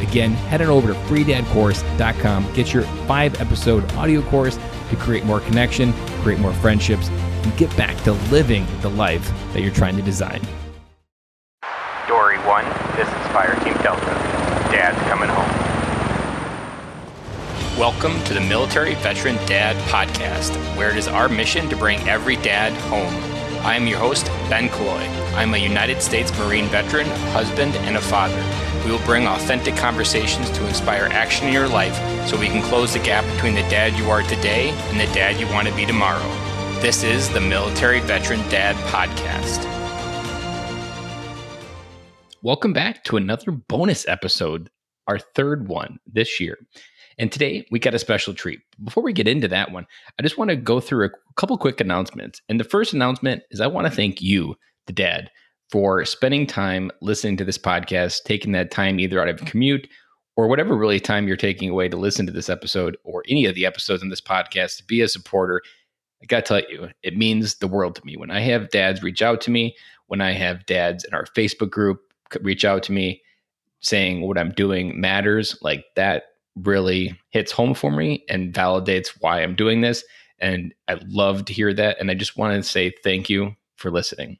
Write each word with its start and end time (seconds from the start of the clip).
Again, 0.00 0.32
head 0.32 0.62
on 0.62 0.68
over 0.68 0.88
to 0.88 0.94
freedadcourse.com, 1.00 2.52
get 2.54 2.72
your 2.72 2.82
five 3.06 3.38
episode 3.40 3.90
audio 3.92 4.22
course 4.22 4.58
to 4.88 4.96
create 4.96 5.24
more 5.24 5.40
connection, 5.40 5.92
create 6.22 6.40
more 6.40 6.54
friendships, 6.54 7.08
and 7.08 7.56
get 7.56 7.74
back 7.76 7.96
to 8.04 8.12
living 8.32 8.66
the 8.80 8.88
life 8.90 9.30
that 9.52 9.60
you're 9.60 9.72
trying 9.72 9.96
to 9.96 10.02
design. 10.02 10.40
Dory 12.08 12.38
1, 12.38 12.64
this 12.96 13.06
is 13.06 13.26
Fire 13.28 13.54
Team 13.62 13.74
Delta. 13.82 14.06
Dad's 14.72 14.98
coming 15.08 15.28
home. 15.28 15.70
Welcome 17.78 18.22
to 18.24 18.34
the 18.34 18.40
Military 18.40 18.94
Veteran 18.96 19.36
Dad 19.46 19.76
Podcast, 19.88 20.56
where 20.76 20.90
it 20.90 20.96
is 20.96 21.08
our 21.08 21.28
mission 21.28 21.68
to 21.68 21.76
bring 21.76 21.98
every 22.08 22.36
dad 22.36 22.72
home. 22.88 23.14
I 23.64 23.76
am 23.76 23.86
your 23.86 23.98
host, 23.98 24.26
Ben 24.48 24.70
Killoy. 24.70 25.06
I'm 25.34 25.52
a 25.54 25.58
United 25.58 26.00
States 26.00 26.36
Marine 26.38 26.66
veteran, 26.66 27.06
husband, 27.32 27.74
and 27.76 27.96
a 27.96 28.00
father. 28.00 28.42
We 28.90 28.96
will 28.96 29.06
bring 29.06 29.28
authentic 29.28 29.76
conversations 29.76 30.50
to 30.50 30.66
inspire 30.66 31.04
action 31.12 31.46
in 31.46 31.52
your 31.52 31.68
life 31.68 31.94
so 32.26 32.36
we 32.36 32.48
can 32.48 32.60
close 32.60 32.92
the 32.92 32.98
gap 32.98 33.24
between 33.36 33.54
the 33.54 33.62
dad 33.70 33.96
you 33.96 34.10
are 34.10 34.22
today 34.22 34.70
and 34.70 34.98
the 34.98 35.06
dad 35.14 35.38
you 35.38 35.46
want 35.46 35.68
to 35.68 35.74
be 35.76 35.86
tomorrow. 35.86 36.28
This 36.80 37.04
is 37.04 37.30
the 37.30 37.40
Military 37.40 38.00
Veteran 38.00 38.40
Dad 38.48 38.74
Podcast. 38.88 39.64
Welcome 42.42 42.72
back 42.72 43.04
to 43.04 43.16
another 43.16 43.52
bonus 43.52 44.08
episode, 44.08 44.70
our 45.06 45.20
third 45.20 45.68
one 45.68 46.00
this 46.04 46.40
year. 46.40 46.58
And 47.16 47.30
today 47.30 47.68
we 47.70 47.78
got 47.78 47.94
a 47.94 47.98
special 48.00 48.34
treat. 48.34 48.58
Before 48.82 49.04
we 49.04 49.12
get 49.12 49.28
into 49.28 49.46
that 49.46 49.70
one, 49.70 49.86
I 50.18 50.24
just 50.24 50.36
want 50.36 50.50
to 50.50 50.56
go 50.56 50.80
through 50.80 51.06
a 51.06 51.10
couple 51.36 51.56
quick 51.58 51.80
announcements. 51.80 52.42
And 52.48 52.58
the 52.58 52.64
first 52.64 52.92
announcement 52.92 53.44
is 53.52 53.60
I 53.60 53.68
want 53.68 53.86
to 53.86 53.92
thank 53.92 54.20
you, 54.20 54.56
the 54.88 54.92
dad, 54.92 55.30
for 55.70 56.04
spending 56.04 56.46
time 56.46 56.90
listening 57.00 57.36
to 57.36 57.44
this 57.44 57.58
podcast, 57.58 58.24
taking 58.24 58.52
that 58.52 58.70
time 58.70 58.98
either 58.98 59.20
out 59.20 59.28
of 59.28 59.44
commute 59.44 59.88
or 60.36 60.48
whatever 60.48 60.76
really 60.76 61.00
time 61.00 61.28
you're 61.28 61.36
taking 61.36 61.70
away 61.70 61.88
to 61.88 61.96
listen 61.96 62.26
to 62.26 62.32
this 62.32 62.48
episode 62.48 62.96
or 63.04 63.22
any 63.28 63.44
of 63.44 63.54
the 63.54 63.66
episodes 63.66 64.02
in 64.02 64.08
this 64.08 64.20
podcast 64.20 64.76
to 64.76 64.84
be 64.84 65.00
a 65.00 65.08
supporter. 65.08 65.62
I 66.22 66.26
got 66.26 66.44
to 66.44 66.60
tell 66.60 66.70
you, 66.70 66.88
it 67.02 67.16
means 67.16 67.56
the 67.56 67.68
world 67.68 67.94
to 67.96 68.04
me. 68.04 68.16
When 68.16 68.30
I 68.30 68.40
have 68.40 68.70
dads 68.70 69.02
reach 69.02 69.22
out 69.22 69.40
to 69.42 69.50
me, 69.50 69.76
when 70.08 70.20
I 70.20 70.32
have 70.32 70.66
dads 70.66 71.04
in 71.04 71.14
our 71.14 71.24
Facebook 71.24 71.70
group 71.70 72.00
reach 72.42 72.64
out 72.64 72.82
to 72.84 72.92
me 72.92 73.22
saying 73.80 74.22
what 74.22 74.38
I'm 74.38 74.50
doing 74.50 75.00
matters, 75.00 75.56
like 75.62 75.84
that 75.96 76.24
really 76.56 77.18
hits 77.30 77.52
home 77.52 77.74
for 77.74 77.90
me 77.90 78.24
and 78.28 78.52
validates 78.52 79.08
why 79.20 79.40
I'm 79.40 79.54
doing 79.54 79.80
this. 79.80 80.04
And 80.38 80.74
I 80.88 80.98
love 81.06 81.44
to 81.46 81.52
hear 81.52 81.72
that. 81.74 81.98
And 82.00 82.10
I 82.10 82.14
just 82.14 82.36
want 82.36 82.54
to 82.54 82.68
say 82.68 82.92
thank 83.04 83.30
you 83.30 83.54
for 83.76 83.90
listening. 83.90 84.38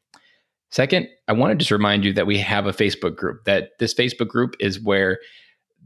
Second, 0.71 1.09
I 1.27 1.33
want 1.33 1.51
to 1.51 1.57
just 1.57 1.71
remind 1.71 2.05
you 2.05 2.13
that 2.13 2.27
we 2.27 2.39
have 2.39 2.67
a 2.67 2.73
Facebook 2.73 3.17
group, 3.17 3.45
that 3.45 3.71
this 3.79 3.93
Facebook 3.93 4.29
group 4.29 4.55
is 4.61 4.81
where 4.81 5.19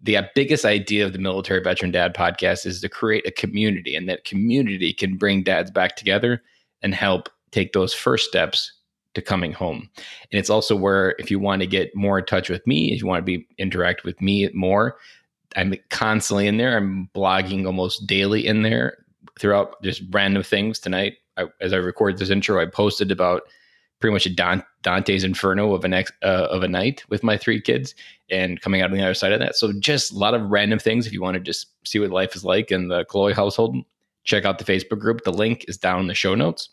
the 0.02 0.18
uh, 0.18 0.22
biggest 0.34 0.66
idea 0.66 1.06
of 1.06 1.14
the 1.14 1.18
Military 1.18 1.62
Veteran 1.62 1.90
Dad 1.90 2.14
podcast 2.14 2.66
is 2.66 2.82
to 2.82 2.88
create 2.88 3.26
a 3.26 3.30
community, 3.30 3.96
and 3.96 4.08
that 4.08 4.24
community 4.24 4.92
can 4.92 5.16
bring 5.16 5.42
dads 5.42 5.70
back 5.70 5.96
together 5.96 6.42
and 6.82 6.94
help 6.94 7.30
take 7.50 7.72
those 7.72 7.94
first 7.94 8.28
steps 8.28 8.70
to 9.14 9.22
coming 9.22 9.52
home. 9.52 9.88
And 10.30 10.38
it's 10.38 10.50
also 10.50 10.76
where, 10.76 11.14
if 11.18 11.30
you 11.30 11.38
want 11.38 11.62
to 11.62 11.66
get 11.66 11.94
more 11.96 12.18
in 12.18 12.26
touch 12.26 12.50
with 12.50 12.66
me, 12.66 12.92
if 12.92 13.00
you 13.00 13.06
want 13.06 13.24
to 13.24 13.38
be 13.38 13.46
interact 13.56 14.04
with 14.04 14.20
me 14.20 14.50
more, 14.52 14.98
I'm 15.56 15.74
constantly 15.88 16.46
in 16.46 16.58
there. 16.58 16.76
I'm 16.76 17.08
blogging 17.14 17.64
almost 17.64 18.06
daily 18.06 18.46
in 18.46 18.62
there 18.62 18.98
throughout 19.38 19.80
just 19.82 20.02
random 20.10 20.42
things. 20.42 20.78
Tonight, 20.78 21.14
I, 21.38 21.46
as 21.60 21.72
I 21.72 21.76
record 21.76 22.18
this 22.18 22.30
intro, 22.30 22.60
I 22.60 22.66
posted 22.66 23.10
about 23.10 23.42
pretty 24.04 24.12
much 24.12 24.26
a 24.26 24.60
Dante's 24.82 25.24
Inferno 25.24 25.72
of 25.72 25.82
an 25.82 25.94
ex, 25.94 26.12
uh, 26.22 26.46
of 26.50 26.62
a 26.62 26.68
night 26.68 27.02
with 27.08 27.22
my 27.22 27.38
three 27.38 27.58
kids, 27.58 27.94
and 28.28 28.60
coming 28.60 28.82
out 28.82 28.90
on 28.90 28.96
the 28.98 29.02
other 29.02 29.14
side 29.14 29.32
of 29.32 29.40
that. 29.40 29.56
So 29.56 29.72
just 29.80 30.12
a 30.12 30.18
lot 30.18 30.34
of 30.34 30.42
random 30.50 30.78
things. 30.78 31.06
If 31.06 31.14
you 31.14 31.22
want 31.22 31.36
to 31.36 31.40
just 31.40 31.68
see 31.86 31.98
what 31.98 32.10
life 32.10 32.36
is 32.36 32.44
like 32.44 32.70
in 32.70 32.88
the 32.88 33.06
Killoy 33.06 33.32
household, 33.32 33.78
check 34.24 34.44
out 34.44 34.58
the 34.58 34.64
Facebook 34.66 34.98
group. 34.98 35.24
The 35.24 35.32
link 35.32 35.64
is 35.68 35.78
down 35.78 36.00
in 36.00 36.06
the 36.06 36.14
show 36.14 36.34
notes. 36.34 36.68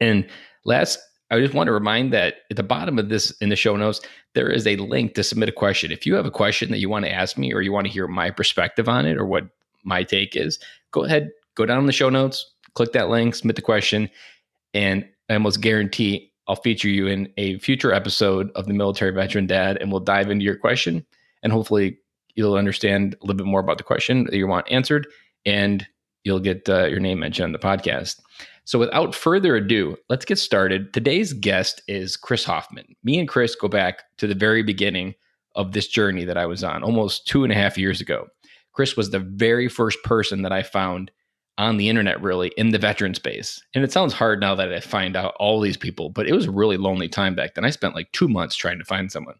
And 0.00 0.26
last 0.64 0.98
I 1.30 1.38
just 1.40 1.52
want 1.52 1.66
to 1.66 1.74
remind 1.74 2.10
that 2.14 2.36
at 2.50 2.56
the 2.56 2.62
bottom 2.62 2.98
of 2.98 3.10
this 3.10 3.32
in 3.42 3.50
the 3.50 3.54
show 3.56 3.76
notes, 3.76 4.00
there 4.32 4.48
is 4.48 4.66
a 4.66 4.76
link 4.76 5.12
to 5.16 5.22
submit 5.22 5.50
a 5.50 5.52
question. 5.52 5.92
If 5.92 6.06
you 6.06 6.14
have 6.14 6.24
a 6.24 6.30
question 6.30 6.70
that 6.70 6.78
you 6.78 6.88
want 6.88 7.04
to 7.04 7.12
ask 7.12 7.36
me 7.36 7.52
or 7.52 7.60
you 7.60 7.70
want 7.70 7.86
to 7.86 7.92
hear 7.92 8.08
my 8.08 8.30
perspective 8.30 8.88
on 8.88 9.04
it 9.04 9.18
or 9.18 9.26
what 9.26 9.44
my 9.84 10.04
take 10.04 10.36
is, 10.36 10.58
go 10.90 11.04
ahead, 11.04 11.32
go 11.54 11.66
down 11.66 11.80
in 11.80 11.86
the 11.86 11.92
show 11.92 12.08
notes, 12.08 12.50
click 12.72 12.92
that 12.92 13.10
link, 13.10 13.34
submit 13.34 13.56
the 13.56 13.62
question, 13.62 14.08
and 14.72 15.06
I 15.28 15.34
almost 15.34 15.60
guarantee 15.60 16.29
I'll 16.50 16.56
feature 16.56 16.88
you 16.88 17.06
in 17.06 17.32
a 17.36 17.60
future 17.60 17.92
episode 17.92 18.50
of 18.56 18.66
the 18.66 18.74
Military 18.74 19.12
Veteran 19.12 19.46
Dad 19.46 19.78
and 19.80 19.92
we'll 19.92 20.00
dive 20.00 20.32
into 20.32 20.44
your 20.44 20.56
question 20.56 21.06
and 21.44 21.52
hopefully 21.52 21.96
you'll 22.34 22.56
understand 22.56 23.14
a 23.14 23.24
little 23.24 23.36
bit 23.36 23.46
more 23.46 23.60
about 23.60 23.78
the 23.78 23.84
question 23.84 24.24
that 24.24 24.34
you 24.34 24.48
want 24.48 24.68
answered 24.68 25.06
and 25.46 25.86
you'll 26.24 26.40
get 26.40 26.68
uh, 26.68 26.86
your 26.86 26.98
name 26.98 27.20
mentioned 27.20 27.44
on 27.44 27.52
the 27.52 27.58
podcast. 27.60 28.18
So, 28.64 28.80
without 28.80 29.14
further 29.14 29.54
ado, 29.54 29.96
let's 30.08 30.24
get 30.24 30.40
started. 30.40 30.92
Today's 30.92 31.32
guest 31.32 31.82
is 31.86 32.16
Chris 32.16 32.44
Hoffmann. 32.44 32.96
Me 33.04 33.20
and 33.20 33.28
Chris 33.28 33.54
go 33.54 33.68
back 33.68 34.02
to 34.18 34.26
the 34.26 34.34
very 34.34 34.64
beginning 34.64 35.14
of 35.54 35.70
this 35.70 35.86
journey 35.86 36.24
that 36.24 36.36
I 36.36 36.46
was 36.46 36.64
on 36.64 36.82
almost 36.82 37.28
two 37.28 37.44
and 37.44 37.52
a 37.52 37.56
half 37.56 37.78
years 37.78 38.00
ago. 38.00 38.26
Chris 38.72 38.96
was 38.96 39.10
the 39.10 39.20
very 39.20 39.68
first 39.68 40.02
person 40.02 40.42
that 40.42 40.52
I 40.52 40.64
found 40.64 41.12
on 41.60 41.76
the 41.76 41.88
internet, 41.88 42.20
really, 42.22 42.52
in 42.56 42.70
the 42.70 42.78
veteran 42.78 43.14
space. 43.14 43.62
And 43.74 43.84
it 43.84 43.92
sounds 43.92 44.12
hard 44.12 44.40
now 44.40 44.54
that 44.54 44.72
I 44.72 44.80
find 44.80 45.16
out 45.16 45.34
all 45.38 45.60
these 45.60 45.76
people, 45.76 46.08
but 46.08 46.26
it 46.26 46.32
was 46.32 46.46
a 46.46 46.50
really 46.50 46.76
lonely 46.76 47.08
time 47.08 47.34
back 47.34 47.54
then. 47.54 47.64
I 47.64 47.70
spent 47.70 47.94
like 47.94 48.10
two 48.12 48.28
months 48.28 48.56
trying 48.56 48.78
to 48.78 48.84
find 48.84 49.12
someone. 49.12 49.36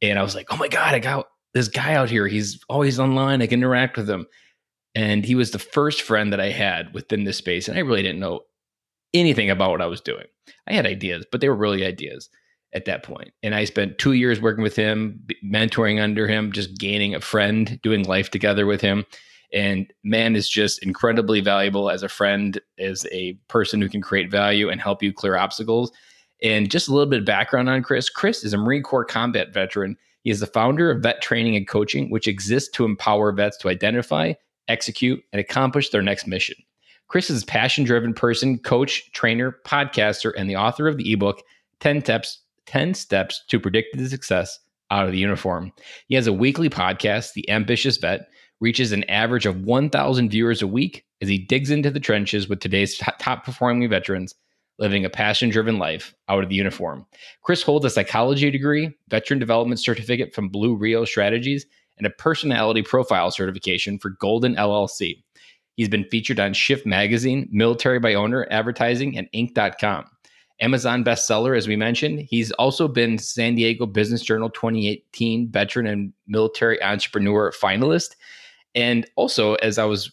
And 0.00 0.18
I 0.18 0.22
was 0.22 0.34
like, 0.34 0.46
oh 0.50 0.56
my 0.56 0.68
God, 0.68 0.94
I 0.94 0.98
got 0.98 1.28
this 1.54 1.68
guy 1.68 1.94
out 1.94 2.10
here. 2.10 2.26
He's 2.26 2.60
always 2.68 2.98
online. 2.98 3.42
I 3.42 3.46
can 3.46 3.60
interact 3.60 3.96
with 3.96 4.08
him. 4.08 4.26
And 4.94 5.24
he 5.24 5.34
was 5.34 5.50
the 5.50 5.58
first 5.58 6.02
friend 6.02 6.32
that 6.32 6.40
I 6.40 6.50
had 6.50 6.92
within 6.94 7.24
this 7.24 7.36
space. 7.36 7.68
And 7.68 7.76
I 7.76 7.82
really 7.82 8.02
didn't 8.02 8.20
know 8.20 8.40
anything 9.14 9.50
about 9.50 9.70
what 9.70 9.82
I 9.82 9.86
was 9.86 10.00
doing. 10.00 10.26
I 10.66 10.72
had 10.72 10.86
ideas, 10.86 11.26
but 11.30 11.40
they 11.40 11.48
were 11.48 11.54
really 11.54 11.84
ideas 11.84 12.28
at 12.74 12.86
that 12.86 13.02
point. 13.02 13.32
And 13.42 13.54
I 13.54 13.64
spent 13.64 13.98
two 13.98 14.12
years 14.12 14.40
working 14.40 14.62
with 14.62 14.76
him, 14.76 15.26
mentoring 15.44 16.00
under 16.02 16.26
him, 16.26 16.52
just 16.52 16.78
gaining 16.78 17.14
a 17.14 17.20
friend, 17.20 17.78
doing 17.82 18.04
life 18.04 18.30
together 18.30 18.64
with 18.64 18.80
him. 18.80 19.04
And 19.52 19.92
man 20.02 20.34
is 20.34 20.48
just 20.48 20.82
incredibly 20.82 21.40
valuable 21.40 21.90
as 21.90 22.02
a 22.02 22.08
friend, 22.08 22.60
as 22.78 23.06
a 23.12 23.34
person 23.48 23.82
who 23.82 23.88
can 23.88 24.00
create 24.00 24.30
value 24.30 24.70
and 24.70 24.80
help 24.80 25.02
you 25.02 25.12
clear 25.12 25.36
obstacles. 25.36 25.92
And 26.42 26.70
just 26.70 26.88
a 26.88 26.92
little 26.92 27.08
bit 27.08 27.20
of 27.20 27.26
background 27.26 27.68
on 27.68 27.82
Chris 27.82 28.08
Chris 28.08 28.44
is 28.44 28.52
a 28.52 28.58
Marine 28.58 28.82
Corps 28.82 29.04
combat 29.04 29.52
veteran. 29.52 29.96
He 30.24 30.30
is 30.30 30.40
the 30.40 30.46
founder 30.46 30.90
of 30.90 31.02
Vet 31.02 31.20
Training 31.20 31.56
and 31.56 31.68
Coaching, 31.68 32.10
which 32.10 32.28
exists 32.28 32.70
to 32.70 32.84
empower 32.84 33.32
vets 33.32 33.58
to 33.58 33.68
identify, 33.68 34.32
execute, 34.68 35.22
and 35.32 35.40
accomplish 35.40 35.90
their 35.90 36.02
next 36.02 36.26
mission. 36.26 36.56
Chris 37.08 37.28
is 37.28 37.42
a 37.42 37.46
passion 37.46 37.84
driven 37.84 38.14
person, 38.14 38.58
coach, 38.58 39.12
trainer, 39.12 39.58
podcaster, 39.66 40.32
and 40.36 40.48
the 40.48 40.56
author 40.56 40.88
of 40.88 40.96
the 40.96 41.12
ebook 41.12 41.42
10 41.80 42.00
Steps, 42.00 42.40
10 42.66 42.94
Steps 42.94 43.44
to 43.48 43.60
Predicted 43.60 44.08
Success 44.08 44.58
Out 44.90 45.04
of 45.04 45.12
the 45.12 45.18
Uniform. 45.18 45.72
He 46.06 46.14
has 46.14 46.26
a 46.26 46.32
weekly 46.32 46.70
podcast, 46.70 47.34
The 47.34 47.48
Ambitious 47.50 47.98
Vet, 47.98 48.28
reaches 48.62 48.92
an 48.92 49.02
average 49.10 49.44
of 49.44 49.64
1,000 49.64 50.30
viewers 50.30 50.62
a 50.62 50.66
week 50.66 51.04
as 51.20 51.28
he 51.28 51.36
digs 51.36 51.70
into 51.70 51.90
the 51.90 52.00
trenches 52.00 52.48
with 52.48 52.60
today's 52.60 52.96
top 52.96 53.44
performing 53.44 53.90
veterans 53.90 54.36
living 54.78 55.04
a 55.04 55.10
passion 55.10 55.50
driven 55.50 55.78
life 55.78 56.14
out 56.28 56.42
of 56.42 56.48
the 56.48 56.54
uniform. 56.54 57.04
Chris 57.42 57.62
holds 57.62 57.84
a 57.84 57.90
psychology 57.90 58.50
degree, 58.50 58.90
veteran 59.08 59.40
development 59.40 59.80
certificate 59.80 60.32
from 60.32 60.48
Blue 60.48 60.76
Rio 60.76 61.04
Strategies, 61.04 61.66
and 61.98 62.06
a 62.06 62.10
personality 62.10 62.82
profile 62.82 63.30
certification 63.32 63.98
for 63.98 64.10
Golden 64.10 64.54
LLC. 64.54 65.22
He's 65.74 65.88
been 65.88 66.08
featured 66.10 66.38
on 66.38 66.54
Shift 66.54 66.86
Magazine, 66.86 67.48
Military 67.50 67.98
by 67.98 68.14
Owner 68.14 68.46
Advertising, 68.50 69.18
and 69.18 69.28
Inc.com. 69.34 70.04
Amazon 70.60 71.02
bestseller, 71.02 71.56
as 71.56 71.66
we 71.66 71.74
mentioned. 71.74 72.20
He's 72.20 72.52
also 72.52 72.86
been 72.86 73.18
San 73.18 73.56
Diego 73.56 73.86
Business 73.86 74.22
Journal 74.22 74.48
2018 74.50 75.50
Veteran 75.50 75.86
and 75.86 76.12
Military 76.28 76.80
Entrepreneur 76.82 77.50
finalist. 77.50 78.14
And 78.74 79.06
also, 79.16 79.54
as 79.56 79.78
I 79.78 79.84
was 79.84 80.10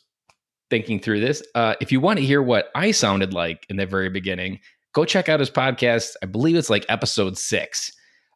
thinking 0.70 1.00
through 1.00 1.20
this, 1.20 1.42
uh, 1.56 1.76
if 1.82 1.92
you 1.92 2.00
want 2.00 2.20
to 2.20 2.26
hear 2.26 2.42
what 2.42 2.70
I 2.76 2.92
sounded 2.92 3.34
like 3.34 3.66
in 3.70 3.78
the 3.78 3.86
very 3.86 4.10
beginning, 4.10 4.60
go 4.94 5.06
check 5.06 5.30
out 5.30 5.40
his 5.40 5.50
podcast. 5.50 6.16
I 6.22 6.26
believe 6.26 6.56
it's 6.56 6.70
like 6.70 6.86
episode 6.90 7.38
six. 7.38 7.92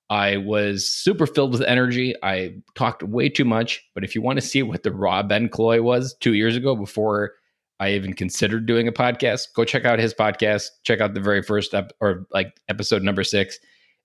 I 0.10 0.38
was 0.38 0.92
super 0.92 1.26
filled 1.26 1.54
with 1.54 1.62
energy. 1.64 2.14
I 2.24 2.56
talked 2.76 3.04
way 3.04 3.30
too 3.30 3.46
much. 3.46 3.84
But 3.96 4.04
if 4.04 4.16
you 4.16 4.22
want 4.22 4.38
to 4.38 4.46
see 4.46 4.62
what 4.62 4.84
the 4.84 4.92
raw 4.92 5.24
Ben 5.24 5.50
Killoy 5.50 5.82
was 5.82 6.16
two 6.20 6.34
years 6.34 6.56
ago 6.56 6.76
before 6.76 7.34
I 7.80 7.94
even 7.94 8.14
considered 8.14 8.66
doing 8.66 8.88
a 8.88 8.92
podcast, 8.92 9.48
go 9.56 9.66
check 9.66 9.86
out 9.86 10.00
his 10.00 10.14
podcast. 10.14 10.68
Check 10.84 11.02
out 11.02 11.14
the 11.14 11.20
very 11.22 11.42
first 11.42 11.74
ep- 11.74 11.94
or 12.00 12.28
like 12.32 12.54
episode 12.70 13.02
number 13.02 13.24
six, 13.24 13.58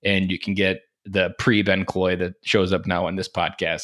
and 0.03 0.31
you 0.31 0.39
can 0.39 0.53
get 0.53 0.81
the 1.05 1.33
pre 1.37 1.61
Ben 1.61 1.85
Killoy 1.85 2.17
that 2.17 2.33
shows 2.43 2.73
up 2.73 2.85
now 2.85 3.05
on 3.05 3.15
this 3.15 3.29
podcast. 3.29 3.83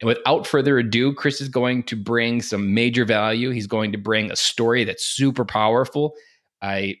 And 0.00 0.08
without 0.08 0.46
further 0.46 0.78
ado, 0.78 1.14
Chris 1.14 1.40
is 1.40 1.48
going 1.48 1.84
to 1.84 1.96
bring 1.96 2.42
some 2.42 2.74
major 2.74 3.04
value. 3.04 3.50
He's 3.50 3.66
going 3.66 3.92
to 3.92 3.98
bring 3.98 4.30
a 4.30 4.36
story 4.36 4.84
that's 4.84 5.04
super 5.04 5.44
powerful. 5.44 6.14
I 6.60 6.96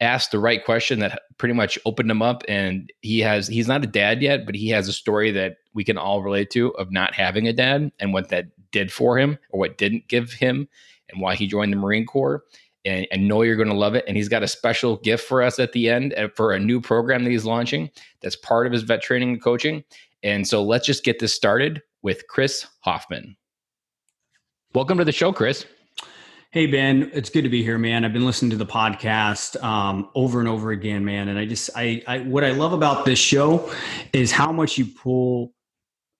asked 0.00 0.30
the 0.30 0.38
right 0.38 0.64
question 0.64 1.00
that 1.00 1.22
pretty 1.38 1.54
much 1.54 1.78
opened 1.84 2.10
him 2.10 2.22
up 2.22 2.44
and 2.48 2.92
he 3.02 3.18
has 3.20 3.48
he's 3.48 3.68
not 3.68 3.82
a 3.82 3.86
dad 3.86 4.22
yet 4.22 4.46
but 4.46 4.54
he 4.54 4.68
has 4.68 4.88
a 4.88 4.92
story 4.92 5.30
that 5.30 5.56
we 5.74 5.82
can 5.82 5.98
all 5.98 6.22
relate 6.22 6.50
to 6.50 6.70
of 6.76 6.92
not 6.92 7.14
having 7.14 7.48
a 7.48 7.52
dad 7.52 7.90
and 7.98 8.12
what 8.12 8.28
that 8.28 8.46
did 8.70 8.92
for 8.92 9.18
him 9.18 9.38
or 9.50 9.58
what 9.58 9.78
didn't 9.78 10.06
give 10.08 10.32
him 10.32 10.68
and 11.08 11.20
why 11.20 11.34
he 11.34 11.46
joined 11.46 11.72
the 11.72 11.76
marine 11.76 12.06
corps 12.06 12.44
and 12.84 13.08
i 13.12 13.16
know 13.16 13.42
you're 13.42 13.56
going 13.56 13.68
to 13.68 13.74
love 13.74 13.94
it 13.94 14.04
and 14.06 14.16
he's 14.16 14.28
got 14.28 14.42
a 14.42 14.48
special 14.48 14.98
gift 14.98 15.26
for 15.26 15.42
us 15.42 15.58
at 15.58 15.72
the 15.72 15.88
end 15.88 16.14
uh, 16.14 16.28
for 16.36 16.52
a 16.52 16.60
new 16.60 16.80
program 16.80 17.24
that 17.24 17.30
he's 17.30 17.44
launching 17.44 17.90
that's 18.20 18.36
part 18.36 18.66
of 18.66 18.72
his 18.72 18.82
vet 18.82 19.02
training 19.02 19.30
and 19.30 19.42
coaching 19.42 19.82
and 20.22 20.46
so 20.46 20.62
let's 20.62 20.86
just 20.86 21.04
get 21.04 21.18
this 21.18 21.34
started 21.34 21.82
with 22.02 22.26
chris 22.28 22.66
hoffmann 22.80 23.36
welcome 24.74 24.98
to 24.98 25.04
the 25.04 25.12
show 25.12 25.32
chris 25.32 25.64
Hey 26.50 26.66
Ben, 26.66 27.10
it's 27.12 27.28
good 27.28 27.42
to 27.42 27.50
be 27.50 27.62
here, 27.62 27.76
man. 27.76 28.06
I've 28.06 28.14
been 28.14 28.24
listening 28.24 28.50
to 28.52 28.56
the 28.56 28.64
podcast 28.64 29.62
um, 29.62 30.08
over 30.14 30.40
and 30.40 30.48
over 30.48 30.70
again, 30.70 31.04
man. 31.04 31.28
And 31.28 31.38
I 31.38 31.44
just, 31.44 31.68
I, 31.76 32.02
I, 32.06 32.20
what 32.20 32.42
I 32.42 32.52
love 32.52 32.72
about 32.72 33.04
this 33.04 33.18
show 33.18 33.70
is 34.14 34.32
how 34.32 34.50
much 34.50 34.78
you 34.78 34.86
pull, 34.86 35.52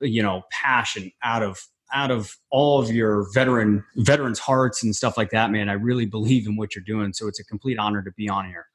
you 0.03 0.23
know, 0.23 0.43
passion 0.53 1.11
out 1.23 1.43
of 1.43 1.59
out 1.95 2.11
of 2.11 2.37
all 2.51 2.79
of 2.79 2.91
your 2.91 3.27
veteran 3.33 3.83
veterans' 3.97 4.39
hearts 4.39 4.83
and 4.83 4.95
stuff 4.95 5.17
like 5.17 5.31
that, 5.31 5.51
man. 5.51 5.71
I 5.71 5.73
really 5.73 6.05
believe 6.05 6.47
in 6.47 6.57
what 6.57 6.75
you're 6.75 6.85
doing, 6.85 7.15
so 7.15 7.27
it's 7.27 7.41
a 7.41 7.45
complete 7.45 7.79
honor 7.79 8.03
to 8.03 8.11
be 8.13 8.29
on 8.29 8.47
here. 8.47 8.67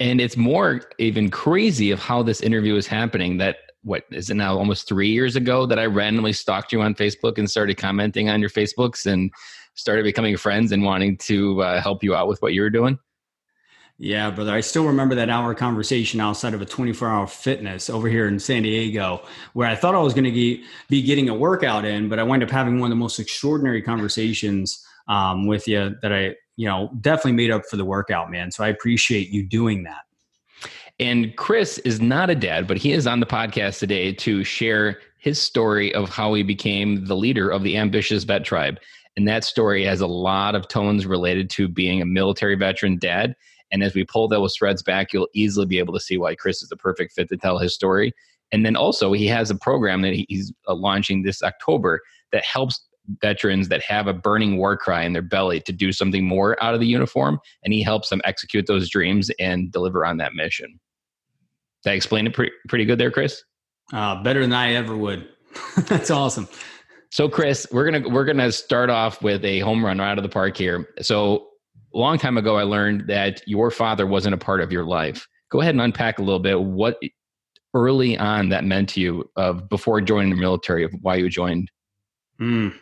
And 0.00 0.18
it's 0.18 0.36
more 0.36 0.80
even 0.98 1.30
crazy 1.30 1.90
of 1.90 1.98
how 1.98 2.22
this 2.22 2.40
interview 2.40 2.74
is 2.76 2.86
happening. 2.86 3.36
That 3.36 3.56
what 3.86 4.02
is 4.10 4.30
it 4.30 4.34
now 4.34 4.58
almost 4.58 4.88
three 4.88 5.08
years 5.08 5.36
ago 5.36 5.64
that 5.64 5.78
I 5.78 5.86
randomly 5.86 6.32
stalked 6.32 6.72
you 6.72 6.82
on 6.82 6.96
Facebook 6.96 7.38
and 7.38 7.48
started 7.48 7.76
commenting 7.76 8.28
on 8.28 8.40
your 8.40 8.50
Facebooks 8.50 9.06
and 9.06 9.30
started 9.74 10.02
becoming 10.02 10.36
friends 10.36 10.72
and 10.72 10.82
wanting 10.82 11.16
to 11.18 11.62
uh, 11.62 11.80
help 11.80 12.02
you 12.02 12.14
out 12.14 12.26
with 12.26 12.42
what 12.42 12.52
you 12.52 12.62
were 12.62 12.70
doing? 12.70 12.98
Yeah, 13.98 14.30
brother. 14.30 14.52
I 14.52 14.60
still 14.60 14.86
remember 14.86 15.14
that 15.14 15.30
hour 15.30 15.54
conversation 15.54 16.20
outside 16.20 16.52
of 16.52 16.60
a 16.60 16.66
24 16.66 17.08
hour 17.08 17.26
fitness 17.28 17.88
over 17.88 18.08
here 18.08 18.26
in 18.26 18.40
San 18.40 18.64
Diego, 18.64 19.22
where 19.52 19.68
I 19.68 19.76
thought 19.76 19.94
I 19.94 19.98
was 19.98 20.14
going 20.14 20.24
to 20.24 20.32
be 20.88 21.02
getting 21.02 21.28
a 21.28 21.34
workout 21.34 21.84
in, 21.84 22.08
but 22.08 22.18
I 22.18 22.24
wound 22.24 22.42
up 22.42 22.50
having 22.50 22.80
one 22.80 22.90
of 22.90 22.96
the 22.96 23.00
most 23.00 23.20
extraordinary 23.20 23.80
conversations 23.80 24.84
um, 25.08 25.46
with 25.46 25.68
you 25.68 25.94
that 26.02 26.12
I, 26.12 26.34
you 26.56 26.66
know, 26.68 26.90
definitely 27.00 27.32
made 27.32 27.52
up 27.52 27.62
for 27.70 27.76
the 27.76 27.84
workout, 27.84 28.32
man. 28.32 28.50
So 28.50 28.64
I 28.64 28.68
appreciate 28.68 29.28
you 29.28 29.46
doing 29.46 29.84
that. 29.84 30.05
And 30.98 31.36
Chris 31.36 31.78
is 31.78 32.00
not 32.00 32.30
a 32.30 32.34
dad, 32.34 32.66
but 32.66 32.78
he 32.78 32.92
is 32.92 33.06
on 33.06 33.20
the 33.20 33.26
podcast 33.26 33.78
today 33.80 34.12
to 34.14 34.44
share 34.44 34.98
his 35.18 35.40
story 35.40 35.94
of 35.94 36.08
how 36.08 36.32
he 36.32 36.42
became 36.42 37.04
the 37.04 37.16
leader 37.16 37.50
of 37.50 37.62
the 37.62 37.76
ambitious 37.76 38.24
vet 38.24 38.44
tribe. 38.44 38.78
And 39.16 39.28
that 39.28 39.44
story 39.44 39.84
has 39.84 40.00
a 40.00 40.06
lot 40.06 40.54
of 40.54 40.68
tones 40.68 41.06
related 41.06 41.50
to 41.50 41.68
being 41.68 42.00
a 42.00 42.06
military 42.06 42.54
veteran 42.54 42.98
dad. 42.98 43.34
And 43.72 43.82
as 43.82 43.94
we 43.94 44.04
pull 44.04 44.28
those 44.28 44.54
threads 44.56 44.82
back, 44.82 45.12
you'll 45.12 45.28
easily 45.34 45.66
be 45.66 45.78
able 45.78 45.92
to 45.94 46.00
see 46.00 46.16
why 46.16 46.34
Chris 46.34 46.62
is 46.62 46.68
the 46.68 46.76
perfect 46.76 47.12
fit 47.12 47.28
to 47.28 47.36
tell 47.36 47.58
his 47.58 47.74
story. 47.74 48.12
And 48.52 48.64
then 48.64 48.76
also, 48.76 49.12
he 49.12 49.26
has 49.26 49.50
a 49.50 49.56
program 49.56 50.02
that 50.02 50.14
he's 50.28 50.52
uh, 50.68 50.74
launching 50.74 51.22
this 51.22 51.42
October 51.42 52.00
that 52.32 52.44
helps 52.44 52.86
veterans 53.20 53.68
that 53.68 53.82
have 53.82 54.06
a 54.06 54.12
burning 54.12 54.56
war 54.56 54.76
cry 54.76 55.02
in 55.02 55.12
their 55.12 55.22
belly 55.22 55.60
to 55.60 55.72
do 55.72 55.92
something 55.92 56.24
more 56.24 56.62
out 56.62 56.74
of 56.74 56.80
the 56.80 56.86
uniform. 56.86 57.38
And 57.64 57.72
he 57.72 57.82
helps 57.82 58.08
them 58.08 58.20
execute 58.24 58.66
those 58.66 58.88
dreams 58.88 59.30
and 59.38 59.70
deliver 59.70 60.06
on 60.06 60.16
that 60.18 60.34
mission. 60.34 60.78
I 61.86 61.92
explain 61.92 62.26
it 62.26 62.34
pretty, 62.34 62.52
pretty 62.68 62.84
good 62.84 62.98
there, 62.98 63.10
Chris? 63.10 63.42
Uh, 63.92 64.22
better 64.22 64.40
than 64.40 64.52
I 64.52 64.74
ever 64.74 64.96
would. 64.96 65.28
That's 65.86 66.10
awesome. 66.10 66.48
So, 67.10 67.28
Chris, 67.28 67.66
we're 67.70 67.90
gonna 67.90 68.08
we're 68.08 68.24
gonna 68.24 68.52
start 68.52 68.90
off 68.90 69.22
with 69.22 69.44
a 69.44 69.60
home 69.60 69.84
run 69.84 69.98
right 69.98 70.10
out 70.10 70.18
of 70.18 70.22
the 70.22 70.28
park 70.28 70.56
here. 70.56 70.88
So, 71.00 71.46
a 71.94 71.98
long 71.98 72.18
time 72.18 72.36
ago, 72.36 72.56
I 72.56 72.62
learned 72.64 73.08
that 73.08 73.42
your 73.46 73.70
father 73.70 74.06
wasn't 74.06 74.34
a 74.34 74.38
part 74.38 74.60
of 74.60 74.72
your 74.72 74.84
life. 74.84 75.26
Go 75.50 75.60
ahead 75.60 75.74
and 75.74 75.80
unpack 75.80 76.18
a 76.18 76.22
little 76.22 76.40
bit 76.40 76.60
what 76.60 76.98
early 77.74 78.18
on 78.18 78.48
that 78.48 78.64
meant 78.64 78.88
to 78.90 79.00
you 79.00 79.30
of 79.36 79.68
before 79.68 80.00
joining 80.00 80.30
the 80.30 80.36
military 80.36 80.84
of 80.84 80.92
why 81.00 81.16
you 81.16 81.28
joined. 81.28 81.70
Mm, 82.40 82.74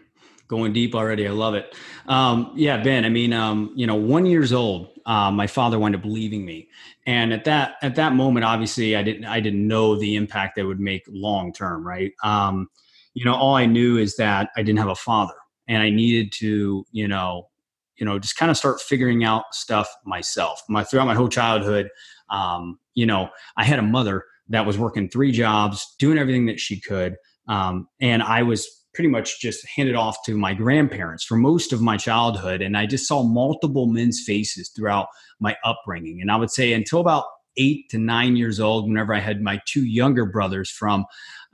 going 0.49 0.73
deep 0.73 0.95
already. 0.95 1.27
I 1.27 1.31
love 1.31 1.55
it. 1.55 1.75
Um, 2.07 2.53
yeah, 2.55 2.83
Ben. 2.83 3.05
I 3.05 3.09
mean, 3.09 3.33
um, 3.33 3.73
you 3.75 3.87
know, 3.87 3.95
one 3.95 4.27
years 4.27 4.53
old, 4.53 4.89
uh, 5.07 5.31
my 5.31 5.47
father 5.47 5.79
wound 5.79 5.95
up 5.95 6.05
leaving 6.05 6.45
me, 6.45 6.69
and 7.07 7.33
at 7.33 7.45
that 7.45 7.77
at 7.83 7.97
that 7.97 8.15
moment, 8.15 8.45
obviously, 8.45 8.97
I 8.97 9.03
didn't 9.03 9.25
I 9.25 9.41
didn't 9.41 9.67
know 9.67 9.99
the 9.99 10.17
impact 10.17 10.57
that 10.57 10.67
would 10.67 10.81
make 10.81 11.03
long 11.09 11.53
term. 11.53 11.87
Right. 11.87 12.13
Um, 12.23 12.69
you 13.15 13.25
know, 13.25 13.35
all 13.35 13.55
I 13.55 13.67
knew 13.67 13.97
is 13.97 14.17
that 14.17 14.51
I 14.57 14.63
didn't 14.63 14.81
have 14.81 14.89
a 14.89 14.95
father 14.95 15.35
and 15.69 15.83
I 15.83 15.91
needed 15.91 16.33
to, 16.33 16.85
you 16.91 17.09
know, 17.09 17.49
you 17.97 18.05
know, 18.05 18.19
just 18.19 18.37
kind 18.37 18.51
of 18.51 18.57
start 18.57 18.81
figuring 18.81 19.25
out 19.25 19.45
stuff 19.53 19.89
myself. 20.05 20.61
My 20.69 20.85
throughout 20.85 21.07
my 21.07 21.15
whole 21.15 21.29
childhood, 21.29 21.89
um, 22.29 22.79
you 22.95 23.07
know, 23.07 23.29
I 23.57 23.65
had 23.65 23.79
a 23.79 23.83
mother 23.83 24.25
that 24.49 24.67
was 24.67 24.77
working 24.77 25.09
three 25.09 25.33
jobs, 25.33 25.95
doing 25.99 26.19
everything 26.19 26.47
that 26.47 26.61
she 26.61 26.81
could, 26.81 27.17
um, 27.49 27.89
and 28.01 28.23
I 28.23 28.43
was 28.43 28.84
pretty 28.95 29.09
much 29.09 29.41
just 29.41 29.67
handed 29.67 29.95
off 29.95 30.23
to 30.25 30.37
my 30.37 30.55
grandparents 30.55 31.25
for 31.25 31.37
most 31.37 31.73
of 31.73 31.83
my 31.83 31.97
childhood. 31.97 32.63
And 32.63 32.77
I 32.77 32.87
just 32.87 33.07
saw 33.07 33.23
multiple 33.23 33.87
men's 33.87 34.23
faces 34.25 34.69
throughout 34.69 35.09
my 35.41 35.57
upbringing. 35.65 36.21
And 36.21 36.31
I 36.31 36.37
would 36.37 36.51
say 36.51 36.73
until 36.73 37.01
about 37.01 37.25
eight 37.57 37.89
to 37.91 37.99
nine 37.99 38.37
years 38.37 38.61
old, 38.61 38.89
whenever 38.89 39.15
I 39.15 39.21
had 39.21 39.41
my 39.41 39.61
two 39.67 39.85
younger 39.85 40.25
brothers 40.25 40.71
from 40.71 41.05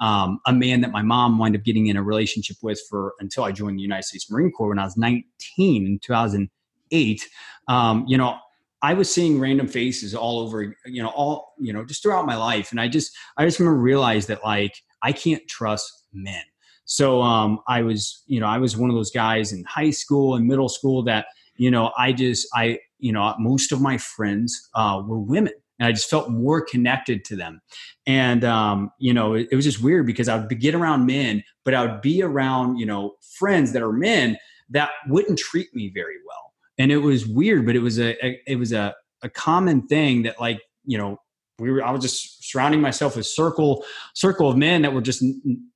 um, 0.01 0.41
a 0.47 0.53
man 0.53 0.81
that 0.81 0.93
my 0.93 1.03
mom 1.03 1.39
wound 1.39 1.57
up 1.57 1.65
getting 1.65 1.89
in 1.89 1.97
a 1.97 2.03
relationship 2.03 2.57
with 2.63 2.81
for 2.89 3.15
until 3.21 3.45
I 3.45 3.53
joined 3.53 3.79
the 3.79 3.83
United 3.83 4.05
States 4.05 4.31
Marine 4.31 4.51
Corps 4.51 4.69
when 4.69 4.79
I 4.79 4.85
was 4.85 4.97
19 4.97 5.29
in 5.59 5.99
2008. 5.99 7.29
Um, 7.69 8.05
you 8.09 8.17
know, 8.17 8.39
I 8.83 8.95
was 8.95 9.13
seeing 9.13 9.39
random 9.39 9.69
faces 9.69 10.15
all 10.15 10.41
over, 10.41 10.75
you 10.87 11.03
know, 11.03 11.11
all, 11.11 11.55
you 11.59 11.73
know, 11.73 11.85
just 11.85 12.03
throughout 12.03 12.25
my 12.25 12.37
life. 12.37 12.71
And 12.71 12.81
I 12.81 12.89
just, 12.89 13.15
I 13.37 13.45
just 13.45 13.59
remember 13.59 13.81
realized 13.81 14.29
that 14.29 14.43
like, 14.43 14.75
I 15.03 15.13
can't 15.13 15.47
trust 15.49 16.05
men. 16.13 16.43
So 16.91 17.23
um, 17.23 17.61
I 17.69 17.83
was, 17.83 18.25
you 18.27 18.41
know, 18.41 18.47
I 18.47 18.59
was 18.59 18.77
one 18.77 18.91
of 18.91 18.97
those 18.97 19.13
guys 19.13 19.53
in 19.53 19.63
high 19.63 19.91
school 19.91 20.35
and 20.35 20.49
middle 20.49 20.69
school 20.69 21.05
that, 21.05 21.27
you 21.57 21.71
know, 21.71 21.93
I 21.97 22.13
just, 22.13 22.49
I, 22.53 22.81
you 22.99 23.13
know, 23.13 23.33
most 23.39 23.71
of 23.71 23.81
my 23.81 23.97
friends 23.97 24.69
uh, 24.75 25.01
were 25.07 25.21
women 25.21 25.53
and 25.79 25.87
I 25.87 25.93
just 25.93 26.11
felt 26.11 26.31
more 26.31 26.61
connected 26.61 27.25
to 27.27 27.37
them. 27.37 27.61
And 28.09 28.43
um, 28.43 28.91
you 28.99 29.15
know, 29.15 29.35
it, 29.35 29.47
it, 29.53 29.55
was 29.55 29.65
just 29.65 29.81
weird 29.81 30.05
because 30.05 30.29
I 30.29 30.37
would 30.37 30.61
get 30.61 30.75
around 30.75 31.07
men, 31.07 31.45
but 31.65 31.75
I 31.75 31.87
would 31.87 32.01
be 32.01 32.25
around 32.25 32.79
you 32.79 32.87
know 32.87 33.15
friends 33.39 33.73
that 33.73 33.83
are 33.83 33.93
men 33.93 34.37
that 34.71 34.91
wouldn't 35.07 35.39
treat 35.39 35.73
me 35.73 35.93
very 35.95 36.17
well. 36.27 36.53
And 36.77 36.91
it 36.91 36.99
was 36.99 37.25
weird, 37.25 37.67
but 37.67 37.77
it 37.77 37.83
was 37.83 38.01
a, 38.01 38.17
a 38.27 38.41
it 38.49 38.57
was 38.57 38.73
a, 38.73 38.97
a 39.23 39.31
common 39.31 39.87
thing 39.87 40.25
that 40.25 40.41
like 40.41 40.61
you 40.85 40.99
know 40.99 41.21
we 41.61 41.71
were 41.71 41.85
I 41.85 41.93
was 41.93 42.03
just 42.03 42.51
surrounding 42.51 42.81
myself 42.81 43.15
with 43.15 43.27
circle 43.27 43.85
circle 44.17 44.51
of 44.51 44.57
men 44.57 44.83
that 44.83 44.93
were 44.93 45.01
just 45.01 45.25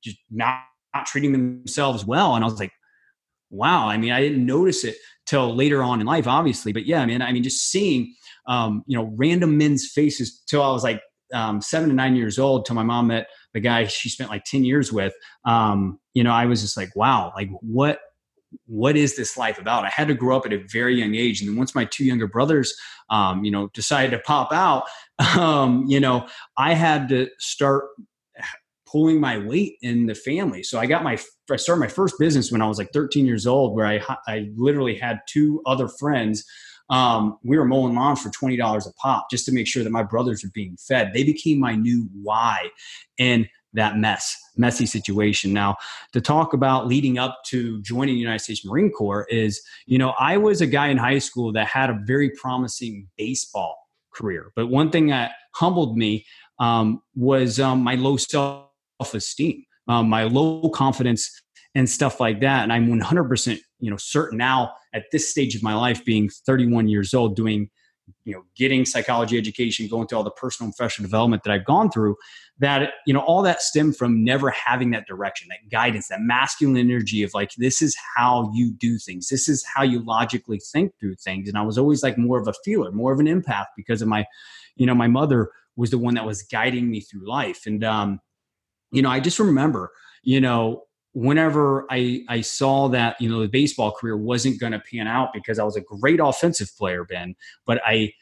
just 0.03 0.17
not, 0.29 0.59
not 0.95 1.05
treating 1.05 1.31
themselves 1.31 2.05
well, 2.05 2.35
and 2.35 2.43
I 2.43 2.47
was 2.47 2.59
like, 2.59 2.71
wow. 3.49 3.87
I 3.87 3.97
mean, 3.97 4.11
I 4.11 4.21
didn't 4.21 4.45
notice 4.45 4.83
it 4.83 4.95
till 5.25 5.55
later 5.55 5.83
on 5.83 6.01
in 6.01 6.07
life, 6.07 6.27
obviously, 6.27 6.73
but 6.73 6.85
yeah, 6.85 7.05
man. 7.05 7.21
I 7.21 7.31
mean, 7.31 7.43
just 7.43 7.69
seeing 7.69 8.13
um, 8.47 8.83
you 8.87 8.97
know, 8.97 9.11
random 9.15 9.57
men's 9.57 9.87
faces 9.87 10.41
till 10.47 10.61
I 10.61 10.71
was 10.71 10.83
like 10.83 11.01
um, 11.33 11.61
seven 11.61 11.89
to 11.89 11.95
nine 11.95 12.15
years 12.15 12.37
old 12.37 12.65
till 12.65 12.75
my 12.75 12.83
mom 12.83 13.07
met 13.07 13.27
the 13.53 13.59
guy 13.59 13.85
she 13.87 14.09
spent 14.09 14.29
like 14.29 14.43
10 14.45 14.63
years 14.63 14.91
with. 14.91 15.13
Um, 15.45 15.99
you 16.13 16.23
know, 16.23 16.31
I 16.31 16.45
was 16.45 16.61
just 16.61 16.77
like, 16.77 16.95
wow, 16.95 17.33
like 17.35 17.49
what, 17.61 17.99
what 18.67 18.95
is 18.95 19.15
this 19.15 19.37
life 19.37 19.59
about? 19.59 19.83
I 19.83 19.89
had 19.89 20.07
to 20.07 20.13
grow 20.13 20.37
up 20.37 20.45
at 20.45 20.53
a 20.53 20.63
very 20.71 20.99
young 20.99 21.15
age. 21.15 21.41
And 21.41 21.49
then 21.49 21.57
once 21.57 21.75
my 21.75 21.85
two 21.85 22.05
younger 22.05 22.27
brothers, 22.27 22.73
um, 23.09 23.43
you 23.43 23.51
know, 23.51 23.69
decided 23.73 24.11
to 24.11 24.19
pop 24.19 24.53
out, 24.53 24.83
um, 25.37 25.85
you 25.87 25.99
know, 25.99 26.27
I 26.57 26.73
had 26.73 27.09
to 27.09 27.29
start 27.39 27.85
pulling 28.85 29.19
my 29.19 29.37
weight 29.37 29.77
in 29.81 30.05
the 30.05 30.15
family. 30.15 30.63
So 30.63 30.79
I 30.79 30.85
got 30.85 31.03
my, 31.03 31.17
I 31.49 31.55
started 31.55 31.79
my 31.79 31.87
first 31.87 32.15
business 32.19 32.51
when 32.51 32.61
I 32.61 32.67
was 32.67 32.77
like 32.77 32.91
13 32.93 33.25
years 33.25 33.47
old, 33.47 33.75
where 33.75 33.85
I, 33.85 33.99
I 34.27 34.49
literally 34.55 34.95
had 34.95 35.19
two 35.27 35.61
other 35.65 35.87
friends 35.87 36.45
um, 36.89 37.39
we 37.43 37.57
were 37.57 37.65
mowing 37.65 37.95
lawns 37.95 38.21
for 38.21 38.29
$20 38.29 38.87
a 38.87 38.93
pop 38.93 39.29
just 39.31 39.45
to 39.45 39.51
make 39.51 39.67
sure 39.67 39.83
that 39.83 39.89
my 39.89 40.03
brothers 40.03 40.43
were 40.43 40.51
being 40.53 40.77
fed. 40.77 41.11
They 41.13 41.23
became 41.23 41.59
my 41.59 41.75
new 41.75 42.07
why 42.21 42.69
in 43.17 43.47
that 43.73 43.97
mess, 43.97 44.35
messy 44.55 44.85
situation. 44.85 45.51
Now, 45.51 45.75
to 46.13 46.21
talk 46.21 46.53
about 46.53 46.87
leading 46.87 47.17
up 47.17 47.39
to 47.47 47.81
joining 47.81 48.15
the 48.15 48.21
United 48.21 48.39
States 48.39 48.65
Marine 48.65 48.91
Corps 48.91 49.25
is, 49.29 49.61
you 49.85 49.97
know, 49.97 50.13
I 50.19 50.37
was 50.37 50.61
a 50.61 50.67
guy 50.67 50.87
in 50.87 50.97
high 50.97 51.19
school 51.19 51.51
that 51.53 51.67
had 51.67 51.89
a 51.89 51.99
very 52.05 52.29
promising 52.29 53.07
baseball 53.17 53.77
career. 54.13 54.51
But 54.55 54.67
one 54.67 54.91
thing 54.91 55.07
that 55.07 55.31
humbled 55.55 55.97
me 55.97 56.25
um, 56.59 57.01
was 57.15 57.59
um, 57.59 57.81
my 57.81 57.95
low 57.95 58.15
self 58.15 58.64
esteem, 58.99 59.63
um, 59.87 60.09
my 60.09 60.23
low 60.23 60.69
confidence, 60.69 61.41
and 61.73 61.89
stuff 61.89 62.19
like 62.19 62.39
that. 62.41 62.63
And 62.63 62.71
I'm 62.71 62.87
100% 62.87 63.59
you 63.79 63.91
know 63.91 63.97
certain 63.97 64.37
now 64.37 64.73
at 64.93 65.05
this 65.11 65.29
stage 65.29 65.55
of 65.55 65.63
my 65.63 65.75
life, 65.75 66.03
being 66.05 66.29
31 66.29 66.87
years 66.87 67.13
old, 67.13 67.35
doing 67.35 67.69
you 68.23 68.33
know 68.33 68.43
getting 68.55 68.85
psychology 68.85 69.37
education 69.37 69.87
going 69.87 70.07
through 70.07 70.19
all 70.19 70.23
the 70.23 70.31
personal 70.31 70.67
and 70.67 70.75
professional 70.75 71.07
development 71.07 71.41
that 71.43 71.51
i've 71.51 71.65
gone 71.65 71.89
through 71.89 72.15
that 72.59 72.93
you 73.05 73.13
know 73.13 73.19
all 73.21 73.41
that 73.41 73.61
stemmed 73.61 73.97
from 73.97 74.23
never 74.23 74.49
having 74.49 74.91
that 74.91 75.07
direction 75.07 75.47
that 75.49 75.69
guidance 75.69 76.07
that 76.07 76.21
masculine 76.21 76.77
energy 76.77 77.23
of 77.23 77.33
like 77.33 77.51
this 77.57 77.81
is 77.81 77.95
how 78.15 78.51
you 78.53 78.73
do 78.73 78.97
things. 78.97 79.27
This 79.27 79.49
is 79.49 79.65
how 79.65 79.83
you 79.83 80.03
logically 80.03 80.59
think 80.59 80.93
through 80.99 81.15
things. 81.15 81.49
And 81.49 81.57
i 81.57 81.61
was 81.61 81.77
always 81.77 82.03
like 82.03 82.17
more 82.17 82.39
of 82.39 82.47
a 82.47 82.53
feeler 82.63 82.91
more 82.91 83.11
of 83.11 83.19
an 83.19 83.27
empath 83.27 83.65
because 83.75 84.01
of 84.01 84.07
my 84.07 84.25
you 84.75 84.85
know 84.85 84.95
my 84.95 85.07
mother 85.07 85.51
was 85.75 85.89
the 85.89 85.97
one 85.97 86.13
that 86.13 86.25
was 86.25 86.43
guiding 86.43 86.89
me 86.89 87.01
through 87.01 87.27
life. 87.27 87.65
And 87.65 87.83
um 87.83 88.19
you 88.91 89.01
know 89.01 89.09
i 89.09 89.19
just 89.19 89.39
remember 89.39 89.91
you 90.23 90.39
know 90.41 90.85
whenever 91.15 91.87
I, 91.89 92.23
I 92.27 92.41
saw 92.41 92.89
that 92.89 93.19
you 93.21 93.29
know 93.29 93.39
the 93.39 93.47
baseball 93.47 93.91
career 93.91 94.17
wasn't 94.17 94.59
going 94.59 94.73
to 94.73 94.79
pan 94.79 95.07
out 95.07 95.31
because 95.33 95.57
I 95.57 95.63
was 95.63 95.77
a 95.77 95.81
great 95.81 96.19
offensive 96.21 96.69
player, 96.77 97.05
Ben, 97.05 97.35
but 97.65 97.81
I 97.85 98.13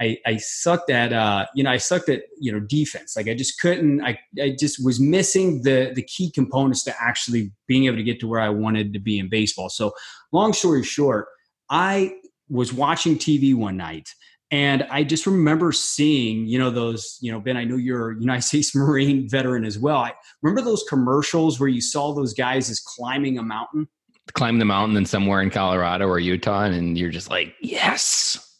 I, 0.00 0.18
I 0.26 0.36
sucked 0.38 0.90
at 0.90 1.12
uh, 1.12 1.46
you 1.54 1.62
know 1.62 1.70
I 1.70 1.76
sucked 1.76 2.08
at 2.08 2.22
you 2.40 2.50
know 2.50 2.58
defense. 2.58 3.16
Like 3.16 3.28
I 3.28 3.34
just 3.34 3.60
couldn't. 3.60 4.02
I, 4.02 4.18
I 4.42 4.56
just 4.58 4.84
was 4.84 4.98
missing 4.98 5.62
the 5.62 5.92
the 5.94 6.02
key 6.02 6.30
components 6.30 6.82
to 6.84 6.94
actually 7.00 7.52
being 7.66 7.84
able 7.84 7.96
to 7.96 8.02
get 8.02 8.18
to 8.20 8.28
where 8.28 8.40
I 8.40 8.48
wanted 8.48 8.92
to 8.94 8.98
be 8.98 9.18
in 9.18 9.28
baseball. 9.28 9.68
So 9.68 9.92
long 10.32 10.52
story 10.52 10.82
short, 10.82 11.28
I 11.70 12.14
was 12.48 12.72
watching 12.72 13.16
TV 13.16 13.54
one 13.54 13.76
night 13.76 14.12
and 14.50 14.82
I 14.90 15.04
just 15.04 15.26
remember 15.26 15.70
seeing, 15.70 16.46
you 16.46 16.58
know, 16.58 16.70
those, 16.70 17.18
you 17.20 17.30
know, 17.30 17.38
Ben, 17.38 17.56
I 17.56 17.64
know 17.64 17.76
you're 17.76 18.12
a 18.12 18.20
United 18.20 18.42
States 18.46 18.74
Marine 18.74 19.28
veteran 19.28 19.64
as 19.64 19.78
well. 19.78 19.98
I 19.98 20.12
remember 20.42 20.62
those 20.62 20.84
commercials 20.88 21.60
where 21.60 21.68
you 21.68 21.80
saw 21.80 22.12
those 22.12 22.34
guys 22.34 22.68
as 22.68 22.80
climbing 22.80 23.38
a 23.38 23.42
mountain. 23.42 23.88
Climb 24.32 24.58
the 24.58 24.64
mountain 24.64 24.96
and 24.96 25.08
somewhere 25.08 25.40
in 25.40 25.50
Colorado 25.50 26.06
or 26.06 26.18
Utah, 26.18 26.64
and 26.64 26.96
you're 26.96 27.10
just 27.10 27.30
like, 27.30 27.54
yes. 27.60 28.46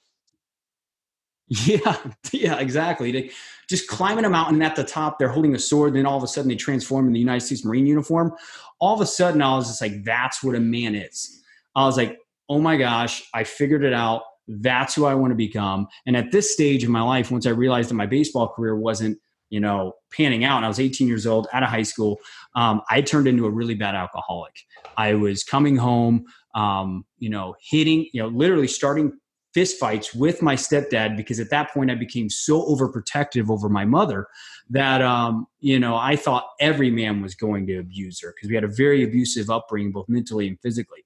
Yeah, 1.53 1.97
yeah, 2.31 2.61
exactly. 2.61 3.11
They 3.11 3.33
just 3.69 3.89
climbing 3.89 4.25
a 4.25 4.31
mountain 4.31 4.63
at 4.63 4.77
the 4.77 4.85
top, 4.85 5.19
they're 5.19 5.29
holding 5.29 5.53
a 5.53 5.59
sword, 5.59 5.89
and 5.89 5.97
then 5.97 6.07
all 6.07 6.17
of 6.17 6.23
a 6.23 6.29
sudden 6.29 6.49
they 6.49 6.55
transform 6.55 7.09
in 7.09 7.13
the 7.13 7.19
United 7.19 7.45
States 7.45 7.65
Marine 7.65 7.89
uniform. 7.89 8.33
All 8.79 8.95
of 8.95 9.01
a 9.01 9.07
sudden, 9.07 9.43
I 9.43 9.57
was 9.57 9.67
just 9.67 9.81
like, 9.81 10.05
that's 10.05 10.45
what 10.45 10.55
a 10.55 10.61
man 10.61 10.95
is. 10.95 11.43
I 11.75 11.87
was 11.87 11.97
like, 11.97 12.21
oh 12.49 12.61
my 12.61 12.77
gosh, 12.77 13.29
I 13.35 13.43
figured 13.43 13.83
it 13.83 13.93
out 13.93 14.23
that's 14.49 14.95
who 14.95 15.05
I 15.05 15.15
want 15.15 15.31
to 15.31 15.37
become. 15.37 15.87
And 16.07 16.17
at 16.17 16.33
this 16.33 16.53
stage 16.53 16.85
of 16.85 16.91
my 16.91 17.03
life, 17.03 17.31
once 17.31 17.47
I 17.47 17.51
realized 17.51 17.91
that 17.91 17.95
my 17.95 18.07
baseball 18.07 18.49
career 18.49 18.77
wasn't, 18.77 19.19
you 19.49 19.61
know, 19.61 19.93
panning 20.13 20.45
out, 20.45 20.57
and 20.57 20.65
I 20.65 20.69
was 20.69 20.81
18 20.81 21.09
years 21.09 21.27
old 21.27 21.49
out 21.53 21.63
of 21.63 21.69
high 21.69 21.83
school, 21.83 22.19
um, 22.55 22.83
I 22.91 23.01
turned 23.01 23.27
into 23.27 23.47
a 23.47 23.51
really 23.51 23.75
bad 23.75 23.95
alcoholic. 23.95 24.55
I 24.97 25.15
was 25.15 25.45
coming 25.45 25.77
home, 25.77 26.25
um, 26.55 27.05
you 27.19 27.31
know, 27.31 27.55
hitting, 27.61 28.09
you 28.13 28.23
know, 28.23 28.29
literally 28.29 28.69
starting 28.69 29.13
fistfights 29.57 30.15
with 30.15 30.43
my 30.43 30.55
stepdad 30.55 31.17
because 31.17 31.41
at 31.41 31.51
that 31.51 31.73
point 31.73 31.91
I 31.91 31.97
became 31.97 32.31
so 32.31 32.63
overprotective 32.67 33.51
over 33.51 33.69
my 33.69 33.85
mother 33.85 34.29
that 34.71 35.03
um, 35.03 35.47
you 35.59 35.79
know 35.79 35.97
I 35.97 36.17
thought 36.17 36.49
every 36.61 36.91
man 36.91 37.21
was 37.21 37.35
going 37.35 37.67
to 37.67 37.79
abuse 37.79 38.21
her 38.21 38.33
because 38.35 38.49
we 38.49 38.55
had 38.55 38.65
a 38.65 38.69
very 38.69 39.03
abusive 39.03 39.51
upbringing 39.51 39.93
both 39.93 40.09
mentally 40.09 40.47
and 40.47 40.61
physically. 40.61 41.05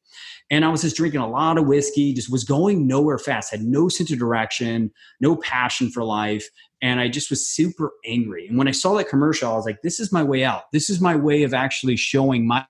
And 0.51 0.65
I 0.65 0.69
was 0.69 0.83
just 0.83 0.97
drinking 0.97 1.21
a 1.21 1.29
lot 1.29 1.59
of 1.59 1.67
whiskey, 1.67 2.13
just 2.13 2.31
was 2.31 2.45
going 2.45 2.87
nowhere 2.87 3.19
fast, 3.19 3.51
had 3.51 3.63
no 3.63 3.89
sense 3.89 4.13
of 4.13 4.19
direction, 4.19 4.93
no 5.21 5.37
passion 5.37 5.91
for 5.91 6.05
life, 6.05 6.47
and 6.83 7.01
I 7.01 7.09
just 7.09 7.31
was 7.31 7.49
super 7.49 7.93
angry. 8.05 8.47
And 8.47 8.59
when 8.59 8.69
I 8.69 8.73
saw 8.73 8.95
that 8.97 9.09
commercial, 9.09 9.51
I 9.51 9.57
was 9.57 9.65
like, 9.65 9.81
"This 9.83 9.99
is 9.99 10.13
my 10.13 10.23
way 10.23 10.45
out. 10.45 10.71
This 10.71 10.91
is 10.91 11.01
my 11.01 11.17
way 11.17 11.45
of 11.45 11.55
actually 11.55 11.97
showing 11.97 12.47
my 12.47 12.67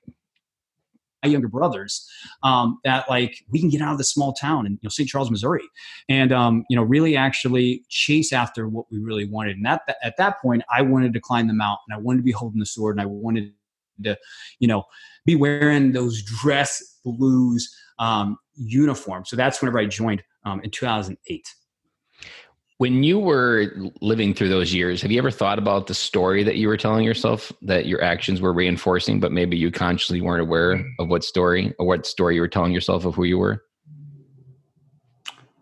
younger 1.27 1.49
brothers 1.49 2.09
um, 2.43 2.79
that 2.85 3.09
like 3.09 3.45
we 3.51 3.61
can 3.61 3.69
get 3.69 3.81
out 3.81 3.93
of 3.93 3.99
the 3.99 4.05
small 4.05 4.33
town 4.33 4.67
in 4.67 4.73
you 4.73 4.79
know 4.83 4.91
St. 4.91 5.09
Charles, 5.09 5.31
Missouri, 5.31 5.69
and 6.09 6.33
um, 6.33 6.65
you 6.69 6.77
know 6.77 6.83
really 6.83 7.17
actually 7.17 7.85
chase 7.89 8.33
after 8.33 8.69
what 8.69 8.87
we 8.91 8.99
really 8.99 9.27
wanted. 9.27 9.57
And 9.57 9.67
that 9.67 9.83
at 10.03 10.17
that 10.19 10.41
point, 10.41 10.63
I 10.75 10.83
wanted 10.83 11.13
to 11.15 11.21
climb 11.21 11.49
the 11.49 11.55
mountain. 11.55 11.93
I 11.93 11.99
wanted 11.99 12.19
to 12.19 12.25
be 12.25 12.33
holding 12.33 12.61
the 12.61 12.67
sword, 12.67 12.97
and 12.97 13.03
I 13.03 13.07
wanted 13.07 13.53
to 14.05 14.17
you 14.59 14.69
know 14.69 14.85
be 15.25 15.37
wearing 15.37 15.93
those 15.93 16.23
dress 16.23 16.99
blues 17.05 17.75
um, 17.99 18.39
uniforms. 18.57 19.31
So 19.31 19.37
that's 19.37 19.61
whenever 19.61 19.79
I 19.79 19.87
joined 19.87 20.23
um, 20.45 20.61
in 20.63 20.71
2008. 20.71 21.55
When 22.85 23.03
you 23.03 23.19
were 23.19 23.73
living 24.03 24.35
through 24.35 24.51
those 24.51 24.75
years, 24.75 25.01
have 25.01 25.11
you 25.11 25.17
ever 25.17 25.31
thought 25.31 25.59
about 25.59 25.87
the 25.87 25.95
story 25.95 26.43
that 26.43 26.57
you 26.57 26.69
were 26.69 26.77
telling 26.77 27.03
yourself 27.03 27.51
that 27.63 27.87
your 27.87 28.05
actions 28.05 28.43
were 28.43 28.53
reinforcing, 28.53 29.21
but 29.21 29.33
maybe 29.33 29.57
you 29.57 29.71
consciously 29.71 30.21
weren't 30.21 30.43
aware 30.43 30.85
of 30.99 31.09
what 31.09 31.25
story 31.25 31.75
or 31.79 31.87
what 31.87 32.05
story 32.05 32.35
you 32.35 32.43
were 32.43 32.47
telling 32.47 32.73
yourself 32.73 33.07
of 33.07 33.15
who 33.15 33.25
you 33.25 33.39
were? 33.39 33.65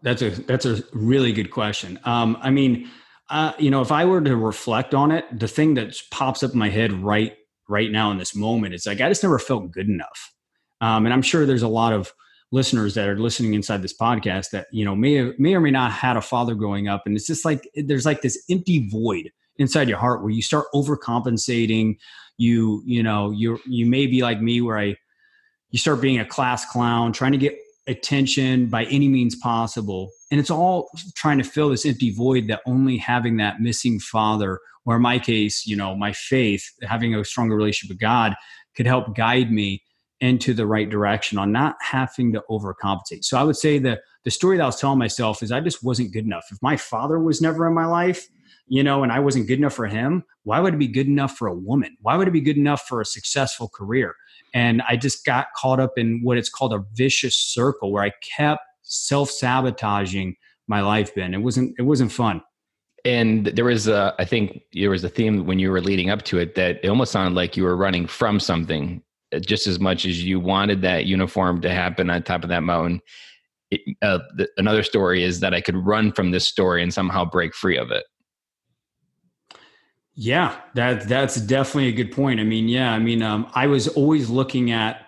That's 0.03 0.21
a 0.21 0.31
that's 0.31 0.67
a 0.67 0.83
really 0.93 1.33
good 1.33 1.53
question. 1.53 1.97
Um, 2.03 2.37
I 2.41 2.51
mean, 2.51 2.91
uh, 3.31 3.53
you 3.57 3.71
know, 3.71 3.83
if 3.83 3.93
I 3.93 4.05
were 4.05 4.21
to 4.21 4.35
reflect 4.35 4.93
on 4.93 5.13
it, 5.13 5.25
the 5.39 5.47
thing 5.47 5.75
that 5.75 5.95
pops 6.11 6.43
up 6.43 6.55
in 6.55 6.59
my 6.59 6.71
head 6.71 6.93
right 6.93 7.37
right 7.69 7.93
now 7.93 8.11
in 8.11 8.19
this 8.19 8.35
moment 8.35 8.75
is 8.75 8.85
like 8.85 9.01
I 9.01 9.09
just 9.09 9.23
never 9.23 9.39
felt 9.39 9.71
good 9.71 9.89
enough. 9.89 10.33
Um, 10.81 11.07
and 11.07 11.13
I'm 11.13 11.23
sure 11.23 11.47
there's 11.47 11.63
a 11.63 11.69
lot 11.69 11.93
of 11.93 12.13
listeners 12.53 12.95
that 12.95 13.09
are 13.09 13.19
listening 13.19 13.55
inside 13.55 13.83
this 13.83 13.97
podcast 13.97 14.51
that 14.51 14.67
you 14.71 14.85
know 14.85 14.95
may 14.95 15.33
may 15.39 15.55
or 15.55 15.61
may 15.61 15.71
not 15.71 15.91
had 15.91 16.17
a 16.17 16.23
father 16.23 16.55
growing 16.55 16.87
up. 16.87 17.03
And 17.07 17.17
it's 17.17 17.27
just 17.27 17.45
like 17.45 17.69
there's 17.75 18.07
like 18.07 18.23
this 18.23 18.43
empty 18.49 18.89
void 18.89 19.31
inside 19.57 19.89
your 19.89 19.99
heart 19.99 20.23
where 20.23 20.31
you 20.31 20.43
start 20.43 20.67
overcompensating. 20.75 21.97
You 22.39 22.83
you 22.87 23.03
know 23.03 23.31
you 23.31 23.59
you 23.67 23.87
may 23.87 24.07
be 24.07 24.23
like 24.23 24.41
me 24.41 24.61
where 24.61 24.79
i 24.79 24.97
you 25.71 25.79
start 25.79 26.01
being 26.01 26.19
a 26.19 26.25
class 26.25 26.71
clown 26.71 27.13
trying 27.13 27.33
to 27.33 27.39
get 27.39 27.57
attention 27.87 28.67
by 28.67 28.85
any 28.85 29.09
means 29.09 29.35
possible. 29.35 30.11
And 30.31 30.39
it's 30.39 30.51
all 30.51 30.89
trying 31.15 31.39
to 31.39 31.45
fill 31.45 31.71
this 31.71 31.87
empty 31.87 32.15
void 32.15 32.47
that 32.49 32.61
only 32.67 32.99
having 32.99 33.39
that 33.39 33.61
missing 33.61 33.99
father 33.99 34.61
or 34.85 34.97
in 34.97 35.03
my 35.03 35.19
case 35.19 35.67
you 35.67 35.77
know 35.77 35.95
my 35.95 36.13
faith 36.13 36.65
having 36.83 37.15
a 37.15 37.25
stronger 37.25 37.57
relationship 37.57 37.93
with 37.93 38.01
god 38.01 38.35
could 38.77 38.87
help 38.87 39.15
guide 39.17 39.53
me 39.53 39.83
into 40.23 40.55
the 40.55 40.67
right 40.67 40.89
direction 40.89 41.37
on 41.37 41.51
not 41.51 41.77
having 41.81 42.33
to 42.33 42.43
overcompensate. 42.49 43.25
So 43.25 43.37
I 43.37 43.43
would 43.43 43.57
say 43.57 43.79
the 43.79 44.01
the 44.25 44.31
story 44.31 44.57
that 44.57 44.63
I 44.63 44.67
was 44.67 44.81
telling 44.81 45.01
myself 45.01 45.43
is 45.43 45.51
I 45.51 45.61
just 45.61 45.83
wasn't 45.83 46.13
good 46.13 46.25
enough. 46.25 46.47
If 46.53 46.59
my 46.63 46.77
father 46.77 47.19
was 47.19 47.43
never 47.43 47.67
in 47.67 47.75
my 47.75 47.87
life, 47.87 48.29
you 48.69 48.85
know, 48.85 49.03
and 49.03 49.11
I 49.11 49.19
wasn't 49.19 49.49
good 49.49 49.59
enough 49.59 49.75
for 49.75 49.89
him, 49.89 50.23
why 50.45 50.61
would 50.61 50.75
it 50.75 50.79
be 50.79 50.87
good 50.87 51.09
enough 51.09 51.37
for 51.37 51.49
a 51.49 51.55
woman? 51.55 51.97
Why 52.01 52.17
would 52.17 52.29
it 52.29 52.33
be 52.33 52.41
good 52.41 52.57
enough 52.57 52.87
for 52.87 53.01
a 53.01 53.05
successful 53.05 53.69
career? 53.69 54.15
And 54.55 54.81
I 54.89 54.97
just 54.97 55.25
got 55.25 55.49
caught 55.57 55.81
up 55.81 55.99
in 55.99 56.21
what 56.23 56.39
it's 56.39 56.49
called 56.49 56.73
a 56.73 56.85
vicious 56.95 57.35
circle 57.35 57.91
where 57.91 58.05
I 58.05 58.13
kept 58.37 58.63
self-sabotaging 58.83 60.37
my 60.69 60.83
life 60.83 61.13
Ben. 61.17 61.35
It 61.35 61.39
wasn't 61.39 61.75
it 61.79 61.83
wasn't 61.83 62.13
fun. 62.13 62.43
And 63.05 63.47
there 63.47 63.65
was 63.65 63.89
a, 63.89 64.15
I 64.21 64.25
think 64.25 64.63
there 64.73 64.91
was 64.91 65.03
a 65.03 65.09
theme 65.09 65.47
when 65.47 65.59
you 65.59 65.73
were 65.73 65.81
leading 65.81 66.11
up 66.11 66.23
to 66.27 66.39
it 66.39 66.55
that 66.55 66.79
it 66.85 66.89
almost 66.89 67.11
sounded 67.11 67.35
like 67.35 67.57
you 67.57 67.65
were 67.65 67.77
running 67.77 68.07
from 68.07 68.39
something 68.39 69.03
just 69.41 69.67
as 69.67 69.81
much 69.81 70.05
as 70.05 70.23
you 70.23 70.41
wanted 70.41 70.83
that 70.83 71.07
uniform 71.07 71.61
to 71.63 71.71
happen 71.71 72.11
on 72.11 72.23
top 72.23 72.43
of 72.43 72.49
that 72.51 72.63
mountain. 72.63 73.01
It, 73.71 73.81
uh, 74.03 74.19
the, 74.37 74.49
another 74.59 74.83
story 74.83 75.25
is 75.25 75.41
that 75.41 75.55
I 75.55 75.61
could 75.61 75.77
run 75.77 76.13
from 76.13 76.31
this 76.31 76.47
story 76.47 76.83
and 76.83 76.93
somehow 76.93 77.25
break 77.25 77.55
free 77.55 77.79
of 77.79 77.91
it. 77.91 78.05
Yeah, 80.15 80.55
that 80.75 81.09
that's 81.09 81.37
definitely 81.37 81.89
a 81.89 81.93
good 81.93 82.13
point. 82.13 82.39
I 82.39 82.45
mean, 82.45 82.69
yeah, 82.69 82.93
I 82.93 82.99
mean, 82.99 83.23
um, 83.23 83.51
I 83.55 83.67
was 83.67 83.89
always 83.89 84.29
looking 84.29 84.71
at, 84.71 85.07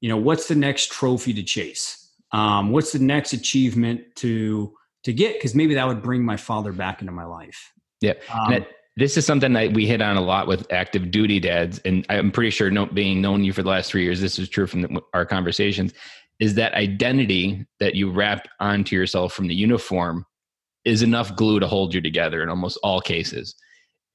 you 0.00 0.08
know, 0.08 0.16
what's 0.16 0.46
the 0.46 0.54
next 0.54 0.92
trophy 0.92 1.32
to 1.34 1.42
chase? 1.42 1.98
Um, 2.30 2.70
what's 2.70 2.92
the 2.92 3.00
next 3.00 3.32
achievement 3.32 4.02
to 4.16 4.72
to 5.02 5.12
get? 5.12 5.34
Because 5.34 5.56
maybe 5.56 5.74
that 5.74 5.88
would 5.88 6.02
bring 6.02 6.24
my 6.24 6.36
father 6.36 6.72
back 6.72 7.00
into 7.00 7.12
my 7.12 7.24
life. 7.24 7.72
Yeah, 8.00 8.12
um, 8.32 8.64
this 8.96 9.16
is 9.16 9.24
something 9.24 9.54
that 9.54 9.72
we 9.72 9.86
hit 9.86 10.02
on 10.02 10.16
a 10.16 10.20
lot 10.20 10.46
with 10.46 10.70
active 10.72 11.10
duty 11.10 11.40
dads 11.40 11.78
and 11.84 12.04
i'm 12.08 12.30
pretty 12.30 12.50
sure 12.50 12.70
no, 12.70 12.86
being 12.86 13.20
known 13.20 13.44
you 13.44 13.52
for 13.52 13.62
the 13.62 13.68
last 13.68 13.90
three 13.90 14.02
years 14.02 14.20
this 14.20 14.38
is 14.38 14.48
true 14.48 14.66
from 14.66 14.82
the, 14.82 15.00
our 15.14 15.24
conversations 15.24 15.92
is 16.40 16.54
that 16.54 16.74
identity 16.74 17.64
that 17.78 17.94
you 17.94 18.10
wrap 18.10 18.48
onto 18.58 18.96
yourself 18.96 19.32
from 19.32 19.46
the 19.46 19.54
uniform 19.54 20.26
is 20.84 21.02
enough 21.02 21.36
glue 21.36 21.60
to 21.60 21.68
hold 21.68 21.94
you 21.94 22.00
together 22.00 22.42
in 22.42 22.48
almost 22.48 22.78
all 22.82 23.00
cases. 23.00 23.54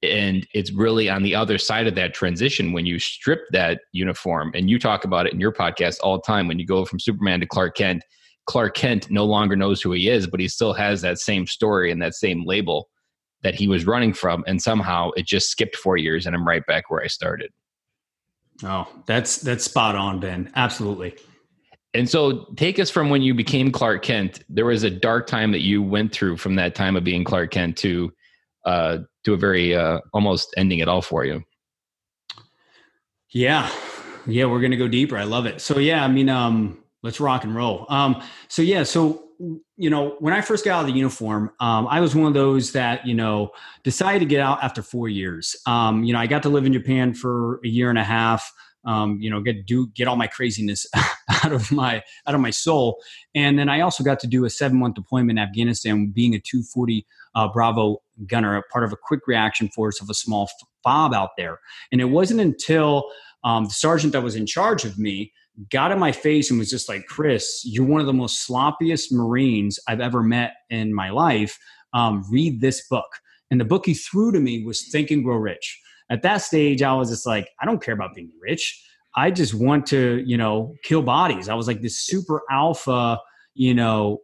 And 0.02 0.46
it's 0.54 0.72
really 0.72 1.08
on 1.08 1.22
the 1.22 1.34
other 1.34 1.58
side 1.58 1.86
of 1.86 1.94
that 1.96 2.14
transition 2.14 2.72
when 2.72 2.86
you 2.86 2.98
strip 2.98 3.40
that 3.52 3.80
uniform 3.92 4.52
and 4.54 4.70
you 4.70 4.78
talk 4.78 5.04
about 5.04 5.26
it 5.26 5.32
in 5.32 5.40
your 5.40 5.52
podcast 5.52 5.98
all 6.02 6.16
the 6.18 6.22
time 6.22 6.46
when 6.46 6.58
you 6.58 6.66
go 6.66 6.84
from 6.84 7.00
superman 7.00 7.40
to 7.40 7.46
clark 7.46 7.76
kent 7.76 8.04
clark 8.46 8.76
kent 8.76 9.10
no 9.10 9.24
longer 9.24 9.56
knows 9.56 9.82
who 9.82 9.90
he 9.90 10.08
is 10.08 10.28
but 10.28 10.38
he 10.38 10.46
still 10.46 10.72
has 10.72 11.02
that 11.02 11.18
same 11.18 11.48
story 11.48 11.90
and 11.90 12.00
that 12.00 12.14
same 12.14 12.44
label 12.46 12.88
that 13.42 13.54
he 13.54 13.68
was 13.68 13.86
running 13.86 14.12
from 14.12 14.44
and 14.46 14.60
somehow 14.60 15.10
it 15.16 15.26
just 15.26 15.50
skipped 15.50 15.76
four 15.76 15.96
years 15.96 16.26
and 16.26 16.34
i'm 16.34 16.46
right 16.46 16.66
back 16.66 16.90
where 16.90 17.02
i 17.02 17.06
started 17.06 17.50
oh 18.64 18.86
that's 19.06 19.38
that's 19.38 19.64
spot 19.64 19.94
on 19.94 20.20
ben 20.20 20.50
absolutely 20.56 21.16
and 21.94 22.08
so 22.08 22.46
take 22.56 22.78
us 22.78 22.90
from 22.90 23.10
when 23.10 23.22
you 23.22 23.34
became 23.34 23.70
clark 23.70 24.02
kent 24.02 24.44
there 24.48 24.66
was 24.66 24.82
a 24.82 24.90
dark 24.90 25.26
time 25.26 25.52
that 25.52 25.60
you 25.60 25.82
went 25.82 26.12
through 26.12 26.36
from 26.36 26.54
that 26.56 26.74
time 26.74 26.96
of 26.96 27.04
being 27.04 27.24
clark 27.24 27.50
kent 27.50 27.76
to 27.76 28.12
uh, 28.68 28.98
to 29.24 29.34
a 29.34 29.36
very 29.36 29.74
uh, 29.74 30.00
almost 30.12 30.54
ending 30.56 30.80
it 30.80 30.88
all 30.88 31.02
for 31.02 31.24
you. 31.24 31.42
Yeah, 33.30 33.70
yeah, 34.26 34.44
we're 34.44 34.60
gonna 34.60 34.76
go 34.76 34.88
deeper. 34.88 35.16
I 35.16 35.24
love 35.24 35.46
it. 35.46 35.60
So 35.60 35.78
yeah, 35.78 36.04
I 36.04 36.08
mean, 36.08 36.28
um, 36.28 36.78
let's 37.02 37.20
rock 37.20 37.44
and 37.44 37.54
roll. 37.54 37.86
Um, 37.88 38.22
so 38.48 38.62
yeah, 38.62 38.82
so 38.82 39.27
you 39.38 39.90
know, 39.90 40.16
when 40.18 40.34
I 40.34 40.40
first 40.40 40.64
got 40.64 40.78
out 40.78 40.80
of 40.80 40.86
the 40.86 40.92
uniform, 40.92 41.50
um, 41.60 41.86
I 41.88 42.00
was 42.00 42.14
one 42.14 42.26
of 42.26 42.34
those 42.34 42.72
that 42.72 43.06
you 43.06 43.14
know 43.14 43.50
decided 43.84 44.20
to 44.20 44.26
get 44.26 44.40
out 44.40 44.62
after 44.62 44.82
four 44.82 45.08
years. 45.08 45.54
Um, 45.66 46.04
you 46.04 46.12
know, 46.12 46.18
I 46.18 46.26
got 46.26 46.42
to 46.44 46.48
live 46.48 46.66
in 46.66 46.72
Japan 46.72 47.14
for 47.14 47.60
a 47.64 47.68
year 47.68 47.90
and 47.90 47.98
a 47.98 48.04
half. 48.04 48.52
Um, 48.84 49.18
you 49.20 49.30
know, 49.30 49.40
get 49.40 49.66
do 49.66 49.88
get 49.88 50.08
all 50.08 50.16
my 50.16 50.26
craziness 50.26 50.86
out 51.44 51.52
of 51.52 51.70
my 51.70 52.02
out 52.26 52.34
of 52.34 52.40
my 52.40 52.50
soul, 52.50 53.00
and 53.34 53.58
then 53.58 53.68
I 53.68 53.80
also 53.80 54.02
got 54.02 54.18
to 54.20 54.26
do 54.26 54.44
a 54.44 54.50
seven 54.50 54.78
month 54.78 54.94
deployment 54.94 55.38
in 55.38 55.38
Afghanistan, 55.38 56.06
being 56.08 56.34
a 56.34 56.40
240 56.40 57.06
uh, 57.34 57.48
Bravo 57.48 58.02
gunner, 58.26 58.62
part 58.72 58.84
of 58.84 58.92
a 58.92 58.96
quick 58.96 59.26
reaction 59.26 59.68
force 59.68 60.00
of 60.00 60.10
a 60.10 60.14
small 60.14 60.48
fob 60.82 61.14
out 61.14 61.30
there. 61.36 61.60
And 61.92 62.00
it 62.00 62.06
wasn't 62.06 62.40
until 62.40 63.10
um, 63.44 63.64
the 63.64 63.70
sergeant 63.70 64.12
that 64.14 64.22
was 64.22 64.34
in 64.34 64.46
charge 64.46 64.84
of 64.84 64.98
me 64.98 65.32
got 65.70 65.92
in 65.92 65.98
my 65.98 66.12
face 66.12 66.50
and 66.50 66.58
was 66.58 66.70
just 66.70 66.88
like, 66.88 67.06
Chris, 67.06 67.62
you're 67.64 67.86
one 67.86 68.00
of 68.00 68.06
the 68.06 68.12
most 68.12 68.48
sloppiest 68.48 69.12
Marines 69.12 69.78
I've 69.88 70.00
ever 70.00 70.22
met 70.22 70.52
in 70.70 70.94
my 70.94 71.10
life. 71.10 71.58
Um, 71.92 72.24
read 72.30 72.60
this 72.60 72.86
book. 72.88 73.08
And 73.50 73.60
the 73.60 73.64
book 73.64 73.86
he 73.86 73.94
threw 73.94 74.30
to 74.32 74.40
me 74.40 74.64
was 74.64 74.88
Think 74.88 75.10
and 75.10 75.24
Grow 75.24 75.36
Rich. 75.36 75.80
At 76.10 76.22
that 76.22 76.38
stage, 76.38 76.82
I 76.82 76.92
was 76.94 77.10
just 77.10 77.26
like, 77.26 77.48
I 77.60 77.66
don't 77.66 77.82
care 77.82 77.94
about 77.94 78.14
being 78.14 78.30
rich. 78.40 78.84
I 79.16 79.30
just 79.30 79.54
want 79.54 79.86
to, 79.86 80.22
you 80.24 80.36
know, 80.36 80.74
kill 80.84 81.02
bodies. 81.02 81.48
I 81.48 81.54
was 81.54 81.66
like 81.66 81.82
this 81.82 82.00
super 82.00 82.42
alpha, 82.50 83.18
you 83.54 83.74
know, 83.74 84.18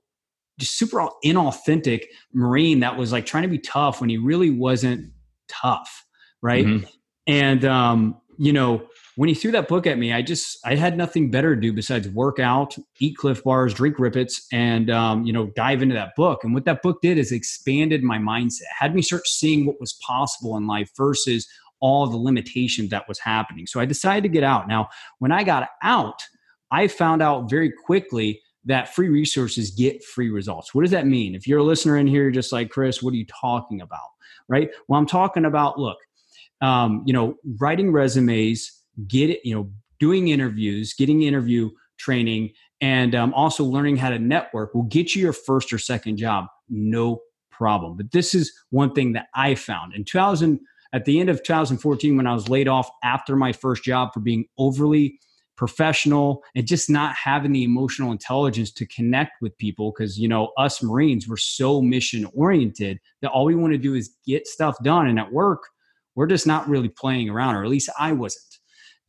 just 0.58 0.78
super 0.78 1.08
inauthentic 1.24 2.04
Marine 2.32 2.80
that 2.80 2.96
was 2.96 3.12
like 3.12 3.26
trying 3.26 3.42
to 3.42 3.48
be 3.48 3.58
tough 3.58 4.00
when 4.00 4.08
he 4.08 4.18
really 4.18 4.50
wasn't 4.50 5.10
tough. 5.48 6.04
Right. 6.42 6.66
Mm-hmm. 6.66 6.86
And, 7.26 7.64
um, 7.64 8.20
you 8.38 8.52
know, 8.52 8.86
when 9.16 9.28
he 9.28 9.34
threw 9.34 9.52
that 9.52 9.68
book 9.68 9.86
at 9.86 9.98
me, 9.98 10.12
I 10.12 10.22
just 10.22 10.58
I 10.64 10.74
had 10.74 10.96
nothing 10.96 11.30
better 11.30 11.54
to 11.54 11.60
do 11.60 11.72
besides 11.72 12.08
work 12.08 12.38
out, 12.38 12.76
eat 12.98 13.16
Clif 13.16 13.44
Bars, 13.44 13.72
drink 13.72 13.98
Rip 13.98 14.16
Its, 14.16 14.46
and 14.52 14.90
um, 14.90 15.24
you 15.24 15.32
know 15.32 15.46
dive 15.54 15.82
into 15.82 15.94
that 15.94 16.16
book. 16.16 16.42
And 16.44 16.54
what 16.54 16.64
that 16.64 16.82
book 16.82 17.00
did 17.00 17.18
is 17.18 17.32
expanded 17.32 18.02
my 18.02 18.18
mindset, 18.18 18.62
had 18.76 18.94
me 18.94 19.02
start 19.02 19.26
seeing 19.26 19.66
what 19.66 19.80
was 19.80 19.92
possible 19.94 20.56
in 20.56 20.66
life 20.66 20.90
versus 20.96 21.46
all 21.80 22.06
the 22.06 22.16
limitations 22.16 22.90
that 22.90 23.06
was 23.08 23.18
happening. 23.18 23.66
So 23.66 23.78
I 23.78 23.84
decided 23.84 24.22
to 24.22 24.28
get 24.28 24.42
out. 24.42 24.68
Now, 24.68 24.88
when 25.18 25.32
I 25.32 25.44
got 25.44 25.68
out, 25.82 26.22
I 26.70 26.88
found 26.88 27.22
out 27.22 27.50
very 27.50 27.70
quickly 27.70 28.40
that 28.64 28.94
free 28.94 29.08
resources 29.08 29.70
get 29.70 30.02
free 30.02 30.30
results. 30.30 30.74
What 30.74 30.82
does 30.82 30.90
that 30.92 31.06
mean? 31.06 31.34
If 31.34 31.46
you're 31.46 31.58
a 31.58 31.64
listener 31.64 31.98
in 31.98 32.06
here, 32.06 32.22
you're 32.22 32.30
just 32.30 32.52
like 32.52 32.70
Chris, 32.70 33.02
what 33.02 33.12
are 33.12 33.16
you 33.16 33.26
talking 33.26 33.80
about? 33.82 34.00
Right? 34.48 34.70
Well, 34.88 34.98
I'm 34.98 35.06
talking 35.06 35.44
about 35.44 35.78
look, 35.78 35.98
um, 36.62 37.02
you 37.06 37.12
know, 37.12 37.36
writing 37.60 37.92
resumes 37.92 38.72
get 39.06 39.30
it, 39.30 39.40
you 39.44 39.54
know, 39.54 39.70
doing 40.00 40.28
interviews, 40.28 40.94
getting 40.94 41.22
interview 41.22 41.70
training, 41.98 42.50
and 42.80 43.14
um, 43.14 43.32
also 43.34 43.64
learning 43.64 43.96
how 43.96 44.10
to 44.10 44.18
network 44.18 44.74
will 44.74 44.82
get 44.82 45.14
you 45.14 45.22
your 45.22 45.32
first 45.32 45.72
or 45.72 45.78
second 45.78 46.16
job, 46.16 46.46
no 46.68 47.20
problem. 47.50 47.96
But 47.96 48.10
this 48.12 48.34
is 48.34 48.52
one 48.70 48.92
thing 48.92 49.12
that 49.12 49.26
I 49.34 49.54
found 49.54 49.94
in 49.94 50.04
2000. 50.04 50.60
At 50.92 51.06
the 51.06 51.18
end 51.18 51.28
of 51.28 51.42
2014, 51.42 52.16
when 52.16 52.26
I 52.26 52.34
was 52.34 52.48
laid 52.48 52.68
off 52.68 52.88
after 53.02 53.34
my 53.34 53.52
first 53.52 53.82
job 53.82 54.14
for 54.14 54.20
being 54.20 54.44
overly 54.58 55.18
professional 55.56 56.42
and 56.54 56.66
just 56.66 56.90
not 56.90 57.14
having 57.14 57.52
the 57.52 57.64
emotional 57.64 58.12
intelligence 58.12 58.72
to 58.72 58.86
connect 58.86 59.40
with 59.40 59.56
people 59.58 59.92
because 59.92 60.18
you 60.18 60.26
know 60.26 60.50
us 60.58 60.82
marines 60.82 61.28
we're 61.28 61.36
so 61.36 61.80
mission 61.80 62.26
oriented 62.34 62.98
that 63.22 63.30
all 63.30 63.44
we 63.44 63.54
want 63.54 63.72
to 63.72 63.78
do 63.78 63.94
is 63.94 64.16
get 64.26 64.48
stuff 64.48 64.76
done 64.82 65.06
and 65.06 65.18
at 65.18 65.32
work 65.32 65.62
we're 66.16 66.26
just 66.26 66.46
not 66.46 66.68
really 66.68 66.88
playing 66.88 67.30
around 67.30 67.54
or 67.54 67.62
at 67.62 67.70
least 67.70 67.88
i 68.00 68.10
wasn't 68.10 68.42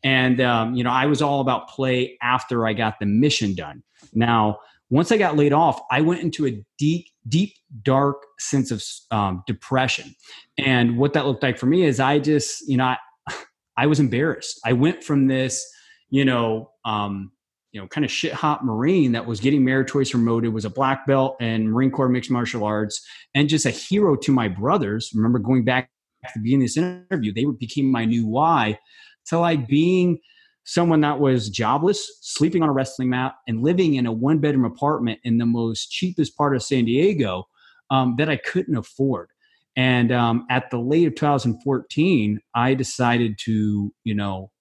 and, 0.04 0.40
um, 0.42 0.76
you 0.76 0.84
know, 0.84 0.92
I 0.92 1.06
was 1.06 1.22
all 1.22 1.42
about 1.42 1.70
play 1.70 2.18
after 2.22 2.68
I 2.68 2.74
got 2.74 3.00
the 3.00 3.06
mission 3.06 3.56
done. 3.56 3.84
Now, 4.14 4.60
once 4.90 5.12
I 5.12 5.18
got 5.18 5.36
laid 5.36 5.54
off, 5.54 5.82
I 5.90 6.02
went 6.02 6.22
into 6.22 6.46
a 6.46 6.64
deep, 6.78 7.08
deep, 7.28 7.54
dark 7.82 8.24
sense 8.40 8.72
of 8.72 8.84
um, 9.12 9.44
depression. 9.48 10.16
And 10.58 10.98
what 10.98 11.14
that 11.14 11.26
looked 11.26 11.44
like 11.44 11.58
for 11.58 11.66
me 11.66 11.84
is 11.84 12.00
I 12.00 12.20
just, 12.20 12.68
you 12.70 12.78
know, 12.78 12.86
I, 12.86 12.98
I 13.78 13.88
was 13.88 14.00
embarrassed. 14.00 14.60
I 14.64 14.74
went 14.74 15.04
from 15.04 15.28
this, 15.28 15.66
you 16.10 16.24
know, 16.24 16.72
um, 16.86 17.32
you 17.72 17.82
know, 17.82 17.88
kind 17.88 18.06
of 18.06 18.12
shit 18.12 18.32
hot 18.32 18.64
Marine 18.64 19.12
that 19.12 19.26
was 19.26 19.42
getting 19.42 19.66
meritorious 19.66 20.12
promoted, 20.12 20.54
was 20.54 20.64
a 20.64 20.70
black 20.70 21.06
belt 21.06 21.36
and 21.42 21.72
Marine 21.72 21.92
Corps 21.92 22.08
mixed 22.08 22.32
martial 22.32 22.64
arts, 22.64 23.06
and 23.34 23.50
just 23.50 23.66
a 23.66 23.70
hero 23.70 24.16
to 24.16 24.32
my 24.32 24.48
brothers. 24.48 25.12
Remember 25.14 25.40
going 25.40 25.66
back 25.66 25.90
to 26.24 26.32
the 26.36 26.42
beginning 26.42 26.62
of 26.62 26.68
this 26.68 26.78
interview, 26.78 27.34
they 27.34 27.44
became 27.60 27.92
my 27.92 28.06
new 28.06 28.26
why 28.26 28.80
to 29.28 29.40
like 29.40 29.68
being 29.68 30.20
someone 30.66 31.02
that 31.02 31.20
was 31.20 31.50
jobless, 31.50 32.20
sleeping 32.22 32.64
on 32.64 32.70
a 32.70 32.74
wrestling 32.74 33.10
mat, 33.10 33.36
and 33.48 33.62
living 33.62 33.96
in 33.96 34.06
a 34.06 34.12
one 34.12 34.40
bedroom 34.40 34.66
apartment 34.66 35.20
in 35.24 35.38
the 35.38 35.46
most 35.46 35.92
cheapest 35.92 36.36
part 36.36 36.56
of 36.56 36.64
San 36.64 36.86
Diego 36.86 37.48
um, 37.92 38.16
that 38.18 38.30
I 38.30 38.38
couldn't 38.38 38.76
afford. 38.76 39.30
And 39.76 40.12
um, 40.12 40.46
at 40.50 40.72
the 40.72 40.80
late 40.80 41.08
of 41.08 41.16
2014, 41.16 42.40
I 42.56 42.74
decided 42.74 43.38
to, 43.40 43.94
you 44.04 44.16
know, 44.16 44.52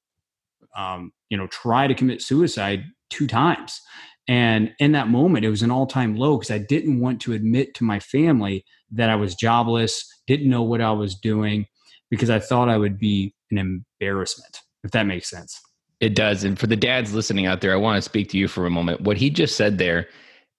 um, 0.76 1.12
you 1.30 1.36
know, 1.36 1.46
try 1.46 1.86
to 1.86 1.94
commit 1.94 2.20
suicide 2.20 2.84
two 3.10 3.26
times. 3.26 3.80
And 4.26 4.72
in 4.78 4.92
that 4.92 5.08
moment, 5.08 5.44
it 5.44 5.50
was 5.50 5.62
an 5.62 5.70
all 5.70 5.86
time 5.86 6.16
low 6.16 6.36
because 6.36 6.50
I 6.50 6.58
didn't 6.58 7.00
want 7.00 7.20
to 7.22 7.32
admit 7.32 7.74
to 7.74 7.84
my 7.84 8.00
family 8.00 8.64
that 8.90 9.10
I 9.10 9.16
was 9.16 9.34
jobless, 9.34 10.06
didn't 10.26 10.50
know 10.50 10.62
what 10.62 10.80
I 10.80 10.92
was 10.92 11.14
doing, 11.14 11.66
because 12.10 12.30
I 12.30 12.38
thought 12.38 12.68
I 12.68 12.78
would 12.78 12.98
be 12.98 13.34
an 13.58 13.82
embarrassment, 14.00 14.60
if 14.82 14.90
that 14.92 15.06
makes 15.06 15.28
sense. 15.30 15.60
It 16.00 16.14
does. 16.14 16.44
And 16.44 16.58
for 16.58 16.66
the 16.66 16.76
dads 16.76 17.14
listening 17.14 17.46
out 17.46 17.60
there, 17.60 17.72
I 17.72 17.76
want 17.76 17.96
to 17.96 18.02
speak 18.02 18.28
to 18.30 18.38
you 18.38 18.48
for 18.48 18.66
a 18.66 18.70
moment. 18.70 19.02
What 19.02 19.16
he 19.16 19.30
just 19.30 19.56
said 19.56 19.78
there 19.78 20.08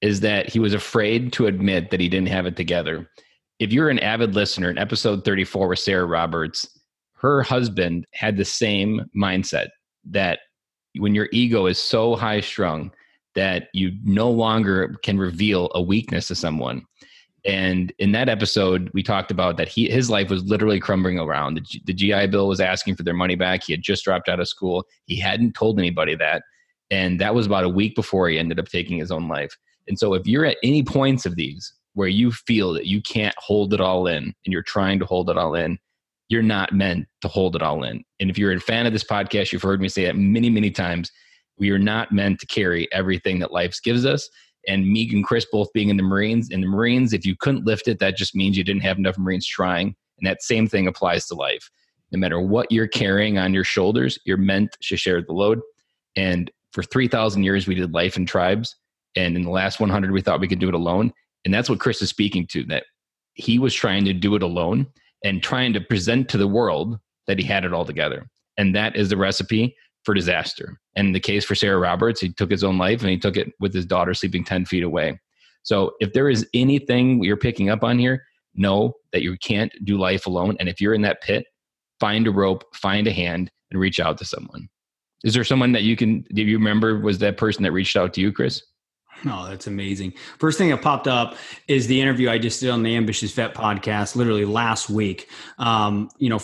is 0.02 0.22
that 0.22 0.50
he 0.50 0.60
was 0.60 0.74
afraid 0.74 1.34
to 1.34 1.48
admit 1.48 1.92
that 1.92 2.00
he 2.00 2.10
didn't 2.10 2.30
have 2.30 2.46
it 2.46 2.56
together. 2.56 3.10
If 3.60 3.72
you're 3.72 3.90
an 3.90 4.00
avid 4.00 4.36
listener, 4.36 4.70
in 4.70 4.78
episode 4.78 5.24
34 5.24 5.68
with 5.70 5.80
Sarah 5.80 6.06
Roberts, 6.06 6.68
her 7.16 7.42
husband 7.42 8.06
had 8.14 8.38
the 8.38 8.46
same 8.46 9.10
mindset 9.16 9.68
that 10.06 10.40
when 10.98 11.16
your 11.16 11.28
ego 11.32 11.66
is 11.66 11.78
so 11.78 12.16
high 12.16 12.42
strung 12.42 12.92
that 13.36 13.68
you 13.74 13.92
no 14.04 14.30
longer 14.30 14.96
can 15.04 15.18
reveal 15.18 15.70
a 15.76 15.82
weakness 15.82 16.28
to 16.28 16.36
someone, 16.36 16.86
and 17.46 17.94
in 18.00 18.12
that 18.14 18.28
episode, 18.28 18.90
we 18.94 19.04
talked 19.04 19.30
about 19.30 19.58
that 19.58 19.68
he 19.68 19.88
his 19.88 20.10
life 20.10 20.30
was 20.30 20.44
literally 20.44 20.80
crumbling 20.80 21.20
around. 21.20 21.54
The, 21.54 21.62
G, 21.62 21.82
the 21.86 21.94
GI 21.94 22.28
Bill 22.28 22.48
was 22.48 22.60
asking 22.60 22.96
for 22.96 23.04
their 23.04 23.14
money 23.14 23.36
back. 23.36 23.64
He 23.64 23.74
had 23.74 23.84
just 23.84 24.04
dropped 24.04 24.30
out 24.30 24.40
of 24.40 24.48
school. 24.48 24.86
He 25.06 25.20
hadn't 25.20 25.54
told 25.54 25.78
anybody 25.78 26.16
that, 26.16 26.42
and 26.90 27.22
that 27.22 27.36
was 27.36 27.46
about 27.46 27.64
a 27.64 27.70
week 27.70 27.96
before 27.96 28.30
he 28.30 28.40
ended 28.40 28.60
up 28.60 28.68
taking 28.68 28.98
his 28.98 29.12
own 29.12 29.28
life. 29.28 29.56
And 29.88 29.98
so, 29.98 30.16
if 30.16 30.26
you're 30.26 30.46
at 30.46 30.58
any 30.64 30.82
points 30.82 31.28
of 31.28 31.36
these 31.36 31.72
where 31.94 32.08
you 32.08 32.32
feel 32.32 32.74
that 32.74 32.88
you 32.88 33.02
can't 33.02 33.36
hold 33.38 33.74
it 33.74 33.80
all 33.80 34.08
in, 34.08 34.24
and 34.24 34.34
you're 34.48 34.64
trying 34.64 34.98
to 35.00 35.06
hold 35.06 35.30
it 35.30 35.38
all 35.38 35.54
in, 35.54 35.78
you're 36.30 36.42
not 36.42 36.74
meant 36.74 37.06
to 37.22 37.28
hold 37.28 37.56
it 37.56 37.62
all 37.62 37.84
in. 37.84 38.04
And 38.20 38.32
if 38.32 38.40
you're 38.40 38.54
a 38.54 38.60
fan 38.60 38.88
of 38.88 38.94
this 38.94 39.04
podcast, 39.04 39.52
you've 39.52 39.62
heard 39.62 39.82
me 39.82 39.90
say 39.90 40.06
it 40.06 40.16
many, 40.16 40.50
many 40.50 40.72
times. 40.72 41.12
We 41.58 41.70
are 41.70 41.80
not 41.80 42.12
meant 42.12 42.40
to 42.40 42.48
carry 42.48 42.92
everything 42.92 43.40
that 43.40 43.54
life 43.54 43.78
gives 43.84 44.06
us 44.06 44.28
and 44.68 44.86
Meeg 44.86 45.14
and 45.14 45.24
Chris 45.24 45.46
both 45.52 45.72
being 45.74 45.90
in 45.90 45.98
the 45.98 46.04
Marines. 46.04 46.50
In 46.50 46.62
the 46.62 46.68
Marines, 46.68 47.14
if 47.14 47.26
you 47.26 47.36
couldn't 47.36 47.66
lift 47.66 47.88
it, 47.88 48.00
that 48.00 48.18
just 48.18 48.36
means 48.36 48.58
you 48.58 48.64
didn't 48.64 48.84
have 48.84 48.98
enough 48.98 49.18
Marines 49.18 49.46
trying. 49.46 49.96
And 50.18 50.28
that 50.28 50.44
same 50.44 50.68
thing 50.68 50.88
applies 50.88 51.28
to 51.28 51.36
life. 51.36 51.70
No 52.12 52.20
matter 52.20 52.40
what 52.40 52.72
you're 52.72 52.88
carrying 52.88 53.38
on 53.38 53.54
your 53.54 53.64
shoulders, 53.64 54.18
you're 54.26 54.38
meant 54.38 54.78
to 54.82 54.98
share 54.98 55.22
the 55.22 55.34
load. 55.34 55.62
And 56.16 56.52
for 56.72 56.84
3,000 56.84 57.44
years, 57.44 57.68
we 57.68 57.76
did 57.76 57.94
life 57.94 58.18
in 58.18 58.26
tribes. 58.26 58.76
And 59.16 59.36
in 59.36 59.44
the 59.44 59.50
last 59.50 59.80
100, 59.80 60.12
we 60.12 60.22
thought 60.22 60.40
we 60.40 60.48
could 60.48 60.60
do 60.60 60.70
it 60.70 60.74
alone. 60.74 61.14
And 61.44 61.54
that's 61.54 61.70
what 61.70 61.80
Chris 61.80 62.02
is 62.02 62.10
speaking 62.10 62.48
to 62.48 62.64
that 62.66 62.86
he 63.34 63.60
was 63.60 63.74
trying 63.74 64.06
to 64.06 64.14
do 64.14 64.36
it 64.36 64.44
alone 64.44 64.88
and 65.24 65.44
trying 65.44 65.74
to 65.74 65.82
present 65.82 66.30
to 66.30 66.38
the 66.38 66.48
world 66.48 67.00
that 67.28 67.40
he 67.40 67.46
had 67.46 67.66
it 67.66 67.74
all 67.74 67.86
together. 67.86 68.28
And 68.58 68.76
that 68.76 68.96
is 68.96 69.10
the 69.10 69.18
recipe 69.18 69.76
for 70.06 70.14
disaster. 70.14 70.80
And 70.96 71.14
the 71.14 71.20
case 71.20 71.44
for 71.44 71.56
Sarah 71.56 71.80
Roberts, 71.80 72.22
he 72.22 72.32
took 72.32 72.52
his 72.52 72.64
own 72.64 72.78
life 72.78 73.02
and 73.02 73.10
he 73.10 73.18
took 73.18 73.36
it 73.36 73.52
with 73.60 73.74
his 73.74 73.86
daughter 73.86 74.14
sleeping 74.14 74.44
10 74.44 74.66
feet 74.66 74.84
away. 74.84 75.20
So 75.64 75.94
if 76.00 76.14
there 76.14 76.30
is 76.30 76.48
anything 76.54 77.24
you're 77.24 77.38
picking 77.38 77.70
up 77.70 77.84
on 77.84 77.98
here, 77.98 78.24
know 78.54 78.94
that 79.12 79.24
you 79.24 79.36
can't 79.38 79.74
do 79.84 79.98
life 79.98 80.28
alone. 80.28 80.56
And 80.60 80.70
if 80.70 80.80
you're 80.80 80.94
in 80.94 81.02
that 81.02 81.22
pit, 81.22 81.46
find 82.00 82.28
a 82.28 82.32
rope, 82.32 82.64
find 82.74 83.08
a 83.08 83.12
hand, 83.12 83.52
and 83.72 83.80
reach 83.80 84.00
out 84.00 84.18
to 84.20 84.26
someone. 84.26 84.70
Is 85.24 85.34
there 85.34 85.44
someone 85.44 85.72
that 85.72 85.84
you 85.84 85.96
can, 85.96 86.24
do 86.34 86.44
you 86.44 86.58
remember 86.58 87.00
was 87.00 87.18
that 87.20 87.38
person 87.38 87.64
that 87.64 87.72
reached 87.72 87.98
out 87.98 88.14
to 88.14 88.22
you, 88.22 88.32
Chris? 88.32 88.62
Oh, 89.26 89.48
that's 89.50 89.66
amazing. 89.66 90.14
First 90.38 90.58
thing 90.58 90.70
that 90.70 90.82
popped 90.82 91.08
up 91.08 91.36
is 91.68 91.88
the 91.88 92.00
interview 92.00 92.30
I 92.30 92.38
just 92.38 92.60
did 92.60 92.70
on 92.70 92.84
the 92.84 92.96
Ambitious 92.96 93.32
Vet 93.34 93.56
podcast 93.56 94.16
literally 94.16 94.46
last 94.46 94.90
week. 94.90 95.30
Um, 95.58 96.10
you 96.18 96.30
know, 96.30 96.40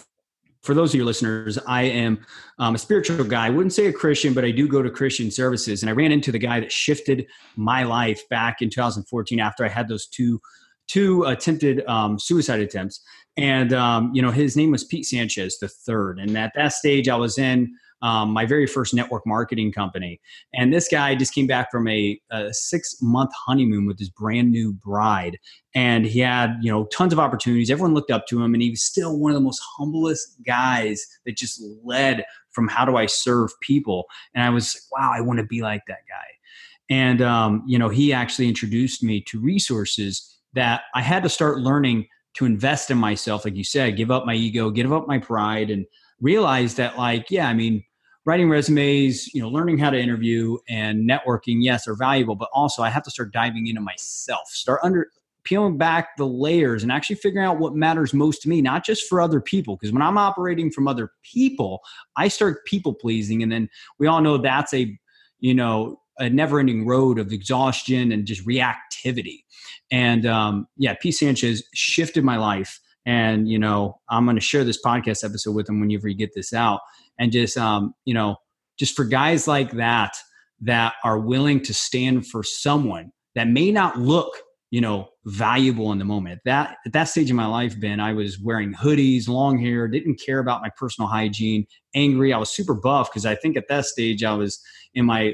for 0.62 0.74
those 0.76 0.92
of 0.92 0.96
your 0.96 1.06
listeners, 1.06 1.58
I 1.68 1.84
am 1.84 2.20
um, 2.60 2.76
a 2.76 2.78
spiritual 2.78 3.24
guy. 3.24 3.48
I 3.48 3.50
wouldn't 3.50 3.74
say 3.74 3.88
a 3.88 3.94
Christian, 3.94 4.34
but 4.34 4.46
I 4.46 4.52
do 4.52 4.68
go 4.68 4.82
to 4.82 4.90
Christian 4.90 5.32
services. 5.32 5.82
And 5.82 5.90
I 5.90 5.94
ran 5.94 6.12
into 6.12 6.32
the 6.32 6.40
guy 6.40 6.60
that 6.60 6.72
shifted 6.72 7.26
my 7.56 7.84
life 7.84 8.22
back 8.30 8.62
in 8.62 8.70
2014 8.70 9.40
after 9.40 9.66
I 9.66 9.70
had 9.70 9.88
those 9.88 10.08
two 10.08 10.40
two 10.88 11.24
attempted 11.24 11.86
um, 11.88 12.20
suicide 12.20 12.60
attempts. 12.60 13.02
And, 13.38 13.72
um, 13.72 14.12
you 14.14 14.22
know, 14.22 14.32
his 14.32 14.58
name 14.58 14.72
was 14.72 14.84
Pete 14.84 15.06
Sanchez, 15.06 15.58
the 15.58 15.70
third. 15.70 16.20
And 16.20 16.38
at 16.38 16.52
that 16.56 16.74
stage, 16.74 17.08
I 17.08 17.16
was 17.16 17.38
in 17.38 17.74
um, 18.02 18.32
my 18.32 18.46
very 18.46 18.66
first 18.66 18.94
network 18.94 19.26
marketing 19.26 19.72
company. 19.72 20.20
And 20.54 20.74
this 20.74 20.88
guy 20.88 21.16
just 21.16 21.34
came 21.34 21.48
back 21.48 21.72
from 21.72 21.88
a, 21.88 22.20
a 22.32 22.54
six 22.54 22.96
month 23.02 23.32
honeymoon 23.46 23.86
with 23.86 24.00
his 24.00 24.10
brand 24.10 24.52
new 24.52 24.74
bride. 24.74 25.38
And 25.76 26.06
he 26.06 26.20
had, 26.20 26.58
you 26.62 26.72
know, 26.72 26.86
tons 26.86 27.14
of 27.14 27.20
opportunities. 27.20 27.70
Everyone 27.70 27.94
looked 27.94 28.12
up 28.12 28.28
to 28.28 28.44
him, 28.44 28.54
and 28.54 28.62
he 28.62 28.72
was 28.72 28.84
still 28.84 29.18
one 29.18 29.32
of 29.32 29.36
the 29.36 29.42
most 29.42 29.62
humblest 29.78 30.44
guys 30.46 31.06
that 31.26 31.38
just 31.38 31.62
led 31.84 32.26
from 32.52 32.68
how 32.68 32.84
do 32.84 32.98
I 32.98 33.06
serve 33.06 33.52
people. 33.62 34.06
And 34.36 34.44
I 34.44 34.50
was, 34.50 34.76
like, 34.76 35.02
wow, 35.02 35.12
I 35.14 35.22
want 35.22 35.40
to 35.40 35.46
be 35.46 35.62
like 35.62 35.84
that 35.88 36.02
guy. 36.10 36.96
And, 36.96 37.22
um, 37.22 37.64
you 37.66 37.80
know, 37.80 37.88
he 37.88 38.12
actually 38.12 38.50
introduced 38.50 39.02
me 39.02 39.22
to 39.28 39.40
resources 39.40 40.38
that 40.54 40.82
I 40.94 41.02
had 41.02 41.24
to 41.24 41.30
start 41.30 41.60
learning 41.60 42.08
to 42.34 42.46
invest 42.46 42.92
in 42.92 42.98
myself, 42.98 43.46
like 43.46 43.56
you 43.56 43.64
said, 43.64 43.96
give 43.96 44.12
up 44.12 44.26
my 44.26 44.34
ego, 44.34 44.70
give 44.70 44.92
up 44.92 45.08
my 45.08 45.20
pride, 45.20 45.70
and 45.70 45.86
realize 46.20 46.76
that, 46.76 46.98
like, 46.98 47.32
yeah, 47.32 47.48
I 47.48 47.54
mean, 47.54 47.84
writing 48.26 48.50
resumes, 48.50 49.34
you 49.34 49.42
know, 49.42 49.50
learning 49.50 49.78
how 49.78 49.90
to 49.90 50.00
interview 50.00 50.58
and 50.70 51.10
networking, 51.10 51.58
yes, 51.62 51.88
are 51.88 51.96
valuable, 51.96 52.36
but 52.36 52.50
also 52.54 52.84
I 52.84 52.90
have 52.90 53.04
to 53.04 53.12
start 53.12 53.34
diving 53.34 53.68
into 53.68 53.82
myself, 53.82 54.48
start 54.50 54.80
under 54.84 55.08
peeling 55.44 55.78
back 55.78 56.16
the 56.18 56.28
layers 56.28 56.84
and 56.84 56.92
actually 56.92 57.16
figuring 57.16 57.46
out 57.48 57.58
what 57.58 57.76
matters 57.76 58.14
most 58.14 58.44
to 58.44 58.50
me, 58.50 58.62
not 58.62 58.86
just 58.86 59.08
for 59.08 59.20
other 59.20 59.42
people. 59.42 59.76
Because 59.76 59.92
when 59.92 60.04
I'm 60.04 60.18
operating 60.18 60.72
from 60.72 60.88
other 60.88 61.12
people, 61.24 61.82
I 62.16 62.28
start 62.28 62.66
people 62.66 62.94
pleasing. 62.94 63.42
And 63.42 63.52
then 63.52 63.70
we 63.98 64.08
all 64.08 64.22
know 64.22 64.38
that's 64.38 64.74
a, 64.74 64.96
you 65.40 65.56
know, 65.56 66.00
a 66.20 66.30
never 66.30 66.60
ending 66.60 66.86
road 66.86 67.18
of 67.18 67.32
exhaustion 67.32 68.12
and 68.12 68.28
just 68.28 68.46
reactivity. 68.46 69.44
And 69.90 70.26
um, 70.28 70.68
yeah, 70.78 70.94
Pete 70.94 71.16
Sanchez 71.16 71.64
shifted 71.74 72.24
my 72.24 72.38
life. 72.38 72.80
And, 73.06 73.50
you 73.50 73.58
know, 73.58 74.00
I'm 74.10 74.26
going 74.26 74.36
to 74.36 74.42
share 74.42 74.64
this 74.64 74.80
podcast 74.84 75.24
episode 75.24 75.56
with 75.56 75.66
them 75.66 75.80
whenever 75.80 76.08
you 76.08 76.16
get 76.16 76.36
this 76.36 76.54
out. 76.54 76.82
And 77.20 77.32
just 77.32 77.58
um, 77.58 77.94
you 78.06 78.14
know 78.14 78.38
just 78.82 78.96
for 78.96 79.06
guys 79.06 79.48
like 79.48 79.72
that 79.74 80.18
that 80.60 80.94
are 81.04 81.20
willing 81.20 81.62
to 81.62 81.72
stand 81.72 82.26
for 82.26 82.42
someone 82.42 83.12
that 83.36 83.48
may 83.48 83.72
not 83.72 84.00
look 84.00 84.36
you 84.72 84.82
know 84.82 85.08
valuable 85.26 85.92
in 85.92 86.00
the 86.00 86.06
moment. 86.06 86.42
That 86.46 86.78
at 86.88 86.94
that 86.94 87.04
stage 87.04 87.30
of 87.30 87.36
my 87.36 87.46
life 87.46 87.80
ben 87.80 88.00
i 88.00 88.12
was 88.12 88.40
wearing 88.40 88.74
hoodies 88.74 89.28
long 89.28 89.60
hair 89.60 89.88
didn't 89.88 90.20
care 90.20 90.40
about 90.40 90.62
my 90.62 90.70
personal 90.76 91.08
hygiene 91.08 91.68
angry. 91.94 92.34
I 92.34 92.40
was 92.40 92.50
super 92.50 92.74
buff 92.74 93.12
because 93.12 93.26
i 93.26 93.36
think 93.36 93.56
at 93.56 93.68
that 93.70 93.86
stage 93.86 94.24
i 94.24 94.34
was 94.34 94.60
in 94.96 95.06
my 95.06 95.34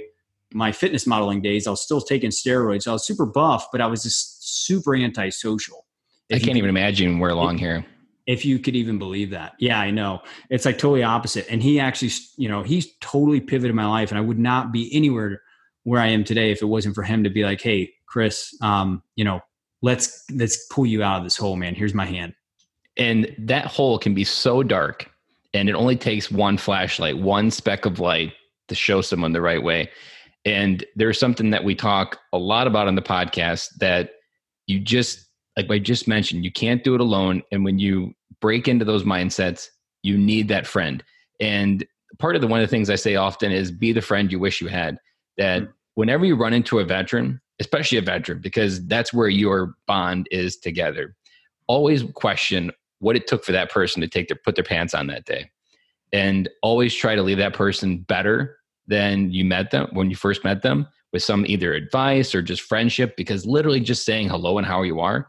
my 0.53 0.73
fitness 0.73 1.07
modeling 1.07 1.41
days 1.41 1.67
i 1.67 1.69
was 1.69 1.81
still 1.81 2.01
taking 2.01 2.31
steroids. 2.31 2.85
I 2.85 2.91
was 2.91 3.07
super 3.07 3.25
buff 3.25 3.67
but 3.71 3.79
i 3.79 3.87
was 3.87 4.03
just 4.03 4.65
super 4.65 4.93
antisocial 4.93 5.85
i 6.31 6.39
can't 6.39 6.57
even 6.57 6.69
imagine 6.69 7.19
wear 7.19 7.33
long 7.33 7.57
hair 7.57 7.85
if 8.27 8.43
you 8.43 8.59
could 8.59 8.75
even 8.75 8.99
believe 8.99 9.29
that. 9.31 9.53
Yeah, 9.57 9.79
I 9.79 9.89
know. 9.89 10.21
It's 10.49 10.65
like 10.65 10.77
totally 10.77 11.01
opposite. 11.01 11.47
And 11.49 11.63
he 11.63 11.79
actually, 11.79 12.11
you 12.35 12.49
know, 12.49 12.61
he's 12.61 12.93
totally 12.99 13.39
pivoted 13.39 13.73
my 13.73 13.85
life 13.85 14.11
and 14.11 14.17
I 14.17 14.21
would 14.21 14.37
not 14.37 14.73
be 14.73 14.93
anywhere 14.93 15.41
where 15.83 16.01
I 16.01 16.07
am 16.07 16.25
today 16.25 16.51
if 16.51 16.61
it 16.61 16.65
wasn't 16.65 16.93
for 16.93 17.03
him 17.03 17.23
to 17.23 17.29
be 17.29 17.45
like, 17.45 17.61
"Hey, 17.61 17.93
Chris, 18.05 18.53
um, 18.61 19.01
you 19.15 19.23
know, 19.23 19.39
let's 19.81 20.25
let's 20.33 20.67
pull 20.67 20.85
you 20.85 21.01
out 21.01 21.19
of 21.19 21.23
this 21.23 21.37
hole, 21.37 21.55
man. 21.55 21.73
Here's 21.73 21.93
my 21.93 22.05
hand." 22.05 22.33
And 22.97 23.33
that 23.39 23.65
hole 23.65 23.97
can 23.97 24.13
be 24.13 24.25
so 24.25 24.63
dark 24.63 25.09
and 25.53 25.69
it 25.69 25.75
only 25.75 25.95
takes 25.95 26.29
one 26.29 26.57
flashlight, 26.57 27.17
one 27.17 27.49
speck 27.49 27.85
of 27.85 27.99
light 27.99 28.33
to 28.67 28.75
show 28.75 29.01
someone 29.01 29.31
the 29.31 29.41
right 29.41 29.63
way. 29.63 29.89
And 30.43 30.83
there's 30.95 31.19
something 31.19 31.51
that 31.51 31.63
we 31.63 31.73
talk 31.73 32.19
a 32.33 32.37
lot 32.37 32.67
about 32.67 32.87
on 32.87 32.95
the 32.95 33.01
podcast 33.01 33.69
that 33.79 34.11
you 34.65 34.79
just 34.79 35.26
like 35.57 35.71
I 35.71 35.79
just 35.79 36.07
mentioned, 36.07 36.45
you 36.45 36.51
can't 36.51 36.83
do 36.83 36.93
it 36.93 37.01
alone. 37.01 37.41
And 37.51 37.65
when 37.65 37.79
you 37.79 38.13
break 38.39 38.67
into 38.67 38.85
those 38.85 39.03
mindsets, 39.03 39.69
you 40.03 40.17
need 40.17 40.47
that 40.49 40.67
friend. 40.67 41.03
And 41.39 41.85
part 42.19 42.35
of 42.35 42.41
the 42.41 42.47
one 42.47 42.59
of 42.61 42.67
the 42.67 42.69
things 42.69 42.89
I 42.89 42.95
say 42.95 43.15
often 43.15 43.51
is 43.51 43.71
be 43.71 43.91
the 43.91 44.01
friend 44.01 44.31
you 44.31 44.39
wish 44.39 44.61
you 44.61 44.67
had. 44.67 44.99
That 45.37 45.63
mm-hmm. 45.63 45.71
whenever 45.95 46.25
you 46.25 46.35
run 46.35 46.53
into 46.53 46.79
a 46.79 46.85
veteran, 46.85 47.41
especially 47.59 47.97
a 47.97 48.03
veteran, 48.03 48.39
because 48.39 48.85
that's 48.85 49.11
where 49.11 49.29
your 49.29 49.73
bond 49.87 50.27
is 50.31 50.57
together, 50.57 51.15
always 51.67 52.03
question 52.13 52.71
what 52.99 53.15
it 53.15 53.27
took 53.27 53.43
for 53.43 53.51
that 53.51 53.71
person 53.71 54.01
to 54.01 54.07
take 54.07 54.27
their 54.27 54.37
put 54.43 54.55
their 54.55 54.63
pants 54.63 54.93
on 54.93 55.07
that 55.07 55.25
day. 55.25 55.49
And 56.13 56.47
always 56.61 56.93
try 56.93 57.15
to 57.15 57.23
leave 57.23 57.37
that 57.39 57.53
person 57.53 57.97
better 57.97 58.57
than 58.87 59.31
you 59.31 59.43
met 59.43 59.71
them 59.71 59.89
when 59.91 60.09
you 60.09 60.15
first 60.15 60.43
met 60.43 60.61
them 60.61 60.87
with 61.11 61.23
some 61.23 61.45
either 61.47 61.73
advice 61.73 62.33
or 62.33 62.41
just 62.41 62.61
friendship 62.61 63.17
because 63.17 63.45
literally 63.45 63.79
just 63.79 64.05
saying 64.05 64.29
hello 64.29 64.57
and 64.57 64.67
how 64.67 64.83
you 64.83 64.99
are 64.99 65.27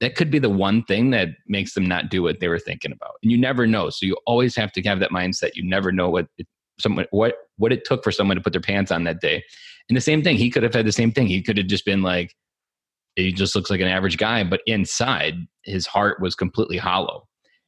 that 0.00 0.16
could 0.16 0.30
be 0.30 0.38
the 0.38 0.50
one 0.50 0.82
thing 0.84 1.10
that 1.10 1.28
makes 1.46 1.74
them 1.74 1.86
not 1.86 2.10
do 2.10 2.22
what 2.22 2.40
they 2.40 2.48
were 2.48 2.58
thinking 2.58 2.92
about. 2.92 3.16
And 3.22 3.30
you 3.30 3.38
never 3.38 3.66
know. 3.66 3.90
So 3.90 4.06
you 4.06 4.16
always 4.26 4.56
have 4.56 4.72
to 4.72 4.82
have 4.82 4.98
that 5.00 5.10
mindset. 5.10 5.50
You 5.54 5.62
never 5.62 5.92
know 5.92 6.08
what 6.08 6.26
it, 6.38 6.46
someone 6.78 7.06
what 7.10 7.34
what 7.58 7.72
it 7.72 7.84
took 7.84 8.02
for 8.02 8.10
someone 8.10 8.36
to 8.36 8.42
put 8.42 8.52
their 8.52 8.62
pants 8.62 8.90
on 8.90 9.04
that 9.04 9.20
day. 9.20 9.44
And 9.88 9.96
the 9.96 10.00
same 10.00 10.22
thing, 10.22 10.36
he 10.36 10.50
could 10.50 10.62
have 10.62 10.74
had 10.74 10.86
the 10.86 10.92
same 10.92 11.12
thing. 11.12 11.26
He 11.26 11.42
could 11.42 11.58
have 11.58 11.66
just 11.66 11.84
been 11.84 12.02
like, 12.02 12.34
he 13.16 13.32
just 13.32 13.54
looks 13.54 13.70
like 13.70 13.80
an 13.80 13.88
average 13.88 14.16
guy, 14.16 14.42
but 14.44 14.62
inside 14.66 15.34
his 15.64 15.86
heart 15.86 16.20
was 16.20 16.34
completely 16.34 16.78
hollow. 16.78 17.26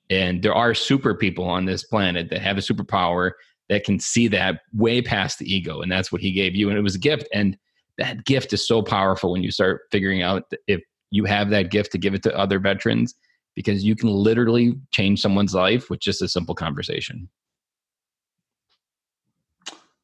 And 0.09 0.43
there 0.43 0.55
are 0.55 0.75
super 0.75 1.15
people 1.15 1.45
on 1.45 1.65
this 1.65 1.85
planet 1.85 2.31
that 2.31 2.41
have 2.41 2.59
a 2.59 2.63
superpower 2.63 3.33
that 3.69 3.85
can 3.85 3.99
see 3.99 4.29
that 4.29 4.61
way 4.73 5.03
past 5.03 5.39
the 5.39 5.53
ego. 5.53 5.81
And 5.81 5.91
that's 5.91 6.13
what 6.13 6.21
he 6.21 6.33
gave 6.33 6.55
you. 6.55 6.69
And 6.69 6.79
it 6.79 6.83
was 6.83 6.95
a 6.95 7.01
gift. 7.01 7.29
And 7.35 7.57
that 7.99 8.25
gift 8.25 8.53
is 8.53 8.67
so 8.67 8.83
powerful 8.83 9.33
when 9.33 9.43
you 9.43 9.51
start 9.51 9.83
figuring 9.91 10.23
out 10.23 10.45
if 10.67 10.81
you 11.13 11.27
have 11.27 11.51
that 11.51 11.71
gift 11.71 11.93
to 11.93 11.99
give 11.99 12.15
it 12.15 12.23
to 12.25 12.37
other 12.37 12.59
veterans 12.59 13.15
because 13.55 13.85
you 13.85 13.95
can 13.95 14.09
literally 14.09 14.75
change 14.91 15.21
someone's 15.21 15.55
life 15.55 15.91
with 15.91 16.01
just 16.01 16.23
a 16.23 16.29
simple 16.29 16.55
conversation. 16.55 17.29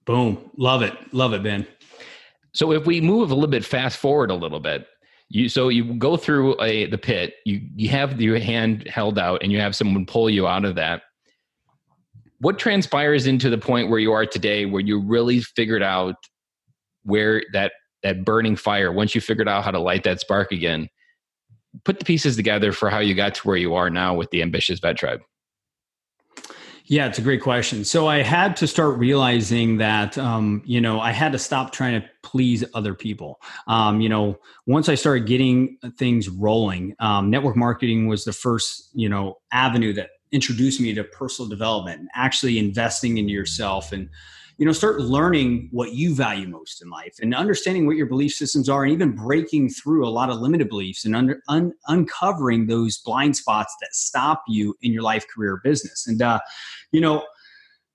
Boom. 0.05 0.51
Love 0.57 0.83
it. 0.83 0.95
Love 1.13 1.33
it, 1.33 1.43
Ben. 1.43 1.67
So 2.53 2.73
if 2.73 2.87
we 2.87 3.01
move 3.01 3.31
a 3.31 3.35
little 3.35 3.51
bit 3.51 3.65
fast 3.65 3.99
forward 3.99 4.31
a 4.31 4.35
little 4.35 4.61
bit, 4.61 4.87
you 5.31 5.49
so 5.49 5.69
you 5.69 5.95
go 5.95 6.17
through 6.17 6.61
a 6.63 6.87
the 6.87 6.99
pit, 6.99 7.35
you 7.45 7.61
you 7.75 7.89
have 7.89 8.21
your 8.21 8.39
hand 8.39 8.87
held 8.89 9.19
out 9.19 9.43
and 9.43 9.51
you 9.51 9.61
have 9.61 9.77
someone 9.77 10.07
pull 10.07 10.31
you 10.31 10.47
out 10.47 10.65
of 10.65 10.75
that. 10.77 11.03
What 12.41 12.59
transpires 12.59 13.27
into 13.27 13.51
the 13.51 13.59
point 13.59 13.91
where 13.91 13.99
you 13.99 14.13
are 14.13 14.25
today 14.25 14.67
where 14.67 14.81
you 14.81 15.01
really 15.01 15.41
figured 15.41 15.83
out 15.83 16.17
where 17.03 17.43
that 17.53 17.73
that 18.03 18.25
burning 18.25 18.57
fire 18.57 18.93
once 18.93 19.15
you 19.15 19.21
figured 19.21 19.49
out 19.49 19.65
how 19.65 19.71
to 19.71 19.79
light 19.79 20.05
that 20.05 20.21
spark 20.21 20.53
again 20.53 20.89
put 21.85 21.99
the 21.99 22.05
pieces 22.05 22.37
together 22.37 22.73
for 22.73 22.91
how 22.91 22.99
you 22.99 23.15
got 23.15 23.35
to 23.35 23.47
where 23.47 23.57
you 23.57 23.75
are 23.75 23.91
now 23.91 24.15
with 24.15 24.31
the 24.31 24.43
ambitious 24.43 24.81
vet 24.81 24.97
tribe 24.97 25.21
yeah, 26.89 27.07
it's 27.07 27.19
a 27.19 27.23
great 27.23 27.43
question. 27.43 27.85
So 27.85 28.07
I 28.07 28.23
had 28.23 28.57
to 28.57 28.67
start 28.67 28.97
realizing 28.97 29.77
that, 29.77 30.17
um, 30.17 30.63
you 30.65 30.81
know, 30.81 31.01
I 31.01 31.13
had 31.13 31.33
to 31.33 31.39
stop 31.39 31.71
trying 31.71 32.01
to 32.01 32.09
please 32.23 32.65
other 32.73 32.95
people. 32.95 33.43
Um, 33.67 34.01
you 34.01 34.09
know, 34.09 34.39
once 34.67 34.89
I 34.89 34.95
started 34.95 35.27
getting 35.27 35.77
things 35.99 36.31
rolling, 36.31 36.97
um, 36.99 37.29
network 37.29 37.57
marketing 37.57 38.09
was 38.09 38.25
the 38.25 38.33
first, 38.33 38.89
you 38.95 39.07
know, 39.07 39.37
avenue 39.53 39.93
that 39.95 40.11
introduced 40.33 40.81
me 40.81 40.95
to 40.95 41.05
personal 41.05 41.47
development 41.47 42.01
and 42.01 42.09
actually 42.15 42.59
investing 42.59 43.19
in 43.19 43.29
yourself 43.29 43.93
and 43.93 44.09
you 44.59 44.67
know 44.67 44.73
start 44.73 45.01
learning 45.01 45.69
what 45.71 45.93
you 45.93 46.15
value 46.15 46.49
most 46.49 46.83
in 46.83 46.91
life 46.91 47.15
and 47.23 47.35
understanding 47.35 47.87
what 47.87 47.97
your 47.97 48.07
belief 48.07 48.33
systems 48.33 48.69
are 48.69 48.85
and 48.85 48.93
even 48.93 49.15
breaking 49.15 49.71
through 49.71 50.07
a 50.07 50.11
lot 50.11 50.29
of 50.29 50.41
limited 50.41 50.69
beliefs 50.69 51.05
and 51.05 51.17
under, 51.17 51.41
un, 51.49 51.73
uncovering 51.87 52.67
those 52.67 52.99
blind 52.99 53.37
spots 53.37 53.75
that 53.81 53.95
stop 53.95 54.43
you 54.49 54.75
in 54.83 54.93
your 54.93 55.03
life 55.03 55.25
career 55.35 55.61
business. 55.63 56.07
And 56.07 56.21
uh, 56.21 56.41
you 56.93 57.01
know 57.01 57.25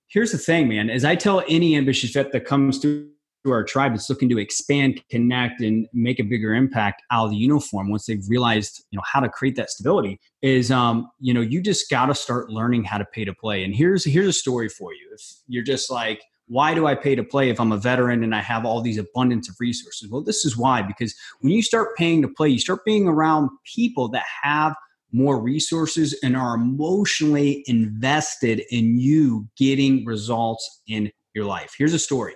here's 0.08 0.32
the 0.32 0.38
thing 0.38 0.68
man 0.68 0.90
as 0.90 1.04
i 1.04 1.16
tell 1.16 1.44
any 1.50 1.76
ambitious 1.76 2.12
vet 2.12 2.32
that 2.32 2.46
comes 2.46 2.80
to 2.80 3.10
our 3.48 3.64
tribe 3.64 3.92
that's 3.92 4.10
looking 4.10 4.30
to 4.30 4.38
expand 4.38 5.02
connect 5.10 5.60
and 5.60 5.88
make 5.92 6.20
a 6.20 6.24
bigger 6.24 6.54
impact 6.54 7.02
out 7.12 7.26
of 7.26 7.32
the 7.32 7.36
uniform 7.36 7.90
once 7.90 8.06
they've 8.06 8.24
realized 8.30 8.86
you 8.92 8.98
know 8.98 9.04
how 9.06 9.20
to 9.20 9.28
create 9.28 9.56
that 9.56 9.70
stability 9.70 10.20
is 10.42 10.72
um 10.72 11.10
you 11.20 11.34
know 11.34 11.42
you 11.42 11.62
just 11.62 11.90
got 11.90 12.06
to 12.06 12.16
start 12.16 12.50
learning 12.50 12.84
how 12.84 12.98
to 12.98 13.06
pay 13.06 13.26
to 13.26 13.34
play. 13.34 13.64
And 13.64 13.76
here's 13.76 14.06
here's 14.06 14.28
a 14.28 14.34
story 14.34 14.70
for 14.70 14.94
you. 14.94 15.10
If 15.14 15.22
you're 15.48 15.64
just 15.64 15.92
like 15.92 16.22
why 16.54 16.76
do 16.76 16.86
I 16.86 16.94
pay 16.94 17.16
to 17.16 17.24
play 17.24 17.50
if 17.50 17.60
I'm 17.60 17.72
a 17.72 17.78
veteran 17.78 18.24
and 18.24 18.36
I 18.36 18.42
have 18.42 18.64
all 18.64 18.80
these 18.80 19.00
abundance 19.00 19.50
of 19.50 19.56
resources? 19.60 20.08
Well, 20.08 20.22
this 20.22 20.46
is 20.46 20.56
why, 20.56 20.84
because 20.84 21.16
when 21.40 21.52
you 21.52 21.64
start 21.64 21.98
paying 21.98 22.22
to 22.22 22.28
play, 22.28 22.48
you 22.48 22.60
start 22.60 22.86
being 22.86 23.08
around 23.08 23.50
people 23.66 24.08
that 24.10 24.24
have 24.44 24.76
more 25.12 25.42
resources 25.42 26.14
and 26.22 26.38
are 26.38 26.54
emotionally 26.54 27.64
invested 27.66 28.62
in 28.70 29.00
you 29.00 29.48
getting 29.58 30.06
results 30.06 30.84
in 30.88 31.12
your 31.34 31.46
life. 31.46 31.74
Here's 31.76 31.94
a 31.96 32.00
story. 32.00 32.36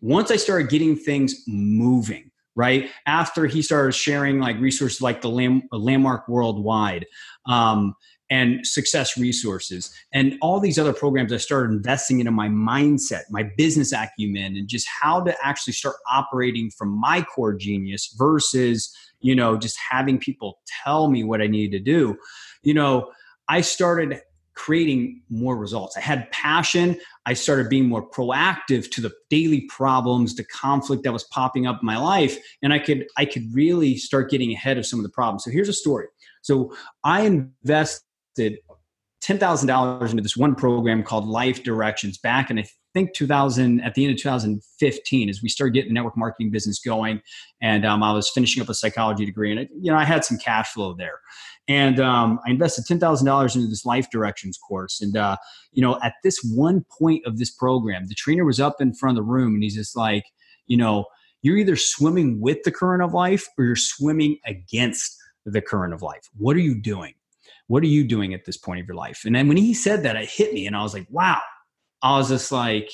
Once 0.00 0.32
I 0.32 0.36
started 0.36 0.68
getting 0.68 0.96
things 0.96 1.44
moving, 1.46 2.32
right 2.56 2.90
after 3.06 3.46
he 3.46 3.62
started 3.62 3.92
sharing 3.92 4.40
like 4.40 4.58
resources 4.58 5.00
like 5.00 5.20
the 5.20 5.28
Land- 5.28 5.62
landmark 5.70 6.26
worldwide 6.26 7.06
um, 7.44 7.94
and 8.30 8.66
success 8.66 9.16
resources 9.16 9.94
and 10.12 10.36
all 10.42 10.58
these 10.58 10.78
other 10.78 10.92
programs 10.92 11.32
i 11.32 11.36
started 11.36 11.72
investing 11.72 12.18
into 12.18 12.32
my 12.32 12.48
mindset 12.48 13.22
my 13.30 13.44
business 13.56 13.92
acumen 13.92 14.56
and 14.56 14.68
just 14.68 14.88
how 14.88 15.20
to 15.20 15.34
actually 15.42 15.72
start 15.72 15.96
operating 16.10 16.70
from 16.70 16.88
my 16.88 17.22
core 17.22 17.54
genius 17.54 18.14
versus 18.18 18.94
you 19.20 19.34
know 19.34 19.56
just 19.56 19.76
having 19.90 20.18
people 20.18 20.58
tell 20.84 21.08
me 21.08 21.24
what 21.24 21.40
i 21.40 21.46
needed 21.46 21.76
to 21.76 21.92
do. 21.92 22.16
You 22.62 22.74
know 22.74 23.10
i 23.48 23.60
started 23.60 24.20
creating 24.54 25.20
more 25.28 25.54
results. 25.54 25.98
I 25.98 26.00
had 26.00 26.30
passion. 26.32 26.98
I 27.26 27.34
started 27.34 27.68
being 27.68 27.86
more 27.86 28.08
proactive 28.08 28.90
to 28.92 29.02
the 29.02 29.12
daily 29.28 29.68
problems 29.68 30.34
the 30.34 30.44
conflict 30.44 31.02
that 31.02 31.12
was 31.12 31.24
popping 31.24 31.66
up 31.66 31.80
in 31.82 31.86
my 31.86 31.98
life 31.98 32.38
and 32.62 32.72
i 32.72 32.78
could 32.78 33.06
i 33.18 33.24
could 33.24 33.44
really 33.52 33.96
start 33.96 34.30
getting 34.30 34.52
ahead 34.52 34.78
of 34.78 34.86
some 34.86 34.98
of 34.98 35.02
the 35.02 35.10
problems. 35.10 35.44
So 35.44 35.50
here's 35.50 35.68
a 35.68 35.74
story. 35.74 36.06
So 36.42 36.74
i 37.04 37.20
invested 38.38 38.60
$10,000 39.22 40.10
into 40.10 40.22
this 40.22 40.36
one 40.36 40.54
program 40.54 41.02
called 41.02 41.26
Life 41.26 41.64
Directions 41.64 42.18
back 42.18 42.50
in, 42.50 42.58
I 42.58 42.66
think, 42.94 43.12
2000, 43.14 43.80
at 43.80 43.94
the 43.94 44.04
end 44.04 44.12
of 44.12 44.18
2015, 44.20 45.28
as 45.28 45.42
we 45.42 45.48
started 45.48 45.74
getting 45.74 45.90
the 45.90 45.94
network 45.94 46.16
marketing 46.16 46.50
business 46.50 46.78
going. 46.78 47.20
And 47.60 47.84
um, 47.84 48.02
I 48.02 48.12
was 48.12 48.30
finishing 48.30 48.62
up 48.62 48.68
a 48.68 48.74
psychology 48.74 49.24
degree. 49.24 49.50
And, 49.50 49.60
it, 49.60 49.68
you 49.80 49.90
know, 49.90 49.98
I 49.98 50.04
had 50.04 50.24
some 50.24 50.38
cash 50.38 50.68
flow 50.68 50.94
there. 50.94 51.20
And 51.66 51.98
um, 51.98 52.38
I 52.46 52.50
invested 52.50 52.84
$10,000 52.84 53.56
into 53.56 53.66
this 53.66 53.84
Life 53.84 54.10
Directions 54.10 54.58
course. 54.58 55.00
And, 55.00 55.16
uh, 55.16 55.36
you 55.72 55.82
know, 55.82 55.98
at 56.02 56.14
this 56.22 56.38
one 56.54 56.84
point 56.96 57.26
of 57.26 57.38
this 57.38 57.50
program, 57.50 58.06
the 58.06 58.14
trainer 58.14 58.44
was 58.44 58.60
up 58.60 58.76
in 58.80 58.94
front 58.94 59.18
of 59.18 59.24
the 59.24 59.28
room 59.28 59.54
and 59.54 59.62
he's 59.62 59.74
just 59.74 59.96
like, 59.96 60.24
you 60.66 60.76
know, 60.76 61.06
you're 61.42 61.56
either 61.56 61.76
swimming 61.76 62.40
with 62.40 62.62
the 62.64 62.70
current 62.70 63.02
of 63.02 63.12
life 63.12 63.46
or 63.58 63.64
you're 63.64 63.76
swimming 63.76 64.38
against 64.46 65.16
the 65.44 65.60
current 65.60 65.94
of 65.94 66.02
life. 66.02 66.28
What 66.36 66.54
are 66.54 66.60
you 66.60 66.80
doing? 66.80 67.14
What 67.68 67.82
are 67.82 67.88
you 67.88 68.04
doing 68.04 68.34
at 68.34 68.44
this 68.44 68.56
point 68.56 68.80
of 68.80 68.86
your 68.86 68.96
life? 68.96 69.22
And 69.24 69.34
then 69.34 69.48
when 69.48 69.56
he 69.56 69.74
said 69.74 70.02
that, 70.04 70.16
it 70.16 70.28
hit 70.28 70.52
me 70.52 70.66
and 70.66 70.76
I 70.76 70.82
was 70.82 70.94
like, 70.94 71.06
wow. 71.10 71.40
I 72.02 72.18
was 72.18 72.28
just 72.28 72.52
like, 72.52 72.90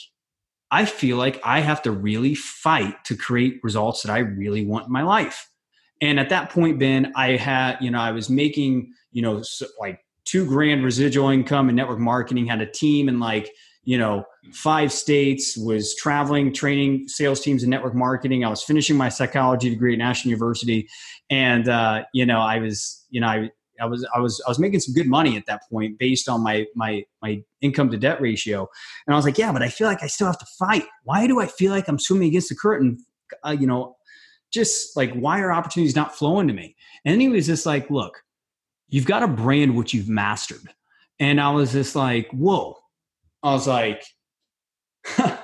I 0.71 0.87
feel 0.87 1.19
like 1.19 1.41
I 1.45 1.61
have 1.61 1.83
to 1.83 1.91
really 1.91 2.35
fight 2.35 3.05
to 3.05 3.17
create 3.17 3.61
results 3.63 4.03
that 4.03 4.13
I 4.13 4.19
really 4.19 4.65
want 4.65 4.87
in 4.87 4.93
my 4.93 5.03
life. 5.03 5.49
And 6.01 6.19
at 6.19 6.31
that 6.31 6.51
point, 6.51 6.79
Ben, 6.79 7.13
I 7.15 7.37
had, 7.37 7.77
you 7.81 7.91
know, 7.91 8.01
I 8.01 8.13
was 8.13 8.31
making, 8.31 8.93
you 9.13 9.23
know, 9.23 9.43
like 9.79 10.01
two 10.25 10.47
grand 10.47 10.83
residual 10.83 11.29
income 11.29 11.69
in 11.69 11.75
network 11.75 11.99
marketing, 11.99 12.47
had 12.47 12.61
a 12.61 12.71
team 12.71 13.09
in 13.09 13.21
like, 13.21 13.51
you 13.85 13.99
know, 13.99 14.25
five 14.53 14.93
states, 14.93 15.57
was 15.57 15.95
traveling, 15.97 16.53
training 16.53 17.07
sales 17.09 17.41
teams 17.41 17.63
in 17.63 17.71
network 17.71 17.95
marketing. 17.95 18.45
I 18.45 18.49
was 18.49 18.63
finishing 18.63 18.97
my 18.97 19.09
psychology 19.09 19.69
degree 19.69 19.93
at 19.93 19.99
National 19.99 20.31
University. 20.31 20.89
And, 21.31 21.69
uh, 21.69 22.05
you 22.15 22.25
know, 22.25 22.41
I 22.41 22.59
was, 22.59 23.05
you 23.11 23.21
know, 23.21 23.27
I, 23.27 23.51
I 23.81 23.87
was 23.87 24.07
I 24.15 24.19
was 24.19 24.43
I 24.47 24.51
was 24.51 24.59
making 24.59 24.81
some 24.81 24.95
good 24.95 25.07
money 25.07 25.37
at 25.37 25.47
that 25.47 25.63
point 25.71 25.99
based 25.99 26.29
on 26.29 26.43
my 26.43 26.67
my 26.75 27.05
my 27.23 27.43
income 27.61 27.91
to 27.91 27.97
debt 27.97 28.21
ratio, 28.21 28.69
and 29.07 29.15
I 29.15 29.17
was 29.17 29.25
like, 29.25 29.39
yeah, 29.39 29.53
but 29.53 29.63
I 29.63 29.69
feel 29.69 29.87
like 29.87 30.03
I 30.03 30.07
still 30.07 30.27
have 30.27 30.39
to 30.39 30.47
fight. 30.59 30.85
Why 31.05 31.27
do 31.27 31.41
I 31.41 31.47
feel 31.47 31.73
like 31.73 31.89
I'm 31.89 31.99
swimming 31.99 32.29
against 32.29 32.49
the 32.49 32.57
current? 32.57 33.01
Uh, 33.45 33.57
you 33.59 33.67
know, 33.67 33.97
just 34.53 34.97
like 34.97 35.13
why 35.15 35.41
are 35.41 35.53
opportunities 35.53 35.97
not 35.97 36.15
flowing 36.15 36.49
to 36.49 36.55
me? 36.55 36.77
And 37.05 37.13
then 37.13 37.21
he 37.21 37.29
was 37.29 37.47
just 37.47 37.67
like, 37.67 37.91
look, 37.91 38.23
you've 38.89 39.07
got 39.07 39.21
to 39.21 39.29
brand 39.29 39.77
what 39.77 39.93
you've 39.93 40.09
mastered, 40.09 40.69
and 41.19 41.41
I 41.41 41.51
was 41.51 41.73
just 41.73 41.97
like, 41.97 42.31
whoa. 42.31 42.77
I 43.45 43.53
was 43.55 43.67
like, 43.67 44.05
I 45.19 45.39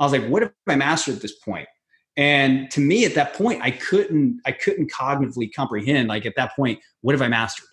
was 0.00 0.12
like, 0.12 0.26
what 0.26 0.42
have 0.42 0.52
I 0.66 0.74
mastered 0.74 1.16
at 1.16 1.22
this 1.22 1.38
point? 1.38 1.68
And 2.16 2.70
to 2.70 2.80
me, 2.80 3.04
at 3.04 3.14
that 3.14 3.34
point, 3.34 3.62
I 3.62 3.72
couldn't 3.72 4.40
I 4.46 4.52
couldn't 4.52 4.90
cognitively 4.90 5.52
comprehend. 5.52 6.08
Like 6.08 6.26
at 6.26 6.36
that 6.36 6.54
point, 6.54 6.80
what 7.00 7.12
have 7.14 7.22
I 7.22 7.28
mastered? 7.28 7.66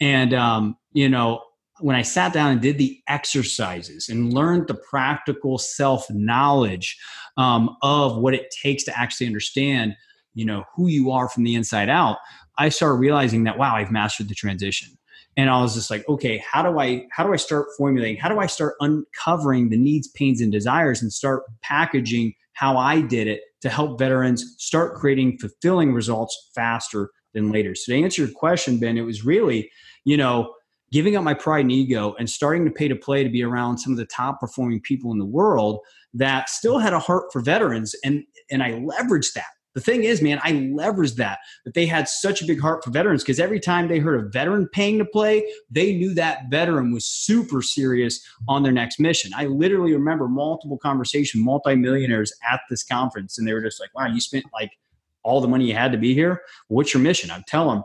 And, 0.00 0.34
um, 0.34 0.76
you 0.92 1.08
know, 1.08 1.42
when 1.80 1.96
I 1.96 2.02
sat 2.02 2.32
down 2.32 2.50
and 2.52 2.60
did 2.60 2.78
the 2.78 3.00
exercises 3.08 4.08
and 4.08 4.32
learned 4.32 4.68
the 4.68 4.74
practical 4.74 5.58
self 5.58 6.08
knowledge 6.10 6.98
um, 7.36 7.76
of 7.82 8.16
what 8.16 8.34
it 8.34 8.50
takes 8.62 8.84
to 8.84 8.98
actually 8.98 9.26
understand, 9.26 9.94
you 10.34 10.44
know, 10.44 10.64
who 10.74 10.88
you 10.88 11.10
are 11.10 11.28
from 11.28 11.44
the 11.44 11.54
inside 11.54 11.88
out, 11.88 12.18
I 12.58 12.68
started 12.68 12.96
realizing 12.96 13.44
that 13.44 13.58
wow, 13.58 13.74
I've 13.74 13.90
mastered 13.90 14.28
the 14.28 14.34
transition. 14.34 14.96
And 15.36 15.48
I 15.48 15.62
was 15.62 15.74
just 15.74 15.90
like, 15.90 16.06
okay, 16.08 16.38
how 16.38 16.62
do 16.62 16.78
I 16.78 17.06
how 17.10 17.24
do 17.24 17.32
I 17.32 17.36
start 17.36 17.68
formulating? 17.76 18.16
How 18.16 18.28
do 18.28 18.38
I 18.38 18.46
start 18.46 18.74
uncovering 18.80 19.70
the 19.70 19.78
needs, 19.78 20.08
pains, 20.08 20.40
and 20.40 20.52
desires, 20.52 21.00
and 21.00 21.12
start 21.12 21.44
packaging 21.62 22.34
how 22.52 22.76
I 22.76 23.00
did 23.00 23.28
it 23.28 23.40
to 23.62 23.70
help 23.70 23.98
veterans 23.98 24.54
start 24.58 24.94
creating 24.94 25.38
fulfilling 25.38 25.92
results 25.92 26.50
faster 26.54 27.10
than 27.32 27.50
later. 27.50 27.74
So 27.74 27.92
to 27.92 28.02
answer 28.02 28.22
your 28.22 28.32
question, 28.32 28.78
Ben, 28.78 28.98
it 28.98 29.02
was 29.02 29.24
really 29.24 29.70
you 30.04 30.16
know, 30.16 30.54
giving 30.90 31.16
up 31.16 31.24
my 31.24 31.34
pride 31.34 31.60
and 31.60 31.72
ego 31.72 32.14
and 32.18 32.28
starting 32.28 32.64
to 32.64 32.70
pay 32.70 32.88
to 32.88 32.96
play 32.96 33.24
to 33.24 33.30
be 33.30 33.42
around 33.42 33.78
some 33.78 33.92
of 33.92 33.98
the 33.98 34.06
top 34.06 34.40
performing 34.40 34.80
people 34.80 35.10
in 35.12 35.18
the 35.18 35.24
world 35.24 35.80
that 36.14 36.50
still 36.50 36.78
had 36.78 36.92
a 36.92 36.98
heart 36.98 37.32
for 37.32 37.40
veterans 37.40 37.94
and 38.04 38.24
and 38.50 38.62
I 38.62 38.72
leveraged 38.72 39.32
that. 39.34 39.46
The 39.74 39.80
thing 39.80 40.04
is, 40.04 40.20
man, 40.20 40.38
I 40.42 40.52
leveraged 40.52 41.16
that 41.16 41.38
that 41.64 41.74
they 41.74 41.86
had 41.86 42.08
such 42.08 42.42
a 42.42 42.44
big 42.44 42.60
heart 42.60 42.84
for 42.84 42.90
veterans 42.90 43.22
because 43.22 43.40
every 43.40 43.58
time 43.58 43.88
they 43.88 43.98
heard 43.98 44.20
a 44.22 44.28
veteran 44.28 44.68
paying 44.72 44.98
to 44.98 45.04
play, 45.04 45.46
they 45.70 45.94
knew 45.94 46.12
that 46.14 46.50
veteran 46.50 46.92
was 46.92 47.06
super 47.06 47.62
serious 47.62 48.22
on 48.48 48.62
their 48.62 48.72
next 48.72 49.00
mission. 49.00 49.30
I 49.34 49.46
literally 49.46 49.94
remember 49.94 50.28
multiple 50.28 50.78
conversations, 50.78 51.42
multimillionaires 51.42 52.32
at 52.50 52.60
this 52.68 52.84
conference, 52.84 53.38
and 53.38 53.48
they 53.48 53.54
were 53.54 53.62
just 53.62 53.80
like, 53.80 53.94
"Wow, 53.94 54.06
you 54.06 54.20
spent 54.20 54.44
like 54.52 54.72
all 55.22 55.40
the 55.40 55.48
money 55.48 55.66
you 55.66 55.74
had 55.74 55.92
to 55.92 55.98
be 55.98 56.12
here. 56.12 56.42
What's 56.68 56.92
your 56.92 57.02
mission?" 57.02 57.30
I'd 57.30 57.46
tell 57.46 57.70
them, 57.70 57.82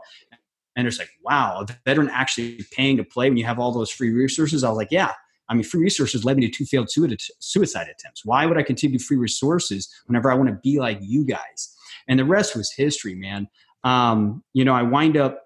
and 0.78 0.86
it's 0.86 1.00
like, 1.00 1.10
wow, 1.24 1.66
a 1.68 1.76
veteran 1.84 2.08
actually 2.08 2.64
paying 2.70 2.96
to 2.98 3.04
play 3.04 3.28
when 3.28 3.36
you 3.36 3.44
have 3.44 3.58
all 3.58 3.72
those 3.72 3.90
free 3.90 4.12
resources. 4.12 4.62
I 4.62 4.68
was 4.68 4.76
like, 4.76 4.92
yeah. 4.92 5.12
I 5.48 5.54
mean, 5.54 5.64
free 5.64 5.82
resources 5.82 6.24
led 6.24 6.36
me 6.36 6.48
to 6.48 6.52
two 6.52 6.66
failed 6.66 6.88
suicide 6.90 7.88
attempts. 7.88 8.24
Why 8.24 8.46
would 8.46 8.56
I 8.58 8.62
continue 8.62 8.98
free 9.00 9.16
resources 9.16 9.88
whenever 10.06 10.30
I 10.30 10.34
want 10.34 10.50
to 10.50 10.60
be 10.62 10.78
like 10.78 10.98
you 11.00 11.24
guys? 11.24 11.74
And 12.08 12.18
the 12.18 12.24
rest 12.24 12.56
was 12.56 12.72
history, 12.72 13.14
man. 13.14 13.48
Um, 13.84 14.42
you 14.54 14.64
know, 14.64 14.74
I 14.74 14.82
wind 14.82 15.16
up, 15.16 15.42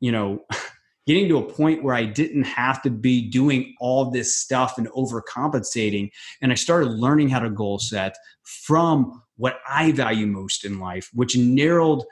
you 0.00 0.12
know, 0.12 0.40
getting 1.06 1.28
to 1.28 1.38
a 1.38 1.52
point 1.52 1.82
where 1.82 1.94
I 1.94 2.04
didn't 2.04 2.44
have 2.44 2.80
to 2.82 2.90
be 2.90 3.28
doing 3.28 3.74
all 3.80 4.10
this 4.10 4.36
stuff 4.36 4.78
and 4.78 4.88
overcompensating. 4.90 6.10
And 6.40 6.52
I 6.52 6.54
started 6.54 6.90
learning 6.90 7.28
how 7.28 7.40
to 7.40 7.50
goal 7.50 7.78
set 7.78 8.16
from 8.44 9.22
what 9.36 9.58
I 9.68 9.92
value 9.92 10.26
most 10.26 10.64
in 10.64 10.78
life, 10.78 11.10
which 11.12 11.36
narrowed 11.36 12.04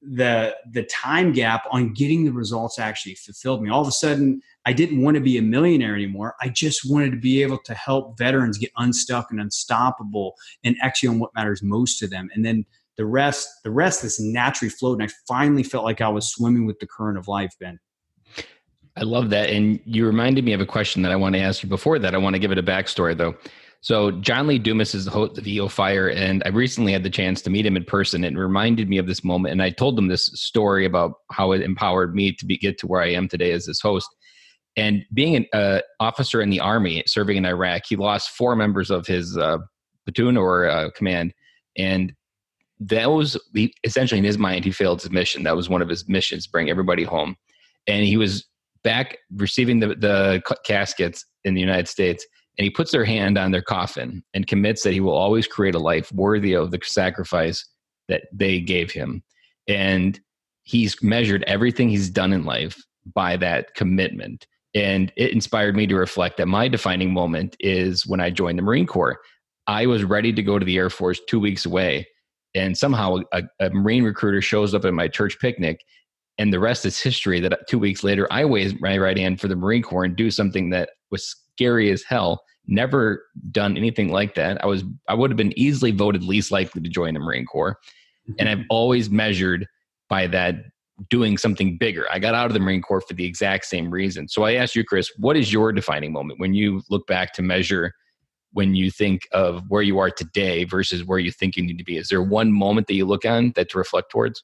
the 0.00 0.54
the 0.70 0.84
time 0.84 1.32
gap 1.32 1.64
on 1.72 1.92
getting 1.92 2.24
the 2.24 2.32
results 2.32 2.78
actually 2.78 3.16
fulfilled 3.16 3.60
me 3.60 3.68
all 3.68 3.82
of 3.82 3.88
a 3.88 3.92
sudden 3.92 4.40
i 4.64 4.72
didn't 4.72 5.02
want 5.02 5.16
to 5.16 5.20
be 5.20 5.36
a 5.38 5.42
millionaire 5.42 5.96
anymore 5.96 6.36
i 6.40 6.48
just 6.48 6.88
wanted 6.88 7.10
to 7.10 7.16
be 7.16 7.42
able 7.42 7.58
to 7.58 7.74
help 7.74 8.16
veterans 8.16 8.58
get 8.58 8.70
unstuck 8.76 9.26
and 9.32 9.40
unstoppable 9.40 10.36
and 10.62 10.76
actually 10.80 11.08
on 11.08 11.18
what 11.18 11.34
matters 11.34 11.64
most 11.64 11.98
to 11.98 12.06
them 12.06 12.28
and 12.32 12.44
then 12.44 12.64
the 12.98 13.06
rest 13.06 13.48
the 13.64 13.70
rest 13.70 14.02
this 14.02 14.20
naturally 14.20 14.68
flowed 14.68 15.00
and 15.00 15.08
i 15.08 15.14
finally 15.26 15.62
felt 15.62 15.84
like 15.84 16.00
i 16.00 16.08
was 16.08 16.30
swimming 16.30 16.66
with 16.66 16.78
the 16.80 16.86
current 16.86 17.16
of 17.16 17.26
life 17.28 17.52
ben. 17.58 17.78
I 18.96 19.02
love 19.02 19.30
that. 19.30 19.48
And 19.50 19.78
you 19.84 20.04
reminded 20.04 20.44
me 20.44 20.52
of 20.52 20.60
a 20.60 20.66
question 20.66 21.02
that 21.02 21.12
i 21.12 21.16
want 21.16 21.34
to 21.34 21.40
ask 21.40 21.62
you 21.62 21.68
before 21.68 21.98
that. 22.00 22.14
I 22.14 22.18
want 22.18 22.34
to 22.34 22.40
give 22.40 22.52
it 22.52 22.58
a 22.58 22.62
backstory 22.62 23.16
though. 23.16 23.36
So 23.80 24.10
John 24.10 24.48
Lee 24.48 24.58
Dumas 24.58 24.94
is 24.94 25.04
the 25.04 25.12
host 25.12 25.38
of 25.38 25.46
EO 25.46 25.68
Fire, 25.68 26.08
and 26.08 26.42
I 26.44 26.48
recently 26.48 26.92
had 26.92 27.04
the 27.04 27.10
chance 27.10 27.40
to 27.42 27.50
meet 27.50 27.64
him 27.64 27.76
in 27.76 27.84
person. 27.84 28.24
It 28.24 28.36
reminded 28.36 28.88
me 28.88 28.98
of 28.98 29.06
this 29.06 29.22
moment, 29.22 29.52
and 29.52 29.62
I 29.62 29.70
told 29.70 29.96
him 29.96 30.08
this 30.08 30.26
story 30.34 30.84
about 30.84 31.12
how 31.30 31.52
it 31.52 31.62
empowered 31.62 32.14
me 32.14 32.32
to 32.32 32.44
be, 32.44 32.58
get 32.58 32.78
to 32.78 32.88
where 32.88 33.00
I 33.00 33.10
am 33.10 33.28
today 33.28 33.52
as 33.52 33.66
his 33.66 33.80
host. 33.80 34.08
And 34.76 35.04
being 35.14 35.36
an 35.36 35.46
uh, 35.52 35.80
officer 36.00 36.42
in 36.42 36.50
the 36.50 36.60
army 36.60 37.04
serving 37.06 37.36
in 37.36 37.46
Iraq, 37.46 37.82
he 37.88 37.94
lost 37.94 38.30
four 38.30 38.56
members 38.56 38.90
of 38.90 39.06
his 39.06 39.36
uh, 39.36 39.58
platoon 40.04 40.36
or 40.36 40.68
uh, 40.68 40.90
command, 40.96 41.32
and 41.76 42.12
that 42.80 43.10
was 43.10 43.36
essentially 43.84 44.18
in 44.18 44.24
his 44.24 44.38
mind 44.38 44.64
he 44.64 44.70
failed 44.70 45.02
his 45.02 45.10
mission. 45.10 45.42
That 45.42 45.56
was 45.56 45.68
one 45.68 45.82
of 45.82 45.88
his 45.88 46.08
missions: 46.08 46.46
bring 46.46 46.70
everybody 46.70 47.04
home. 47.04 47.36
And 47.86 48.04
he 48.04 48.16
was 48.16 48.46
back 48.84 49.18
receiving 49.34 49.80
the 49.80 49.88
the 49.88 50.42
caskets 50.64 51.24
in 51.44 51.54
the 51.54 51.60
United 51.60 51.88
States 51.88 52.26
and 52.58 52.64
he 52.64 52.70
puts 52.70 52.90
their 52.90 53.04
hand 53.04 53.38
on 53.38 53.52
their 53.52 53.62
coffin 53.62 54.22
and 54.34 54.46
commits 54.46 54.82
that 54.82 54.92
he 54.92 55.00
will 55.00 55.16
always 55.16 55.46
create 55.46 55.76
a 55.76 55.80
life 55.80 56.10
worthy 56.12 56.54
of 56.54 56.72
the 56.72 56.80
sacrifice 56.82 57.64
that 58.08 58.22
they 58.32 58.60
gave 58.60 58.90
him. 58.90 59.22
And 59.68 60.18
he's 60.64 61.00
measured 61.00 61.44
everything 61.46 61.88
he's 61.88 62.10
done 62.10 62.32
in 62.32 62.44
life 62.44 62.76
by 63.14 63.36
that 63.36 63.74
commitment. 63.76 64.46
And 64.74 65.12
it 65.16 65.32
inspired 65.32 65.76
me 65.76 65.86
to 65.86 65.94
reflect 65.94 66.36
that 66.38 66.48
my 66.48 66.66
defining 66.66 67.12
moment 67.12 67.56
is 67.60 68.06
when 68.06 68.20
I 68.20 68.30
joined 68.30 68.58
the 68.58 68.62
Marine 68.62 68.86
Corps. 68.86 69.20
I 69.68 69.86
was 69.86 70.02
ready 70.02 70.32
to 70.32 70.42
go 70.42 70.58
to 70.58 70.64
the 70.66 70.76
Air 70.76 70.90
Force 70.90 71.20
two 71.28 71.38
weeks 71.38 71.64
away. 71.64 72.08
And 72.58 72.76
somehow 72.76 73.18
a, 73.32 73.42
a 73.60 73.70
Marine 73.70 74.04
recruiter 74.04 74.42
shows 74.42 74.74
up 74.74 74.84
at 74.84 74.92
my 74.92 75.08
church 75.08 75.38
picnic 75.38 75.84
and 76.36 76.52
the 76.52 76.60
rest 76.60 76.84
is 76.84 77.00
history 77.00 77.40
that 77.40 77.66
two 77.68 77.80
weeks 77.80 78.04
later 78.04 78.28
i 78.30 78.44
wave 78.44 78.80
my 78.80 78.96
right 78.96 79.18
hand 79.18 79.40
for 79.40 79.48
the 79.48 79.56
marine 79.56 79.82
corps 79.82 80.04
and 80.04 80.14
do 80.14 80.30
something 80.30 80.70
that 80.70 80.90
was 81.10 81.34
scary 81.56 81.90
as 81.90 82.04
hell 82.04 82.44
never 82.68 83.24
done 83.50 83.76
anything 83.76 84.12
like 84.12 84.34
that. 84.34 84.62
I 84.62 84.66
was 84.66 84.84
I 85.08 85.14
would 85.14 85.30
have 85.30 85.36
been 85.36 85.58
easily 85.58 85.90
voted 85.90 86.22
least 86.22 86.52
likely 86.52 86.82
to 86.82 86.88
join 86.88 87.14
the 87.14 87.20
Marine 87.20 87.46
Corps. 87.46 87.76
And 88.38 88.48
I've 88.48 88.64
always 88.70 89.10
measured 89.10 89.66
by 90.08 90.26
that 90.28 90.56
doing 91.10 91.38
something 91.38 91.78
bigger. 91.78 92.06
I 92.12 92.18
got 92.18 92.34
out 92.34 92.46
of 92.46 92.52
the 92.52 92.60
Marine 92.60 92.82
Corps 92.82 93.00
for 93.00 93.14
the 93.14 93.24
exact 93.24 93.64
same 93.64 93.90
reason. 93.90 94.28
So 94.28 94.42
I 94.42 94.54
asked 94.54 94.76
you, 94.76 94.84
Chris, 94.84 95.10
what 95.16 95.36
is 95.36 95.52
your 95.52 95.72
defining 95.72 96.12
moment 96.12 96.38
when 96.38 96.54
you 96.54 96.82
look 96.90 97.06
back 97.06 97.32
to 97.34 97.42
measure 97.42 97.92
when 98.52 98.74
you 98.74 98.90
think 98.90 99.28
of 99.32 99.64
where 99.68 99.82
you 99.82 99.98
are 99.98 100.10
today 100.10 100.64
versus 100.64 101.04
where 101.04 101.18
you 101.18 101.30
think 101.30 101.56
you 101.56 101.62
need 101.62 101.78
to 101.78 101.84
be? 101.84 101.96
Is 101.96 102.08
there 102.08 102.22
one 102.22 102.52
moment 102.52 102.86
that 102.86 102.94
you 102.94 103.04
look 103.04 103.24
on 103.24 103.52
that 103.56 103.70
to 103.70 103.78
reflect 103.78 104.10
towards? 104.10 104.42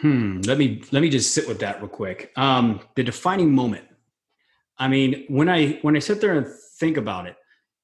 Hmm. 0.00 0.40
Let 0.42 0.58
me 0.58 0.82
let 0.92 1.00
me 1.00 1.08
just 1.08 1.34
sit 1.34 1.48
with 1.48 1.60
that 1.60 1.80
real 1.80 1.88
quick. 1.88 2.32
Um, 2.36 2.80
the 2.96 3.04
defining 3.04 3.54
moment. 3.54 3.84
I 4.78 4.88
mean, 4.88 5.24
when 5.28 5.48
I 5.48 5.78
when 5.82 5.96
I 5.96 6.00
sit 6.00 6.20
there 6.20 6.36
and 6.36 6.46
think 6.78 6.96
about 6.96 7.26
it, 7.26 7.36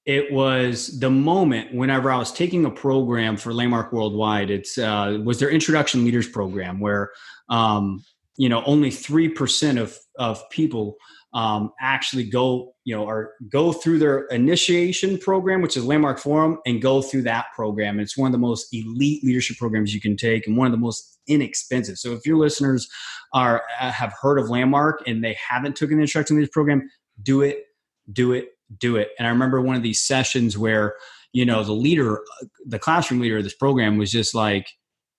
it 0.07 0.33
was 0.33 0.99
the 0.99 1.11
moment 1.11 1.73
whenever 1.75 2.11
I 2.11 2.19
was 2.19 2.33
taking 2.33 2.65
a 2.65 2.71
program 2.71 3.37
for 3.37 3.55
Landmark 3.55 3.93
Worldwide. 3.93 4.51
It's 4.51 4.77
uh, 4.77 5.21
was 5.25 5.39
their 5.39 5.51
introduction 5.51 6.05
leaders 6.05 6.29
program 6.29 6.81
where 6.81 7.11
um, 7.49 8.05
you 8.37 8.49
know 8.49 8.65
only 8.65 8.91
three 8.91 9.29
percent 9.29 9.79
of 9.79 9.97
of 10.19 10.43
people 10.51 10.97
um, 11.33 11.73
actually 11.81 12.25
go 12.25 12.75
you 12.85 12.97
know 12.97 13.05
or 13.05 13.35
go 13.49 13.73
through 13.73 13.99
their 13.99 14.27
initiation 14.27 15.19
program, 15.19 15.63
which 15.63 15.77
is 15.77 15.85
Landmark 15.85 16.19
Forum, 16.19 16.59
and 16.67 16.83
go 16.83 17.03
through 17.03 17.23
that 17.23 17.47
program. 17.55 17.95
And 17.95 18.03
it's 18.03 18.17
one 18.17 18.27
of 18.29 18.33
the 18.33 18.39
most 18.39 18.69
elite 18.73 19.23
leadership 19.23 19.57
programs 19.57 19.95
you 19.95 20.01
can 20.01 20.17
take, 20.17 20.47
and 20.47 20.57
one 20.57 20.67
of 20.67 20.73
the 20.73 20.79
most 20.79 21.19
inexpensive. 21.29 21.99
So 21.99 22.13
if 22.13 22.27
your 22.27 22.37
listeners 22.37 22.89
are 23.33 23.63
uh, 23.81 23.93
have 23.93 24.15
heard 24.21 24.39
of 24.39 24.51
Landmark 24.51 25.03
and 25.07 25.23
they 25.23 25.37
haven't 25.49 25.77
took 25.77 25.93
an 25.93 26.01
instruction 26.01 26.37
leaders 26.37 26.51
program, 26.51 26.89
do 27.23 27.43
it, 27.43 27.65
do 28.13 28.33
it, 28.33 28.49
do 28.79 28.97
it. 28.97 29.11
And 29.19 29.27
I 29.27 29.31
remember 29.31 29.61
one 29.61 29.77
of 29.77 29.83
these 29.83 30.03
sessions 30.03 30.59
where 30.59 30.95
you 31.33 31.45
know 31.45 31.63
the 31.63 31.73
leader, 31.73 32.21
the 32.67 32.79
classroom 32.81 33.21
leader 33.21 33.39
of 33.39 33.45
this 33.45 33.55
program 33.55 33.99
was 33.99 34.11
just 34.11 34.35
like, 34.35 34.69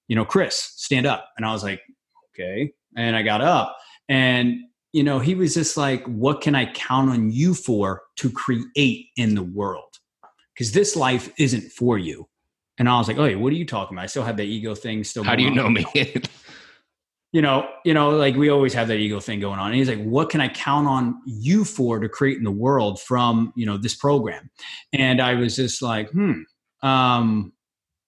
you 0.09 0.15
know, 0.17 0.25
Chris, 0.25 0.73
stand 0.75 1.05
up, 1.05 1.29
and 1.37 1.45
I 1.45 1.53
was 1.53 1.63
like, 1.63 1.81
okay, 2.33 2.73
and 2.97 3.15
I 3.15 3.21
got 3.21 3.39
up 3.39 3.77
and 4.09 4.57
you 4.93 5.03
know, 5.03 5.19
he 5.19 5.35
was 5.35 5.53
just 5.53 5.77
like, 5.77 6.05
what 6.05 6.41
can 6.41 6.55
I 6.55 6.71
count 6.71 7.09
on 7.09 7.31
you 7.31 7.53
for 7.53 8.01
to 8.17 8.29
create 8.29 9.07
in 9.15 9.35
the 9.35 9.43
world? 9.43 9.97
Because 10.53 10.73
this 10.73 10.95
life 10.95 11.31
isn't 11.37 11.71
for 11.71 11.97
you. 11.97 12.27
And 12.77 12.89
I 12.89 12.97
was 12.97 13.07
like, 13.07 13.17
oh, 13.17 13.37
what 13.37 13.53
are 13.53 13.55
you 13.55 13.65
talking 13.65 13.95
about? 13.95 14.03
I 14.03 14.07
still 14.07 14.23
have 14.23 14.37
that 14.37 14.43
ego 14.43 14.75
thing 14.75 15.03
still. 15.03 15.23
How 15.23 15.35
do 15.35 15.43
you 15.43 15.49
on. 15.49 15.55
know 15.55 15.69
me? 15.69 15.85
you 17.31 17.41
know, 17.41 17.69
you 17.85 17.93
know, 17.93 18.09
like 18.09 18.35
we 18.35 18.49
always 18.49 18.73
have 18.73 18.87
that 18.89 18.97
ego 18.97 19.19
thing 19.19 19.39
going 19.39 19.59
on. 19.59 19.67
And 19.67 19.75
he's 19.75 19.87
like, 19.87 20.03
what 20.03 20.29
can 20.29 20.41
I 20.41 20.49
count 20.49 20.87
on 20.87 21.21
you 21.25 21.63
for 21.63 21.99
to 21.99 22.09
create 22.09 22.37
in 22.37 22.43
the 22.43 22.51
world 22.51 22.99
from, 22.99 23.53
you 23.55 23.65
know, 23.65 23.77
this 23.77 23.95
program? 23.95 24.49
And 24.91 25.21
I 25.21 25.35
was 25.35 25.55
just 25.55 25.81
like, 25.81 26.09
hmm. 26.09 26.41
Um, 26.83 27.53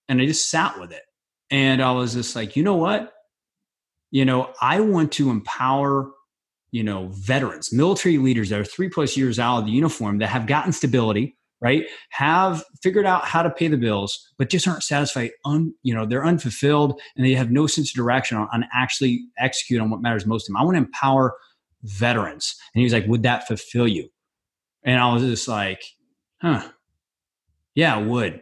and 0.09 0.19
I 0.19 0.25
just 0.25 0.49
sat 0.49 0.79
with 0.79 0.91
it. 0.91 1.03
And 1.51 1.81
I 1.81 1.91
was 1.91 2.13
just 2.13 2.35
like, 2.35 2.55
you 2.55 2.63
know 2.63 2.75
what? 2.75 3.13
You 4.11 4.25
know, 4.25 4.51
I 4.59 4.79
want 4.79 5.11
to 5.13 5.29
empower 5.29 6.11
you 6.73 6.83
know 6.83 7.07
veterans 7.13 7.71
military 7.71 8.17
leaders 8.17 8.49
that 8.49 8.59
are 8.59 8.65
three 8.65 8.89
plus 8.89 9.15
years 9.15 9.39
out 9.39 9.59
of 9.59 9.65
the 9.65 9.71
uniform 9.71 10.17
that 10.17 10.27
have 10.27 10.47
gotten 10.47 10.73
stability 10.73 11.37
right? 11.63 11.85
Have 12.09 12.61
figured 12.83 13.05
out 13.05 13.23
how 13.23 13.41
to 13.41 13.49
pay 13.49 13.69
the 13.69 13.77
bills 13.77 14.33
but 14.37 14.49
just 14.49 14.67
aren't 14.67 14.83
satisfied 14.83 15.31
un, 15.45 15.73
you 15.81 15.95
know 15.95 16.05
they're 16.05 16.25
unfulfilled 16.25 16.99
and 17.15 17.25
they 17.25 17.33
have 17.33 17.49
no 17.49 17.65
sense 17.65 17.89
of 17.89 17.95
direction 17.95 18.37
on, 18.37 18.49
on 18.53 18.65
actually 18.73 19.23
execute 19.39 19.81
on 19.81 19.89
what 19.89 20.01
matters 20.01 20.25
most 20.25 20.45
to 20.45 20.51
them. 20.51 20.57
I 20.57 20.63
want 20.63 20.75
to 20.75 20.83
empower 20.83 21.35
veterans. 21.83 22.53
And 22.75 22.81
he 22.81 22.83
was 22.83 22.93
like 22.93 23.07
would 23.07 23.23
that 23.23 23.47
fulfill 23.47 23.87
you? 23.87 24.09
And 24.83 24.99
i 24.99 25.11
was 25.13 25.23
just 25.23 25.47
like 25.47 25.81
huh. 26.41 26.69
Yeah 27.75 27.97
it 27.99 28.07
would. 28.07 28.41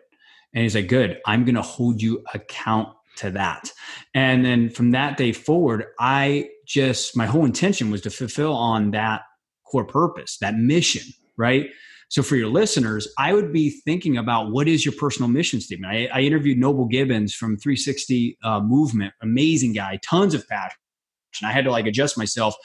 And 0.54 0.64
he's 0.64 0.76
like 0.76 0.88
good. 0.88 1.22
I'm 1.26 1.46
going 1.46 1.56
to 1.56 1.62
hold 1.62 2.02
you 2.02 2.26
account 2.34 2.90
to 3.18 3.32
that. 3.32 3.72
And 4.14 4.44
then 4.44 4.70
from 4.70 4.92
that 4.92 5.16
day 5.16 5.32
forward 5.32 5.86
i 6.00 6.50
just 6.72 7.18
my 7.18 7.26
whole 7.26 7.44
intention 7.44 7.92
was 7.92 8.02
to 8.02 8.10
fulfill 8.10 8.54
on 8.54 8.92
that 8.92 9.24
core 9.66 9.86
purpose, 9.86 10.38
that 10.40 10.56
mission, 10.56 11.04
right? 11.38 11.70
So 12.08 12.24
for 12.24 12.36
your 12.36 12.48
listeners, 12.48 13.08
I 13.18 13.34
would 13.34 13.52
be 13.52 13.70
thinking 13.70 14.18
about 14.18 14.52
what 14.52 14.68
is 14.68 14.86
your 14.86 14.94
personal 14.98 15.30
mission 15.30 15.60
statement. 15.60 15.94
I, 15.94 16.10
I 16.14 16.22
interviewed 16.22 16.58
Noble 16.58 16.86
Gibbons 16.86 17.34
from 17.34 17.58
360 17.58 18.38
uh, 18.44 18.60
Movement, 18.62 19.14
amazing 19.22 19.74
guy, 19.74 20.00
tons 20.04 20.34
of 20.34 20.48
passion. 20.48 20.78
I 21.44 21.52
had 21.52 21.66
to 21.66 21.72
like 21.72 21.88
adjust 21.88 22.18
myself 22.18 22.56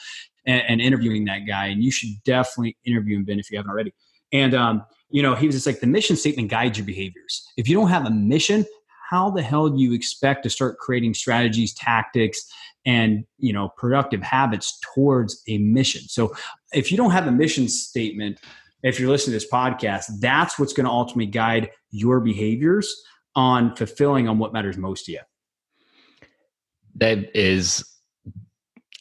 and, 0.45 0.61
and, 0.67 0.81
interviewing 0.81 1.25
that 1.25 1.39
guy. 1.47 1.67
And 1.67 1.81
you 1.81 1.91
should 1.91 2.09
definitely 2.25 2.77
interview 2.85 3.17
him, 3.17 3.23
Ben, 3.23 3.39
if 3.39 3.49
you 3.49 3.57
haven't 3.57 3.71
already. 3.71 3.93
And 4.33 4.53
um, 4.53 4.83
you 5.09 5.21
know, 5.21 5.35
he 5.35 5.45
was 5.45 5.55
just 5.55 5.65
like 5.65 5.79
the 5.79 5.87
mission 5.87 6.17
statement 6.17 6.49
guides 6.49 6.77
your 6.77 6.85
behaviors. 6.85 7.45
If 7.55 7.69
you 7.69 7.75
don't 7.75 7.89
have 7.89 8.05
a 8.05 8.11
mission, 8.11 8.65
how 9.09 9.29
the 9.29 9.41
hell 9.41 9.69
do 9.69 9.81
you 9.81 9.93
expect 9.93 10.43
to 10.43 10.49
start 10.49 10.79
creating 10.79 11.13
strategies, 11.13 11.73
tactics, 11.73 12.45
and 12.85 13.25
you 13.37 13.53
know 13.53 13.69
productive 13.77 14.21
habits 14.21 14.79
towards 14.93 15.41
a 15.47 15.57
mission? 15.59 16.01
So 16.07 16.35
if 16.73 16.91
you 16.91 16.97
don't 16.97 17.11
have 17.11 17.27
a 17.27 17.31
mission 17.31 17.67
statement 17.67 18.39
if 18.83 18.99
you're 18.99 19.09
listening 19.09 19.31
to 19.37 19.43
this 19.43 19.51
podcast 19.51 20.05
that's 20.19 20.59
what's 20.59 20.71
going 20.71 20.85
to 20.85 20.91
ultimately 20.91 21.25
guide 21.25 21.71
your 21.89 22.19
behaviors 22.19 22.95
on 23.35 23.75
fulfilling 23.75 24.27
on 24.27 24.37
what 24.37 24.53
matters 24.53 24.77
most 24.77 25.05
to 25.05 25.13
you. 25.13 25.19
That 26.95 27.35
is 27.35 27.83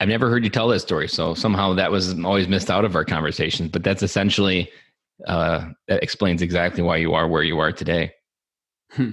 i've 0.01 0.09
never 0.09 0.29
heard 0.29 0.45
you 0.45 0.51
tell 0.51 0.69
that 0.69 0.81
story 0.81 1.09
so 1.09 1.33
somehow 1.33 1.73
that 1.73 1.91
was 1.91 2.19
always 2.23 2.49
missed 2.49 2.71
out 2.71 2.85
of 2.85 2.95
our 2.95 3.05
conversations 3.05 3.71
but 3.71 3.83
that's 3.83 4.03
essentially 4.03 4.71
uh, 5.27 5.71
that 5.89 6.03
explains 6.03 6.43
exactly 6.43 6.83
why 6.83 6.97
you 6.97 7.15
are 7.15 7.27
where 7.27 7.43
you 7.43 7.59
are 7.59 7.73
today. 7.73 8.13
Hmm 8.91 9.13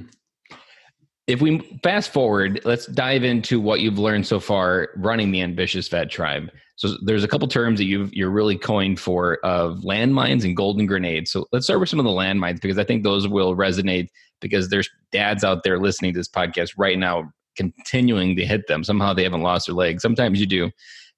if 1.27 1.41
we 1.41 1.59
fast 1.83 2.11
forward, 2.11 2.61
let's 2.65 2.85
dive 2.87 3.23
into 3.23 3.59
what 3.59 3.79
you've 3.79 3.99
learned 3.99 4.27
so 4.27 4.39
far 4.39 4.89
running 4.95 5.31
the 5.31 5.41
ambitious 5.41 5.87
vet 5.87 6.09
tribe. 6.09 6.49
So 6.75 6.97
there's 7.03 7.23
a 7.23 7.27
couple 7.27 7.47
terms 7.47 7.79
that 7.79 7.85
you've 7.85 8.13
you're 8.13 8.31
really 8.31 8.57
coined 8.57 8.99
for 8.99 9.37
of 9.43 9.79
landmines 9.79 10.43
and 10.43 10.57
golden 10.57 10.85
grenades. 10.85 11.31
So 11.31 11.45
let's 11.51 11.65
start 11.65 11.79
with 11.79 11.89
some 11.89 11.99
of 11.99 12.05
the 12.05 12.11
landmines 12.11 12.61
because 12.61 12.77
I 12.77 12.83
think 12.83 13.03
those 13.03 13.27
will 13.27 13.55
resonate 13.55 14.07
because 14.41 14.69
there's 14.69 14.89
dads 15.11 15.43
out 15.43 15.63
there 15.63 15.79
listening 15.79 16.13
to 16.13 16.19
this 16.19 16.27
podcast 16.27 16.71
right 16.77 16.97
now 16.97 17.31
continuing 17.55 18.35
to 18.35 18.45
hit 18.45 18.67
them. 18.67 18.83
Somehow 18.83 19.13
they 19.13 19.23
haven't 19.23 19.43
lost 19.43 19.67
their 19.67 19.75
leg. 19.75 20.01
Sometimes 20.01 20.39
you 20.39 20.47
do, 20.47 20.71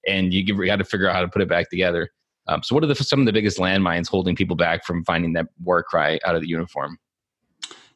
and 0.07 0.33
you, 0.33 0.43
you 0.43 0.65
got 0.65 0.75
to 0.75 0.83
figure 0.83 1.09
out 1.09 1.15
how 1.15 1.21
to 1.21 1.27
put 1.27 1.41
it 1.41 1.49
back 1.49 1.69
together. 1.69 2.09
Um, 2.47 2.61
so 2.61 2.75
what 2.75 2.83
are 2.83 2.87
the, 2.87 2.95
some 2.95 3.21
of 3.21 3.25
the 3.25 3.33
biggest 3.33 3.57
landmines 3.57 4.07
holding 4.07 4.35
people 4.35 4.55
back 4.55 4.85
from 4.85 5.03
finding 5.03 5.33
that 5.33 5.47
war 5.63 5.81
cry 5.81 6.19
out 6.25 6.35
of 6.35 6.41
the 6.41 6.47
uniform? 6.47 6.99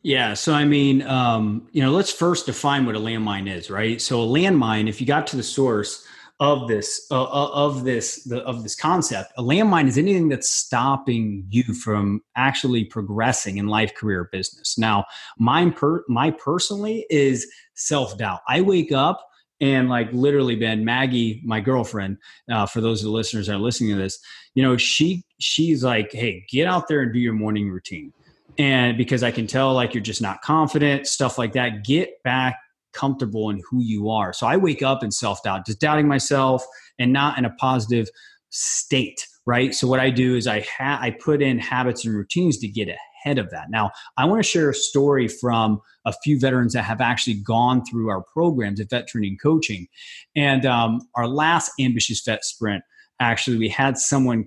Yeah. 0.01 0.33
So, 0.33 0.53
I 0.53 0.63
mean, 0.63 1.01
um, 1.03 1.67
you 1.71 1.81
know, 1.81 1.91
let's 1.91 2.11
first 2.11 2.45
define 2.45 2.85
what 2.85 2.95
a 2.95 2.99
landmine 2.99 3.53
is, 3.53 3.69
right? 3.69 4.01
So, 4.01 4.21
a 4.21 4.25
landmine, 4.25 4.87
if 4.87 5.01
you 5.01 5.07
got 5.07 5.27
to 5.27 5.35
the 5.35 5.43
source 5.43 6.05
of 6.39 6.69
this, 6.69 7.05
uh, 7.11 7.21
uh, 7.21 7.51
of 7.51 7.83
this, 7.83 8.23
the, 8.23 8.37
of 8.43 8.63
this 8.63 8.75
concept, 8.75 9.33
a 9.37 9.43
landmine 9.43 9.87
is 9.87 9.97
anything 9.97 10.29
that's 10.29 10.49
stopping 10.49 11.45
you 11.49 11.63
from 11.73 12.21
actually 12.37 12.85
progressing 12.85 13.57
in 13.57 13.67
life, 13.67 13.93
career, 13.93 14.29
business. 14.31 14.77
Now, 14.77 15.03
mine, 15.37 15.73
per, 15.73 16.05
my 16.07 16.31
personally 16.31 17.05
is 17.09 17.45
self 17.73 18.17
doubt. 18.17 18.39
I 18.47 18.61
wake 18.61 18.93
up 18.93 19.25
and 19.61 19.89
like 19.89 20.07
literally 20.13 20.55
ben 20.55 20.85
maggie 20.85 21.41
my 21.43 21.59
girlfriend 21.59 22.17
uh, 22.49 22.65
for 22.65 22.81
those 22.81 23.01
of 23.01 23.05
the 23.05 23.11
listeners 23.11 23.47
that 23.47 23.55
are 23.55 23.59
listening 23.59 23.89
to 23.89 23.97
this 23.97 24.19
you 24.53 24.63
know 24.63 24.77
she 24.77 25.23
she's 25.39 25.83
like 25.83 26.11
hey 26.13 26.45
get 26.49 26.67
out 26.67 26.87
there 26.87 27.01
and 27.01 27.13
do 27.13 27.19
your 27.19 27.33
morning 27.33 27.69
routine 27.69 28.13
and 28.59 28.97
because 28.97 29.23
I 29.23 29.31
can 29.31 29.47
tell 29.47 29.73
like 29.73 29.93
you're 29.95 30.03
just 30.03 30.21
not 30.21 30.41
confident, 30.41 31.07
stuff 31.07 31.37
like 31.37 31.53
that. 31.53 31.85
Get 31.85 32.21
back 32.23 32.57
comfortable 32.93 33.49
in 33.49 33.61
who 33.69 33.81
you 33.81 34.09
are. 34.09 34.33
So 34.33 34.45
I 34.45 34.57
wake 34.57 34.83
up 34.83 35.03
in 35.03 35.11
self 35.11 35.41
doubt, 35.41 35.65
just 35.65 35.79
doubting 35.79 36.07
myself 36.07 36.63
and 36.99 37.13
not 37.13 37.37
in 37.37 37.45
a 37.45 37.51
positive 37.51 38.09
state, 38.49 39.25
right? 39.45 39.73
So 39.73 39.87
what 39.87 40.01
I 40.01 40.09
do 40.09 40.35
is 40.35 40.45
I 40.45 40.59
ha- 40.61 40.99
I 41.01 41.11
put 41.11 41.41
in 41.41 41.57
habits 41.57 42.05
and 42.05 42.13
routines 42.13 42.57
to 42.57 42.67
get 42.67 42.89
ahead 42.89 43.37
of 43.37 43.49
that. 43.51 43.69
Now, 43.69 43.91
I 44.17 44.25
want 44.25 44.43
to 44.43 44.49
share 44.49 44.69
a 44.69 44.75
story 44.75 45.29
from 45.29 45.79
a 46.05 46.13
few 46.23 46.37
veterans 46.37 46.73
that 46.73 46.83
have 46.83 46.99
actually 46.99 47.35
gone 47.35 47.85
through 47.85 48.09
our 48.09 48.21
programs 48.21 48.81
at 48.81 48.89
Vet 48.89 49.07
Training 49.07 49.37
Coaching. 49.41 49.87
And 50.35 50.65
um, 50.65 51.01
our 51.15 51.27
last 51.27 51.71
Ambitious 51.79 52.21
Vet 52.25 52.43
Sprint, 52.43 52.83
actually, 53.21 53.57
we 53.57 53.69
had 53.69 53.97
someone 53.97 54.45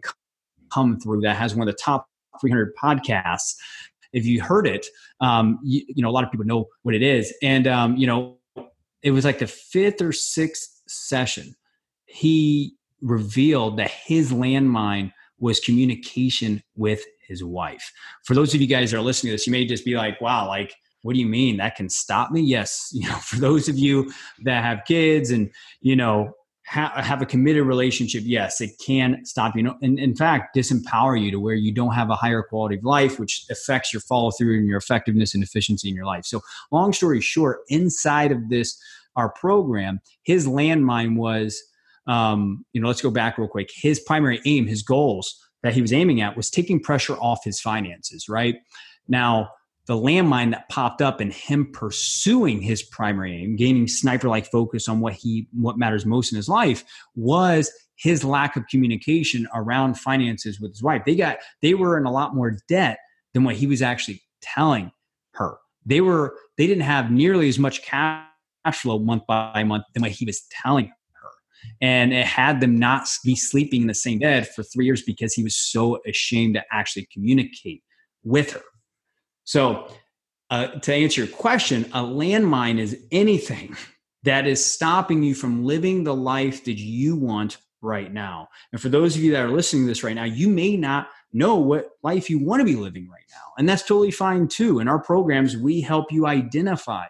come 0.70 0.98
through 1.00 1.20
that 1.22 1.36
has 1.36 1.54
one 1.54 1.66
of 1.66 1.72
the 1.72 1.78
top 1.80 2.08
300 2.40 2.72
podcasts 2.82 3.54
if 4.12 4.26
you 4.26 4.42
heard 4.42 4.66
it, 4.66 4.86
um, 5.20 5.58
you, 5.62 5.82
you, 5.88 6.02
know, 6.02 6.10
a 6.10 6.12
lot 6.12 6.24
of 6.24 6.30
people 6.30 6.46
know 6.46 6.66
what 6.82 6.94
it 6.94 7.02
is. 7.02 7.32
And, 7.42 7.66
um, 7.66 7.96
you 7.96 8.06
know, 8.06 8.38
it 9.02 9.10
was 9.10 9.24
like 9.24 9.38
the 9.38 9.46
fifth 9.46 10.00
or 10.00 10.12
sixth 10.12 10.82
session. 10.86 11.54
He 12.06 12.74
revealed 13.00 13.78
that 13.78 13.90
his 13.90 14.32
landmine 14.32 15.12
was 15.38 15.58
communication 15.58 16.62
with 16.76 17.02
his 17.26 17.42
wife. 17.42 17.92
For 18.24 18.34
those 18.34 18.54
of 18.54 18.60
you 18.60 18.66
guys 18.66 18.90
that 18.90 18.98
are 18.98 19.02
listening 19.02 19.30
to 19.30 19.34
this, 19.34 19.46
you 19.46 19.50
may 19.50 19.66
just 19.66 19.84
be 19.84 19.96
like, 19.96 20.20
wow, 20.20 20.46
like, 20.46 20.74
what 21.02 21.14
do 21.14 21.20
you 21.20 21.26
mean 21.26 21.56
that 21.56 21.74
can 21.74 21.88
stop 21.88 22.30
me? 22.30 22.40
Yes. 22.40 22.90
You 23.02 23.08
know, 23.08 23.16
for 23.16 23.36
those 23.36 23.68
of 23.68 23.76
you 23.76 24.12
that 24.44 24.62
have 24.62 24.84
kids 24.86 25.30
and, 25.30 25.50
you 25.80 25.96
know, 25.96 26.32
ha- 26.72 27.02
have 27.02 27.20
a 27.20 27.26
committed 27.26 27.64
relationship, 27.64 28.22
yes, 28.24 28.60
it 28.60 28.70
can 28.84 29.24
stop 29.24 29.54
you. 29.54 29.74
And 29.82 29.98
in 29.98 30.16
fact, 30.16 30.56
disempower 30.56 31.20
you 31.22 31.30
to 31.30 31.38
where 31.38 31.54
you 31.54 31.72
don't 31.72 31.92
have 31.92 32.08
a 32.08 32.16
higher 32.16 32.42
quality 32.42 32.76
of 32.76 32.84
life, 32.84 33.18
which 33.20 33.44
affects 33.50 33.92
your 33.92 34.00
follow 34.00 34.30
through 34.30 34.56
and 34.58 34.66
your 34.66 34.78
effectiveness 34.78 35.34
and 35.34 35.44
efficiency 35.44 35.90
in 35.90 35.94
your 35.94 36.06
life. 36.06 36.24
So, 36.24 36.40
long 36.70 36.92
story 36.94 37.20
short, 37.20 37.60
inside 37.68 38.32
of 38.32 38.48
this 38.48 38.80
our 39.16 39.28
program, 39.28 40.00
his 40.22 40.46
landmine 40.46 41.16
was, 41.16 41.62
um, 42.06 42.64
you 42.72 42.80
know, 42.80 42.88
let's 42.88 43.02
go 43.02 43.10
back 43.10 43.36
real 43.36 43.48
quick. 43.48 43.70
His 43.74 44.00
primary 44.00 44.40
aim, 44.46 44.66
his 44.66 44.82
goals 44.82 45.38
that 45.62 45.74
he 45.74 45.82
was 45.82 45.92
aiming 45.92 46.22
at 46.22 46.36
was 46.36 46.48
taking 46.48 46.80
pressure 46.80 47.16
off 47.16 47.44
his 47.44 47.60
finances, 47.60 48.28
right? 48.30 48.56
Now, 49.08 49.50
the 49.86 49.94
landmine 49.94 50.52
that 50.52 50.68
popped 50.68 51.02
up 51.02 51.20
and 51.20 51.32
him 51.32 51.70
pursuing 51.72 52.62
his 52.62 52.82
primary 52.82 53.42
aim, 53.42 53.56
gaining 53.56 53.88
sniper 53.88 54.28
like 54.28 54.46
focus 54.46 54.88
on 54.88 55.00
what 55.00 55.12
he 55.14 55.48
what 55.52 55.78
matters 55.78 56.06
most 56.06 56.32
in 56.32 56.36
his 56.36 56.48
life 56.48 56.84
was 57.16 57.70
his 57.96 58.24
lack 58.24 58.56
of 58.56 58.66
communication 58.68 59.48
around 59.54 59.98
finances 59.98 60.60
with 60.60 60.72
his 60.72 60.82
wife. 60.82 61.02
They 61.04 61.16
got 61.16 61.38
they 61.62 61.74
were 61.74 61.98
in 61.98 62.06
a 62.06 62.12
lot 62.12 62.34
more 62.34 62.56
debt 62.68 62.98
than 63.34 63.44
what 63.44 63.56
he 63.56 63.66
was 63.66 63.82
actually 63.82 64.22
telling 64.40 64.92
her. 65.32 65.56
They 65.84 66.00
were 66.00 66.36
they 66.58 66.66
didn't 66.68 66.84
have 66.84 67.10
nearly 67.10 67.48
as 67.48 67.58
much 67.58 67.82
cash 67.82 68.24
flow 68.74 69.00
month 69.00 69.26
by 69.26 69.64
month 69.64 69.84
than 69.94 70.02
what 70.02 70.12
he 70.12 70.24
was 70.24 70.42
telling 70.50 70.86
her. 70.86 71.30
And 71.80 72.12
it 72.12 72.26
had 72.26 72.60
them 72.60 72.78
not 72.78 73.08
be 73.24 73.34
sleeping 73.34 73.82
in 73.82 73.88
the 73.88 73.94
same 73.94 74.20
bed 74.20 74.48
for 74.48 74.62
3 74.62 74.84
years 74.84 75.02
because 75.02 75.34
he 75.34 75.42
was 75.42 75.56
so 75.56 75.98
ashamed 76.06 76.54
to 76.54 76.64
actually 76.70 77.08
communicate 77.12 77.82
with 78.22 78.52
her. 78.52 78.62
So, 79.44 79.88
uh, 80.50 80.66
to 80.80 80.94
answer 80.94 81.22
your 81.22 81.34
question, 81.34 81.86
a 81.94 82.02
landmine 82.02 82.78
is 82.78 82.98
anything 83.10 83.76
that 84.24 84.46
is 84.46 84.64
stopping 84.64 85.22
you 85.22 85.34
from 85.34 85.64
living 85.64 86.04
the 86.04 86.14
life 86.14 86.64
that 86.64 86.78
you 86.78 87.16
want 87.16 87.56
right 87.80 88.12
now. 88.12 88.48
And 88.70 88.80
for 88.80 88.88
those 88.88 89.16
of 89.16 89.22
you 89.22 89.32
that 89.32 89.44
are 89.44 89.50
listening 89.50 89.82
to 89.84 89.88
this 89.88 90.04
right 90.04 90.14
now, 90.14 90.24
you 90.24 90.48
may 90.48 90.76
not 90.76 91.08
know 91.32 91.56
what 91.56 91.90
life 92.02 92.30
you 92.30 92.38
want 92.38 92.60
to 92.60 92.64
be 92.64 92.76
living 92.76 93.08
right 93.08 93.24
now. 93.30 93.52
And 93.58 93.68
that's 93.68 93.82
totally 93.82 94.10
fine 94.10 94.46
too. 94.46 94.78
In 94.78 94.88
our 94.88 95.00
programs, 95.00 95.56
we 95.56 95.80
help 95.80 96.12
you 96.12 96.26
identify 96.26 97.06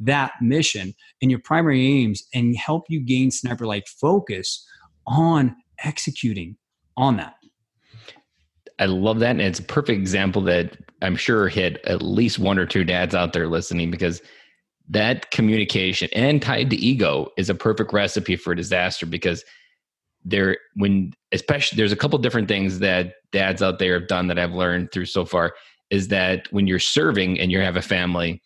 that 0.00 0.32
mission 0.40 0.94
and 1.20 1.30
your 1.30 1.40
primary 1.40 1.86
aims 1.86 2.24
and 2.34 2.56
help 2.56 2.86
you 2.88 3.00
gain 3.00 3.30
sniper 3.30 3.66
like 3.66 3.86
focus 3.86 4.66
on 5.06 5.54
executing 5.84 6.56
on 6.96 7.16
that. 7.18 7.34
I 8.78 8.86
love 8.86 9.20
that. 9.20 9.30
And 9.30 9.40
it's 9.40 9.58
a 9.58 9.64
perfect 9.64 9.98
example 9.98 10.42
that 10.42 10.76
I'm 11.02 11.16
sure 11.16 11.48
hit 11.48 11.80
at 11.84 12.02
least 12.02 12.38
one 12.38 12.58
or 12.58 12.66
two 12.66 12.84
dads 12.84 13.14
out 13.14 13.32
there 13.32 13.48
listening 13.48 13.90
because 13.90 14.22
that 14.88 15.30
communication 15.30 16.08
and 16.12 16.42
tied 16.42 16.70
to 16.70 16.76
ego 16.76 17.28
is 17.36 17.48
a 17.48 17.54
perfect 17.54 17.92
recipe 17.92 18.36
for 18.36 18.54
disaster 18.54 19.06
because 19.06 19.44
there 20.24 20.56
when 20.76 21.12
especially 21.32 21.76
there's 21.76 21.92
a 21.92 21.96
couple 21.96 22.18
different 22.18 22.48
things 22.48 22.78
that 22.78 23.14
dads 23.32 23.62
out 23.62 23.78
there 23.78 23.98
have 23.98 24.08
done 24.08 24.28
that 24.28 24.38
I've 24.38 24.54
learned 24.54 24.92
through 24.92 25.06
so 25.06 25.24
far 25.24 25.54
is 25.90 26.08
that 26.08 26.50
when 26.52 26.66
you're 26.66 26.78
serving 26.78 27.38
and 27.40 27.50
you 27.50 27.60
have 27.60 27.76
a 27.76 27.82
family 27.82 28.40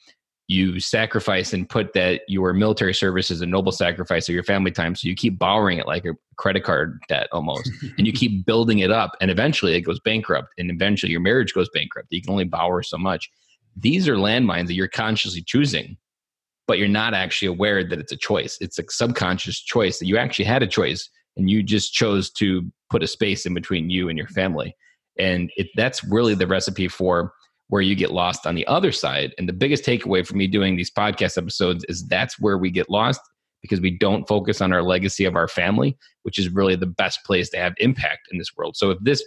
you 0.49 0.79
sacrifice 0.79 1.53
and 1.53 1.69
put 1.69 1.93
that 1.95 2.23
your 2.29 2.53
military 2.53 2.95
service 2.95 3.31
is 3.31 3.41
a 3.41 3.47
noble 3.47 3.73
sacrifice 3.73 4.29
of 4.29 4.35
your 4.35 4.45
family 4.45 4.71
time. 4.71 4.95
So 4.95 5.09
you 5.09 5.17
keep 5.17 5.39
borrowing 5.39 5.79
it 5.79 5.87
like 5.87 6.05
a 6.05 6.15
credit 6.37 6.63
card 6.63 7.01
debt 7.09 7.29
almost, 7.33 7.71
and 7.99 8.07
you 8.07 8.13
keep 8.15 8.47
building 8.47 8.79
it 8.79 8.91
up, 8.91 9.17
and 9.21 9.31
eventually 9.31 9.75
it 9.75 9.81
goes 9.81 9.99
bankrupt, 10.01 10.49
and 10.59 10.71
eventually 10.71 11.11
your 11.11 11.21
marriage 11.21 11.53
goes 11.53 11.69
bankrupt. 11.71 12.09
You 12.11 12.23
can 12.23 12.31
only 12.31 12.45
borrow 12.45 12.83
so 12.83 12.97
much. 12.97 13.29
These 13.77 14.09
are 14.09 14.17
landmines 14.17 14.69
that 14.69 14.75
you're 14.75 14.89
consciously 14.89 15.43
choosing, 15.43 15.97
but 16.69 16.79
you're 16.79 16.89
not 16.89 17.13
actually 17.13 17.49
aware 17.49 17.83
that 17.83 17.99
it's 17.99 18.13
a 18.13 18.17
choice. 18.17 18.57
It's 18.61 18.79
a 18.79 18.85
subconscious 18.89 19.61
choice 19.61 19.99
that 19.99 20.07
you 20.07 20.17
actually 20.17 20.45
had 20.45 20.63
a 20.63 20.69
choice, 20.69 21.11
and 21.37 21.51
you 21.51 21.63
just 21.63 21.93
chose 21.93 22.31
to 22.33 22.71
put 22.89 23.03
a 23.03 23.09
space 23.09 23.47
in 23.47 23.55
between 23.55 23.91
you 23.91 24.09
and 24.09 24.17
your 24.17 24.29
family. 24.29 24.77
And 25.19 25.51
it, 25.57 25.69
that's 25.75 26.05
really 26.05 26.35
the 26.35 26.47
recipe 26.47 26.89
for 26.89 27.33
where 27.69 27.83
you 27.83 27.95
get 27.95 28.13
lost 28.13 28.47
on 28.47 28.55
the 28.55 28.67
other 28.67 28.93
side. 28.93 29.35
And 29.39 29.49
the 29.49 29.53
biggest 29.53 29.85
takeaway 29.85 30.27
for 30.27 30.37
me 30.37 30.47
doing 30.47 30.77
these 30.77 30.91
podcast 30.91 31.37
episodes 31.37 31.85
is 31.89 32.07
that's 32.07 32.39
where 32.39 32.59
we 32.59 32.71
get 32.71 32.89
lost 32.89 33.21
because 33.63 33.81
we 33.81 33.91
don't 33.91 34.29
focus 34.29 34.61
on 34.61 34.73
our 34.73 34.83
legacy 34.83 35.25
of 35.25 35.35
our 35.35 35.49
family, 35.49 35.97
which 36.23 36.39
is 36.39 36.49
really 36.49 36.77
the 36.77 36.87
best 36.87 37.25
place 37.25 37.51
to 37.51 37.57
have 37.57 37.75
impact 37.79 38.29
in 38.31 38.39
this 38.39 38.57
world. 38.57 38.77
So 38.77 38.91
if 38.91 38.99
this 39.03 39.25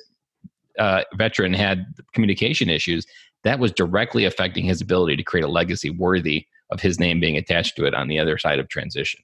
uh, 0.77 1.03
veteran 1.15 1.53
had 1.53 1.85
communication 2.13 2.69
issues, 2.69 3.05
that 3.43 3.59
was 3.59 3.71
directly 3.71 4.25
affecting 4.25 4.65
his 4.65 4.81
ability 4.81 5.17
to 5.17 5.23
create 5.23 5.43
a 5.43 5.49
legacy 5.49 5.89
worthy 5.89 6.45
of 6.69 6.81
his 6.81 6.99
name 6.99 7.19
being 7.19 7.37
attached 7.37 7.75
to 7.75 7.85
it 7.85 7.93
on 7.93 8.07
the 8.07 8.19
other 8.19 8.37
side 8.37 8.59
of 8.59 8.69
transition. 8.69 9.21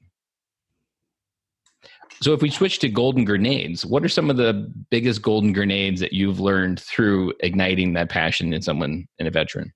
So 2.22 2.34
if 2.34 2.42
we 2.42 2.50
switch 2.50 2.80
to 2.80 2.90
golden 2.90 3.26
grenades, 3.26 3.86
what 3.86 4.04
are 4.04 4.10
some 4.10 4.30
of 4.30 4.38
the 4.38 4.72
biggest 4.90 5.22
golden 5.22 5.54
grenades 5.54 6.00
that 6.00 6.14
you've 6.14 6.40
learned 6.40 6.80
through 6.80 7.34
igniting 7.42 7.94
that 7.94 8.10
passion 8.10 8.54
in 8.54 8.62
someone 8.62 9.08
in 9.20 9.28
a 9.28 9.32
veteran? 9.32 9.74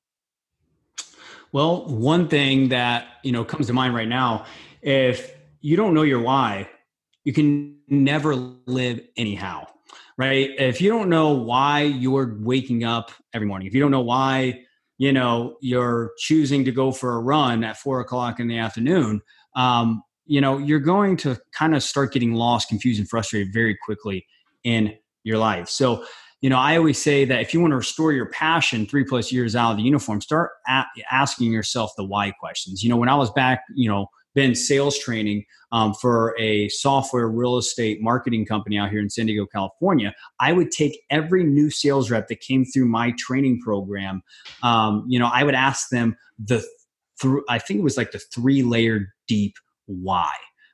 Well, 1.51 1.85
one 1.87 2.27
thing 2.27 2.69
that, 2.69 3.07
you 3.23 3.31
know, 3.31 3.43
comes 3.43 3.67
to 3.67 3.73
mind 3.73 3.93
right 3.93 4.07
now, 4.07 4.45
if 4.81 5.35
you 5.61 5.75
don't 5.75 5.93
know 5.93 6.03
your 6.03 6.21
why, 6.21 6.69
you 7.23 7.33
can 7.33 7.77
never 7.87 8.35
live 8.35 9.01
anyhow. 9.17 9.65
Right? 10.17 10.51
If 10.59 10.81
you 10.81 10.89
don't 10.89 11.09
know 11.09 11.31
why 11.31 11.83
you're 11.83 12.35
waking 12.39 12.83
up 12.83 13.11
every 13.33 13.47
morning, 13.47 13.67
if 13.67 13.73
you 13.73 13.79
don't 13.79 13.91
know 13.91 14.01
why, 14.01 14.65
you 14.97 15.13
know, 15.13 15.55
you're 15.61 16.11
choosing 16.17 16.65
to 16.65 16.73
go 16.73 16.91
for 16.91 17.13
a 17.13 17.19
run 17.19 17.63
at 17.63 17.77
four 17.77 18.01
o'clock 18.01 18.41
in 18.41 18.49
the 18.49 18.57
afternoon, 18.57 19.21
um, 19.55 20.03
you 20.30 20.39
know, 20.39 20.59
you're 20.59 20.80
going 20.80 21.17
to 21.17 21.38
kind 21.51 21.75
of 21.75 21.82
start 21.82 22.13
getting 22.13 22.34
lost, 22.34 22.69
confused, 22.69 22.99
and 22.99 23.09
frustrated 23.09 23.51
very 23.51 23.75
quickly 23.84 24.27
in 24.63 24.95
your 25.23 25.39
life. 25.39 25.67
So, 25.67 26.05
you 26.41 26.51
know, 26.51 26.57
I 26.57 26.77
always 26.77 27.01
say 27.01 27.25
that 27.25 27.41
if 27.41 27.51
you 27.51 27.59
want 27.59 27.71
to 27.71 27.77
restore 27.77 28.13
your 28.13 28.27
passion 28.27 28.86
three 28.86 29.03
plus 29.03 29.32
years 29.32 29.55
out 29.55 29.71
of 29.71 29.77
the 29.77 29.84
uniform, 29.84 30.21
start 30.21 30.51
asking 31.11 31.51
yourself 31.51 31.91
the 31.97 32.05
why 32.05 32.32
questions. 32.39 32.84
You 32.84 32.89
know, 32.89 32.95
when 32.95 33.09
I 33.09 33.15
was 33.15 33.32
back, 33.32 33.63
you 33.75 33.89
know, 33.89 34.05
been 34.36 34.53
sales 34.53 34.99
training 34.99 35.45
um, 35.71 35.95
for 35.95 36.36
a 36.39 36.69
software 36.69 37.27
real 37.27 37.57
estate 37.57 37.99
marketing 37.99 38.45
company 38.45 38.77
out 38.77 38.91
here 38.91 39.01
in 39.01 39.09
San 39.09 39.25
Diego, 39.25 39.47
California, 39.47 40.13
I 40.39 40.53
would 40.53 40.69
take 40.69 41.01
every 41.09 41.43
new 41.43 41.71
sales 41.71 42.11
rep 42.11 42.27
that 42.27 42.39
came 42.39 42.65
through 42.65 42.86
my 42.86 43.15
training 43.17 43.59
program. 43.61 44.21
Um, 44.61 45.05
you 45.09 45.17
know, 45.17 45.30
I 45.34 45.43
would 45.43 45.55
ask 45.55 45.89
them 45.89 46.15
the 46.38 46.63
through. 47.19 47.43
I 47.49 47.57
think 47.57 47.80
it 47.80 47.84
was 47.84 47.97
like 47.97 48.11
the 48.11 48.19
three 48.19 48.61
layered 48.61 49.07
deep 49.27 49.55
why 49.89 50.31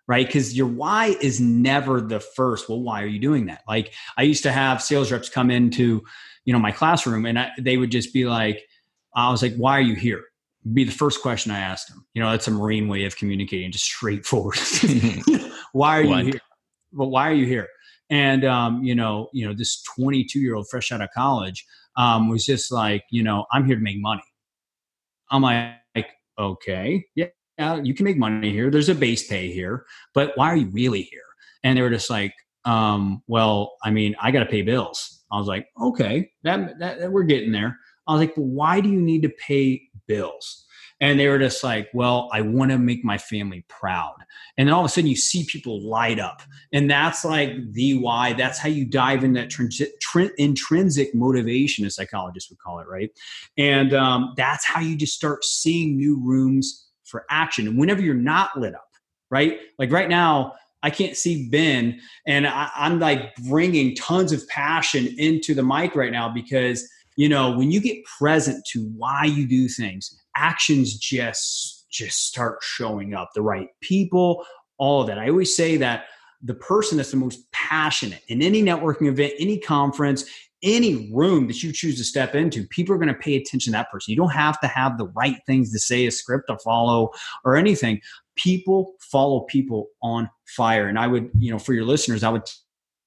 right? 0.08 0.26
Because 0.26 0.56
your 0.56 0.68
why 0.68 1.16
is 1.22 1.40
never 1.40 2.02
the 2.02 2.20
first. 2.20 2.70
Well, 2.70 2.82
why 2.82 3.02
are 3.02 3.08
you 3.08 3.20
doing 3.20 3.48
that? 3.48 3.64
Like 3.68 3.94
I 4.18 4.24
used 4.24 4.44
to 4.44 4.52
have 4.52 4.82
sales 4.82 5.12
reps 5.12 5.30
come 5.30 5.50
into, 5.50 6.04
you 6.46 6.54
know, 6.54 6.60
my 6.60 6.72
classroom, 6.72 7.26
and 7.26 7.40
I, 7.40 7.52
they 7.60 7.78
would 7.78 7.92
just 7.92 8.14
be 8.14 8.26
like, 8.26 8.64
I 9.16 9.32
was 9.32 9.42
like, 9.42 9.56
why 9.56 9.78
are 9.78 9.82
you 9.82 9.96
here? 9.96 10.24
Be 10.74 10.84
the 10.84 10.92
first 10.92 11.22
question 11.22 11.52
I 11.52 11.60
asked 11.60 11.90
them. 11.90 12.06
You 12.14 12.22
know, 12.22 12.32
that's 12.32 12.48
a 12.48 12.52
Marine 12.52 12.88
way 12.88 13.06
of 13.06 13.16
communicating, 13.18 13.72
just 13.72 13.86
straightforward. 13.86 14.58
why 15.74 16.00
are 16.00 16.04
you 16.04 16.26
here? 16.26 16.42
Well, 16.92 17.10
why 17.10 17.30
are 17.30 17.34
you 17.34 17.46
here? 17.46 17.68
And 18.10 18.46
um, 18.46 18.84
you 18.84 18.94
know, 18.94 19.30
you 19.34 19.48
know, 19.48 19.54
this 19.54 19.82
22 19.96 20.40
year 20.40 20.56
old 20.56 20.68
fresh 20.70 20.92
out 20.92 21.02
of 21.02 21.10
college 21.16 21.66
um, 21.98 22.30
was 22.30 22.46
just 22.46 22.72
like, 22.72 23.04
you 23.10 23.24
know, 23.24 23.46
I'm 23.52 23.66
here 23.66 23.76
to 23.76 23.82
make 23.82 24.00
money. 24.00 24.24
I'm 25.32 25.42
like, 25.42 25.74
okay, 26.38 27.06
yeah, 27.16 27.28
yeah, 27.58 27.82
you 27.82 27.94
can 27.94 28.04
make 28.04 28.18
money 28.18 28.52
here. 28.52 28.70
There's 28.70 28.90
a 28.90 28.96
base 28.96 29.28
pay 29.28 29.52
here, 29.52 29.86
but 30.14 30.32
why 30.36 30.48
are 30.48 30.58
you 30.58 30.68
really 30.68 31.04
here? 31.04 31.22
And 31.64 31.78
they 31.78 31.82
were 31.82 31.90
just 31.90 32.10
like, 32.10 32.34
um, 32.66 33.24
well, 33.28 33.76
I 33.84 33.92
mean, 33.92 34.16
I 34.22 34.32
got 34.32 34.40
to 34.40 34.46
pay 34.46 34.62
bills. 34.62 35.24
I 35.32 35.38
was 35.38 35.48
like, 35.48 35.68
okay, 35.82 36.32
that, 36.44 36.80
that, 36.80 37.00
that, 37.00 37.12
we're 37.12 37.24
getting 37.24 37.52
there. 37.52 37.78
I 38.08 38.14
was 38.14 38.20
like, 38.20 38.36
well, 38.38 38.48
why 38.48 38.82
do 38.82 38.90
you 38.90 39.02
need 39.02 39.22
to 39.24 39.30
pay 39.30 39.82
bills? 40.08 40.66
And 41.02 41.20
they 41.20 41.28
were 41.28 41.40
just 41.40 41.64
like, 41.64 41.90
well, 41.94 42.30
I 42.32 42.42
want 42.42 42.72
to 42.72 42.78
make 42.78 43.04
my 43.04 43.18
family 43.18 43.66
proud. 43.68 44.16
And 44.58 44.68
then 44.68 44.74
all 44.74 44.82
of 44.82 44.86
a 44.86 44.90
sudden 44.90 45.10
you 45.10 45.16
see 45.16 45.44
people 45.44 45.82
light 45.82 46.20
up. 46.20 46.42
And 46.72 46.90
that's 46.90 47.26
like 47.26 47.52
the 47.74 47.98
why. 47.98 48.32
That's 48.34 48.60
how 48.60 48.70
you 48.70 48.86
dive 48.86 49.24
in 49.24 49.34
that 49.34 49.50
tr- 49.50 50.22
intrinsic 50.38 51.14
motivation, 51.14 51.86
as 51.86 51.96
psychologists 51.96 52.50
would 52.50 52.60
call 52.60 52.80
it, 52.80 52.88
right? 52.88 53.12
And 53.58 53.94
um, 53.94 54.34
that's 54.38 54.66
how 54.66 54.80
you 54.80 54.96
just 54.96 55.16
start 55.16 55.44
seeing 55.44 55.98
new 55.98 56.18
rooms 56.24 56.85
for 57.06 57.26
action. 57.30 57.68
And 57.68 57.78
whenever 57.78 58.02
you're 58.02 58.14
not 58.14 58.60
lit 58.60 58.76
up, 58.76 58.90
right? 59.30 59.60
Like 59.80 59.92
right 59.92 60.10
now, 60.10 60.54
I 60.84 60.92
can't 60.92 61.18
see 61.18 61.50
Ben, 61.50 62.00
and 62.28 62.46
I, 62.46 62.70
I'm 62.76 63.00
like 63.00 63.36
bringing 63.50 63.96
tons 63.96 64.32
of 64.32 64.48
passion 64.50 65.08
into 65.18 65.56
the 65.56 65.64
mic 65.64 65.96
right 65.96 66.12
now 66.12 66.30
because 66.30 66.88
you 67.16 67.28
know 67.28 67.58
when 67.58 67.72
you 67.72 67.80
get 67.80 68.06
present 68.06 68.64
to 68.74 68.86
why 68.96 69.26
you 69.26 69.48
do 69.48 69.68
things, 69.68 70.16
actions 70.36 70.96
just 70.96 71.88
just 71.90 72.28
start 72.28 72.60
showing 72.62 73.16
up. 73.16 73.32
The 73.34 73.42
right 73.42 73.70
people, 73.82 74.46
all 74.78 75.02
of 75.02 75.08
that. 75.08 75.18
I 75.18 75.30
always 75.30 75.56
say 75.56 75.78
that 75.78 76.06
the 76.44 76.54
person 76.54 76.98
that's 76.98 77.12
the 77.12 77.18
most 77.18 77.52
passionate 77.52 78.22
in 78.28 78.44
any 78.44 78.62
networking 78.62 79.08
event, 79.08 79.34
any 79.40 79.58
conference, 79.58 80.26
any 80.66 81.10
room 81.14 81.48
that 81.48 81.64
you 81.64 81.72
choose 81.72 81.98
to 81.98 82.04
step 82.04 82.36
into, 82.36 82.68
people 82.68 82.94
are 82.94 82.98
going 82.98 83.08
to 83.08 83.14
pay 83.14 83.38
attention 83.38 83.72
to 83.72 83.78
that 83.78 83.90
person. 83.92 84.12
You 84.12 84.18
don't 84.18 84.34
have 84.34 84.60
to 84.60 84.68
have 84.68 84.98
the 84.98 85.08
right 85.10 85.38
things 85.46 85.72
to 85.72 85.80
say, 85.80 86.08
a 86.08 86.12
script 86.12 86.48
to 86.50 86.58
follow, 86.58 87.12
or 87.46 87.56
anything. 87.56 88.02
People 88.36 88.96
follow 89.00 89.42
people 89.42 89.88
on 90.02 90.30
fire. 90.48 90.88
And 90.88 91.00
I 91.00 91.08
would, 91.08 91.30
you 91.38 91.52
know, 91.52 91.60
for 91.60 91.74
your 91.74 91.86
listeners, 91.86 92.24
I 92.24 92.30
would 92.30 92.50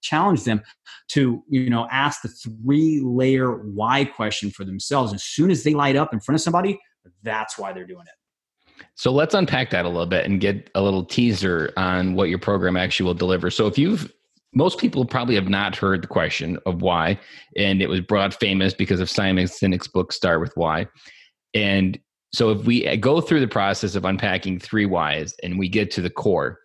challenge 0.00 0.44
them 0.44 0.62
to, 1.08 1.42
you 1.48 1.68
know, 1.68 1.88
ask 1.90 2.22
the 2.22 2.28
three 2.28 3.00
layer 3.00 3.50
why 3.52 4.04
question 4.04 4.50
for 4.50 4.64
themselves. 4.64 5.12
As 5.12 5.24
soon 5.24 5.50
as 5.50 5.64
they 5.64 5.74
light 5.74 5.96
up 5.96 6.14
in 6.14 6.20
front 6.20 6.36
of 6.36 6.40
somebody, 6.40 6.78
that's 7.22 7.58
why 7.58 7.72
they're 7.72 7.86
doing 7.86 8.06
it. 8.06 8.84
So 8.94 9.10
let's 9.12 9.34
unpack 9.34 9.70
that 9.70 9.84
a 9.84 9.88
little 9.88 10.06
bit 10.06 10.24
and 10.24 10.40
get 10.40 10.70
a 10.74 10.82
little 10.82 11.04
teaser 11.04 11.72
on 11.76 12.14
what 12.14 12.28
your 12.28 12.38
program 12.38 12.76
actually 12.76 13.06
will 13.06 13.14
deliver. 13.14 13.50
So 13.50 13.66
if 13.66 13.76
you've 13.76 14.12
most 14.54 14.78
people 14.78 15.04
probably 15.04 15.34
have 15.34 15.48
not 15.48 15.76
heard 15.76 16.02
the 16.02 16.08
question 16.08 16.58
of 16.66 16.82
why, 16.82 17.18
and 17.56 17.82
it 17.82 17.88
was 17.88 18.00
brought 18.00 18.34
famous 18.34 18.74
because 18.74 19.00
of 19.00 19.10
Simon 19.10 19.46
Sinek's 19.46 19.88
book 19.88 20.12
Start 20.12 20.40
with 20.40 20.52
Why. 20.56 20.86
And 21.54 21.98
so 22.32 22.50
if 22.50 22.64
we 22.64 22.96
go 22.96 23.20
through 23.20 23.40
the 23.40 23.48
process 23.48 23.94
of 23.94 24.04
unpacking 24.04 24.58
three 24.58 24.86
whys 24.86 25.34
and 25.42 25.58
we 25.58 25.68
get 25.68 25.90
to 25.92 26.02
the 26.02 26.10
core, 26.10 26.58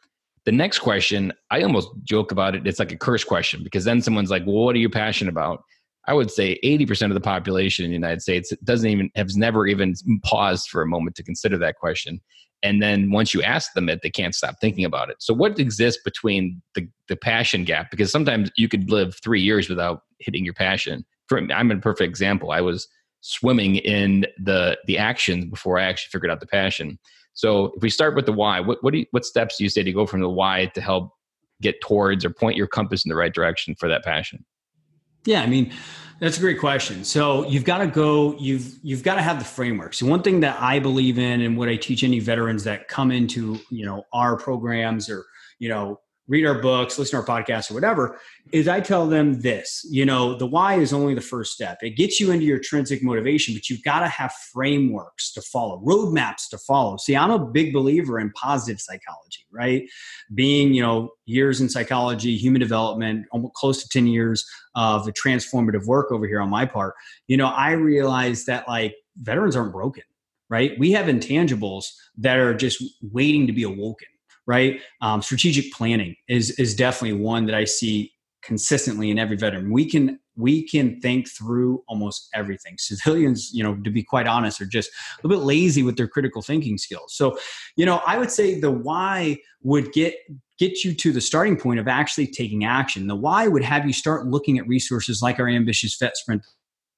the 0.46 0.52
next 0.52 0.80
question, 0.80 1.32
I 1.52 1.62
almost 1.62 1.90
joke 2.04 2.32
about 2.32 2.56
it, 2.56 2.68
it's 2.68 2.80
like 2.80 2.92
a 2.92 2.98
curse 2.98 3.24
question 3.24 3.64
because 3.64 3.86
then 3.86 4.02
someone's 4.02 4.30
like, 4.30 4.46
Well, 4.46 4.66
what 4.66 4.76
are 4.76 4.80
you 4.80 4.90
passionate 4.90 5.32
about? 5.32 5.64
I 6.06 6.14
would 6.14 6.30
say 6.30 6.60
80% 6.64 7.08
of 7.08 7.14
the 7.14 7.22
population 7.22 7.86
in 7.86 7.92
the 7.92 7.96
United 7.96 8.22
States 8.22 8.52
doesn't 8.64 8.90
even 8.90 9.10
has 9.16 9.38
never 9.38 9.68
even 9.68 9.94
paused 10.24 10.68
for 10.70 10.82
a 10.82 10.88
moment 10.88 11.16
to 11.16 11.24
consider 11.24 11.58
that 11.60 11.78
question. 11.78 12.20
And 12.64 12.82
then 12.82 13.12
once 13.12 13.34
you 13.34 13.42
ask 13.44 13.74
them 13.74 13.90
it, 13.90 14.02
they 14.02 14.10
can't 14.10 14.34
stop 14.34 14.56
thinking 14.62 14.86
about 14.86 15.10
it. 15.10 15.18
So 15.20 15.34
what 15.34 15.60
exists 15.60 16.02
between 16.04 16.62
the, 16.76 16.88
the 17.10 17.18
passion 17.18 17.66
gap? 17.66 17.92
Because 17.92 18.12
sometimes 18.12 18.50
you 18.56 18.70
could 18.70 18.90
live 18.90 19.16
three 19.22 19.42
years 19.42 19.70
without 19.70 20.04
hitting 20.20 20.46
your 20.46 20.54
passion. 20.54 21.06
For, 21.28 21.40
I'm 21.52 21.72
a 21.72 21.78
perfect 21.78 22.08
example. 22.08 22.52
I 22.52 22.62
was 22.62 22.88
swimming 23.22 23.78
in 23.78 24.26
the 24.38 24.78
the 24.86 24.98
actions 24.98 25.46
before 25.46 25.80
I 25.80 25.84
actually 25.84 26.10
figured 26.12 26.32
out 26.32 26.42
the 26.42 26.48
passion. 26.48 27.00
So 27.34 27.72
if 27.76 27.82
we 27.82 27.90
start 27.90 28.16
with 28.16 28.26
the 28.26 28.34
why, 28.34 28.60
what 28.60 28.84
what, 28.84 28.94
you, 28.94 29.06
what 29.12 29.26
steps 29.26 29.58
do 29.58 29.64
you 29.64 29.70
say 29.70 29.84
to 29.84 29.94
go 29.94 30.06
from 30.06 30.22
the 30.22 30.30
why 30.30 30.68
to 30.76 30.82
help 30.82 31.12
get 31.62 31.80
towards 31.82 32.26
or 32.26 32.30
point 32.30 32.58
your 32.58 32.68
compass 32.68 33.06
in 33.06 33.10
the 33.10 33.16
right 33.16 33.34
direction 33.34 33.76
for 33.76 33.88
that 33.90 34.04
passion? 34.04 34.46
Yeah, 35.26 35.42
I 35.42 35.48
mean, 35.48 35.72
that's 36.20 36.38
a 36.38 36.40
great 36.40 36.60
question. 36.60 37.04
So 37.04 37.46
you've 37.48 37.66
got 37.66 37.80
to 37.80 37.88
go. 37.88 38.38
You've 38.38 38.78
you've 38.82 39.04
got 39.04 39.16
to 39.16 39.22
have 39.22 39.40
the 39.40 39.46
framework. 39.46 39.94
So 39.94 40.06
one 40.06 40.22
thing 40.22 40.40
that 40.42 40.62
I 40.62 40.80
believe 40.80 41.20
in, 41.20 41.42
and 41.42 41.58
what 41.58 41.70
I 41.70 41.76
teach 41.76 42.04
any 42.04 42.20
veterans 42.20 42.64
that 42.64 42.88
come 42.88 43.12
into 43.12 43.60
you 43.70 43.86
know 43.86 44.06
our 44.14 44.38
programs 44.38 45.10
or 45.10 45.26
you 45.60 45.70
know 45.70 46.00
read 46.28 46.46
our 46.46 46.62
books, 46.62 46.98
listen 46.98 47.22
to 47.22 47.32
our 47.32 47.44
podcasts, 47.44 47.70
or 47.70 47.74
whatever, 47.74 48.20
is 48.52 48.68
I 48.68 48.80
tell 48.80 49.08
them 49.08 49.42
this 49.42 49.86
you 49.90 50.06
know, 50.06 50.36
the 50.36 50.46
why 50.46 50.76
is 50.76 50.94
only 50.94 51.14
the 51.14 51.22
first 51.22 51.54
step. 51.54 51.80
It 51.82 51.92
gets 51.92 52.20
you 52.20 52.32
into 52.32 52.46
your 52.46 52.58
intrinsic 52.58 53.04
motivation, 53.04 53.54
but 53.54 53.70
you've 53.70 53.84
got 53.84 54.00
to 54.00 54.08
have 54.08 54.34
frameworks 54.54 55.34
to 55.34 55.42
follow, 55.42 55.82
roadmaps 55.86 56.50
to 56.52 56.58
follow. 56.58 56.98
See, 56.98 57.16
I'm 57.16 57.32
a 57.32 57.40
big 57.40 57.74
believer 57.74 58.20
in 58.20 58.32
positive 58.32 58.80
psychology, 58.80 59.46
right? 59.52 59.84
Being, 60.34 60.74
you 60.74 60.82
know, 60.82 61.10
years 61.26 61.62
in 61.62 61.70
psychology, 61.70 62.38
human 62.38 62.62
development, 62.62 63.26
almost 63.32 63.54
close 63.56 63.84
to 63.84 63.90
10 63.90 64.08
years 64.08 64.46
of 64.76 65.06
transformative 65.08 65.86
work 65.86 66.12
over 66.12 66.28
here 66.28 66.42
on 66.42 66.50
my 66.50 66.66
part, 66.66 66.96
you 67.28 67.38
know, 67.38 67.48
I 67.48 67.72
realized 67.72 68.48
that 68.48 68.68
like 68.68 68.96
veterans 69.18 69.56
aren't 69.56 69.74
broken 69.74 70.04
right? 70.50 70.78
We 70.78 70.92
have 70.92 71.08
intangibles 71.08 71.86
that 72.18 72.38
are 72.38 72.54
just 72.54 72.84
waiting 73.02 73.48
to 73.48 73.54
be 73.54 73.64
awoken 73.64 74.08
right? 74.46 74.80
Um, 75.02 75.22
strategic 75.22 75.72
planning 75.74 76.16
is 76.28 76.52
is 76.52 76.76
definitely 76.76 77.20
one 77.20 77.46
that 77.46 77.56
I 77.56 77.66
see 77.66 78.12
consistently 78.44 79.10
in 79.10 79.18
every 79.18 79.38
veteran. 79.38 79.72
We 79.72 79.90
can 79.90 80.20
we 80.36 80.68
can 80.68 81.00
think 81.00 81.30
through 81.30 81.84
almost 81.88 82.28
everything. 82.34 82.76
Civilians, 82.78 83.52
you 83.54 83.64
know, 83.64 83.76
to 83.76 83.90
be 83.90 84.04
quite 84.04 84.28
honest, 84.28 84.62
are 84.62 84.66
just 84.66 84.90
a 84.90 85.28
little 85.28 85.40
bit 85.40 85.46
lazy 85.46 85.84
with 85.84 85.96
their 85.96 86.08
critical 86.08 86.42
thinking 86.42 86.78
skills. 86.78 87.16
So, 87.16 87.38
you 87.76 87.86
know, 87.86 88.02
I 88.06 88.18
would 88.18 88.32
say 88.32 88.60
the 88.60 88.72
why 88.72 89.38
would 89.62 89.92
get 89.94 90.16
get 90.60 90.84
you 90.84 90.94
to 90.94 91.12
the 91.12 91.22
starting 91.22 91.58
point 91.58 91.80
of 91.80 91.88
actually 91.88 92.28
taking 92.28 92.64
action. 92.64 93.08
The 93.08 93.16
why 93.16 93.48
would 93.48 93.64
have 93.64 93.86
you 93.86 93.94
start 93.94 94.28
looking 94.28 94.58
at 94.58 94.68
resources 94.68 95.22
like 95.22 95.40
our 95.40 95.48
ambitious 95.48 95.98
vet 95.98 96.16
sprint 96.16 96.44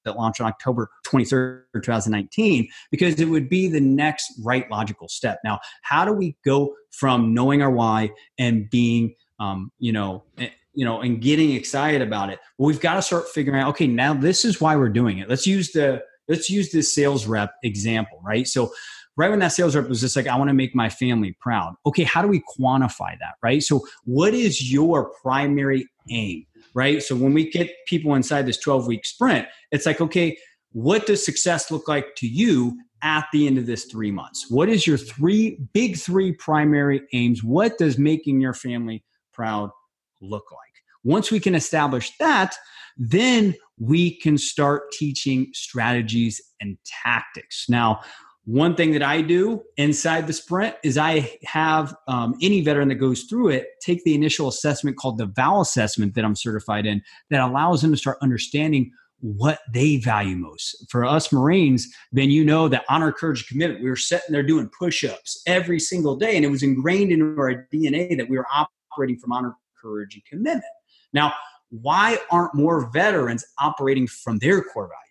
that 0.05 0.15
launched 0.15 0.41
on 0.41 0.47
October 0.47 0.89
23rd, 1.05 1.63
2019, 1.73 2.67
because 2.91 3.19
it 3.19 3.25
would 3.25 3.49
be 3.49 3.67
the 3.67 3.81
next 3.81 4.33
right 4.43 4.69
logical 4.71 5.07
step. 5.07 5.39
Now, 5.43 5.59
how 5.81 6.05
do 6.05 6.13
we 6.13 6.37
go 6.45 6.73
from 6.91 7.33
knowing 7.33 7.61
our 7.61 7.71
why 7.71 8.11
and 8.37 8.69
being, 8.69 9.15
um, 9.39 9.71
you 9.79 9.91
know, 9.91 10.23
eh, 10.37 10.49
you 10.73 10.85
know, 10.85 11.01
and 11.01 11.21
getting 11.21 11.51
excited 11.51 12.01
about 12.01 12.29
it? 12.29 12.39
Well, 12.57 12.67
we've 12.67 12.79
got 12.79 12.95
to 12.95 13.01
start 13.01 13.27
figuring 13.29 13.61
out. 13.61 13.69
Okay, 13.69 13.87
now 13.87 14.13
this 14.13 14.45
is 14.45 14.61
why 14.61 14.75
we're 14.75 14.89
doing 14.89 15.19
it. 15.19 15.29
Let's 15.29 15.47
use 15.47 15.71
the 15.71 16.03
let's 16.27 16.49
use 16.49 16.71
this 16.71 16.93
sales 16.93 17.27
rep 17.27 17.53
example, 17.63 18.19
right? 18.23 18.47
So 18.47 18.71
right 19.17 19.29
when 19.29 19.39
that 19.39 19.49
sales 19.49 19.75
rep 19.75 19.87
was 19.87 20.01
just 20.01 20.15
like, 20.15 20.27
I 20.27 20.37
want 20.37 20.49
to 20.49 20.53
make 20.53 20.75
my 20.75 20.89
family 20.89 21.35
proud. 21.39 21.75
Okay, 21.85 22.03
how 22.03 22.21
do 22.21 22.27
we 22.27 22.41
quantify 22.59 23.17
that, 23.19 23.35
right? 23.41 23.61
So, 23.63 23.85
what 24.03 24.33
is 24.33 24.71
your 24.71 25.11
primary 25.21 25.87
aim? 26.09 26.45
Right? 26.75 27.01
So 27.01 27.15
when 27.15 27.33
we 27.33 27.49
get 27.49 27.71
people 27.87 28.13
inside 28.13 28.45
this 28.45 28.59
12 28.59 28.85
week 28.85 29.05
sprint, 29.05 29.47
it's 29.71 29.85
like, 29.85 30.01
okay, 30.01 30.37
what 30.73 31.07
does 31.07 31.25
success 31.25 31.71
look 31.71 31.87
like 31.87 32.15
to 32.17 32.27
you 32.27 32.77
at 33.01 33.25
the 33.31 33.47
end 33.47 33.57
of 33.57 33.65
this 33.65 33.85
three 33.85 34.11
months? 34.11 34.47
What 34.49 34.67
is 34.69 34.85
your 34.85 34.97
three 34.97 35.57
big 35.73 35.97
three 35.97 36.33
primary 36.33 37.01
aims? 37.13 37.43
What 37.43 37.77
does 37.77 37.97
making 37.97 38.41
your 38.41 38.53
family 38.53 39.03
proud 39.33 39.69
look 40.21 40.51
like? 40.51 40.59
Once 41.03 41.31
we 41.31 41.39
can 41.39 41.55
establish 41.55 42.11
that, 42.19 42.55
then 42.97 43.55
we 43.79 44.17
can 44.19 44.37
start 44.37 44.91
teaching 44.91 45.47
strategies 45.53 46.41
and 46.59 46.77
tactics. 47.03 47.65
Now, 47.69 48.01
one 48.45 48.75
thing 48.75 48.91
that 48.91 49.01
I 49.01 49.21
do 49.21 49.63
inside 49.75 50.27
the 50.27 50.33
sprint 50.33 50.75
is 50.83 50.97
I 50.97 51.37
have 51.43 51.95
um, 52.07 52.35
any 52.41 52.61
veteran 52.61 52.87
that 52.89 52.95
goes 52.95 53.23
through 53.23 53.49
it 53.49 53.67
take 53.81 54.03
the 54.03 54.13
initial 54.13 54.47
assessment 54.47 54.97
called 54.97 55.17
the 55.17 55.25
VAL 55.25 55.61
assessment 55.61 56.13
that 56.13 56.23
I'm 56.23 56.35
certified 56.35 56.85
in 56.85 57.01
that 57.31 57.41
allows 57.41 57.81
them 57.81 57.91
to 57.91 57.97
start 57.97 58.17
understanding 58.21 58.91
what 59.19 59.59
they 59.73 59.97
value 59.97 60.35
most. 60.35 60.85
For 60.89 61.05
us 61.05 61.31
Marines, 61.31 61.91
then 62.11 62.29
you 62.29 62.45
know 62.45 62.67
that 62.67 62.85
honor, 62.87 63.11
courage, 63.11 63.47
commitment. 63.47 63.83
We 63.83 63.89
were 63.89 63.95
sitting 63.95 64.31
there 64.31 64.43
doing 64.43 64.69
push 64.77 65.03
ups 65.03 65.41
every 65.47 65.79
single 65.79 66.15
day, 66.15 66.35
and 66.35 66.45
it 66.45 66.49
was 66.49 66.61
ingrained 66.61 67.11
into 67.11 67.35
our 67.39 67.67
DNA 67.73 68.15
that 68.17 68.29
we 68.29 68.37
were 68.37 68.45
operating 68.53 69.17
from 69.17 69.31
honor, 69.31 69.55
courage, 69.81 70.13
and 70.13 70.25
commitment. 70.25 70.65
Now, 71.13 71.33
why 71.69 72.19
aren't 72.29 72.53
more 72.53 72.91
veterans 72.91 73.43
operating 73.57 74.05
from 74.05 74.37
their 74.37 74.61
core 74.61 74.87
values? 74.87 75.04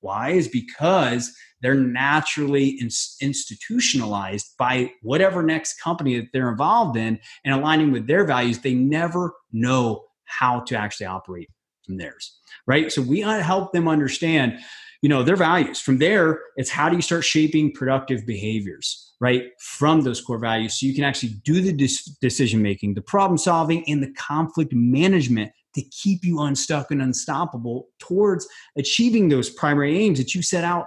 Why 0.00 0.30
is 0.30 0.48
because 0.48 1.32
they're 1.62 1.74
naturally 1.74 2.80
institutionalized 3.20 4.54
by 4.58 4.92
whatever 5.02 5.42
next 5.42 5.80
company 5.80 6.18
that 6.18 6.28
they're 6.32 6.50
involved 6.50 6.96
in 6.96 7.18
and 7.44 7.54
aligning 7.54 7.92
with 7.92 8.06
their 8.06 8.24
values. 8.24 8.58
They 8.58 8.74
never 8.74 9.34
know 9.52 10.04
how 10.24 10.60
to 10.60 10.76
actually 10.76 11.06
operate 11.06 11.50
from 11.84 11.98
theirs, 11.98 12.38
right? 12.66 12.90
So 12.90 13.02
we 13.02 13.22
uh, 13.22 13.40
help 13.40 13.72
them 13.72 13.88
understand, 13.88 14.58
you 15.02 15.08
know, 15.08 15.22
their 15.22 15.36
values. 15.36 15.80
From 15.80 15.98
there, 15.98 16.40
it's 16.56 16.70
how 16.70 16.88
do 16.88 16.96
you 16.96 17.02
start 17.02 17.24
shaping 17.24 17.72
productive 17.72 18.26
behaviors, 18.26 19.12
right? 19.20 19.48
From 19.60 20.02
those 20.02 20.20
core 20.20 20.38
values, 20.38 20.78
so 20.78 20.86
you 20.86 20.94
can 20.94 21.04
actually 21.04 21.34
do 21.44 21.60
the 21.60 21.72
decision 22.20 22.62
making, 22.62 22.94
the 22.94 23.02
problem 23.02 23.36
solving, 23.36 23.84
and 23.88 24.02
the 24.02 24.12
conflict 24.12 24.72
management 24.72 25.52
to 25.74 25.82
keep 25.82 26.24
you 26.24 26.40
unstuck 26.40 26.90
and 26.90 27.02
unstoppable 27.02 27.88
towards 27.98 28.46
achieving 28.76 29.28
those 29.28 29.50
primary 29.50 29.98
aims 29.98 30.18
that 30.18 30.34
you 30.34 30.42
set 30.42 30.64
out 30.64 30.86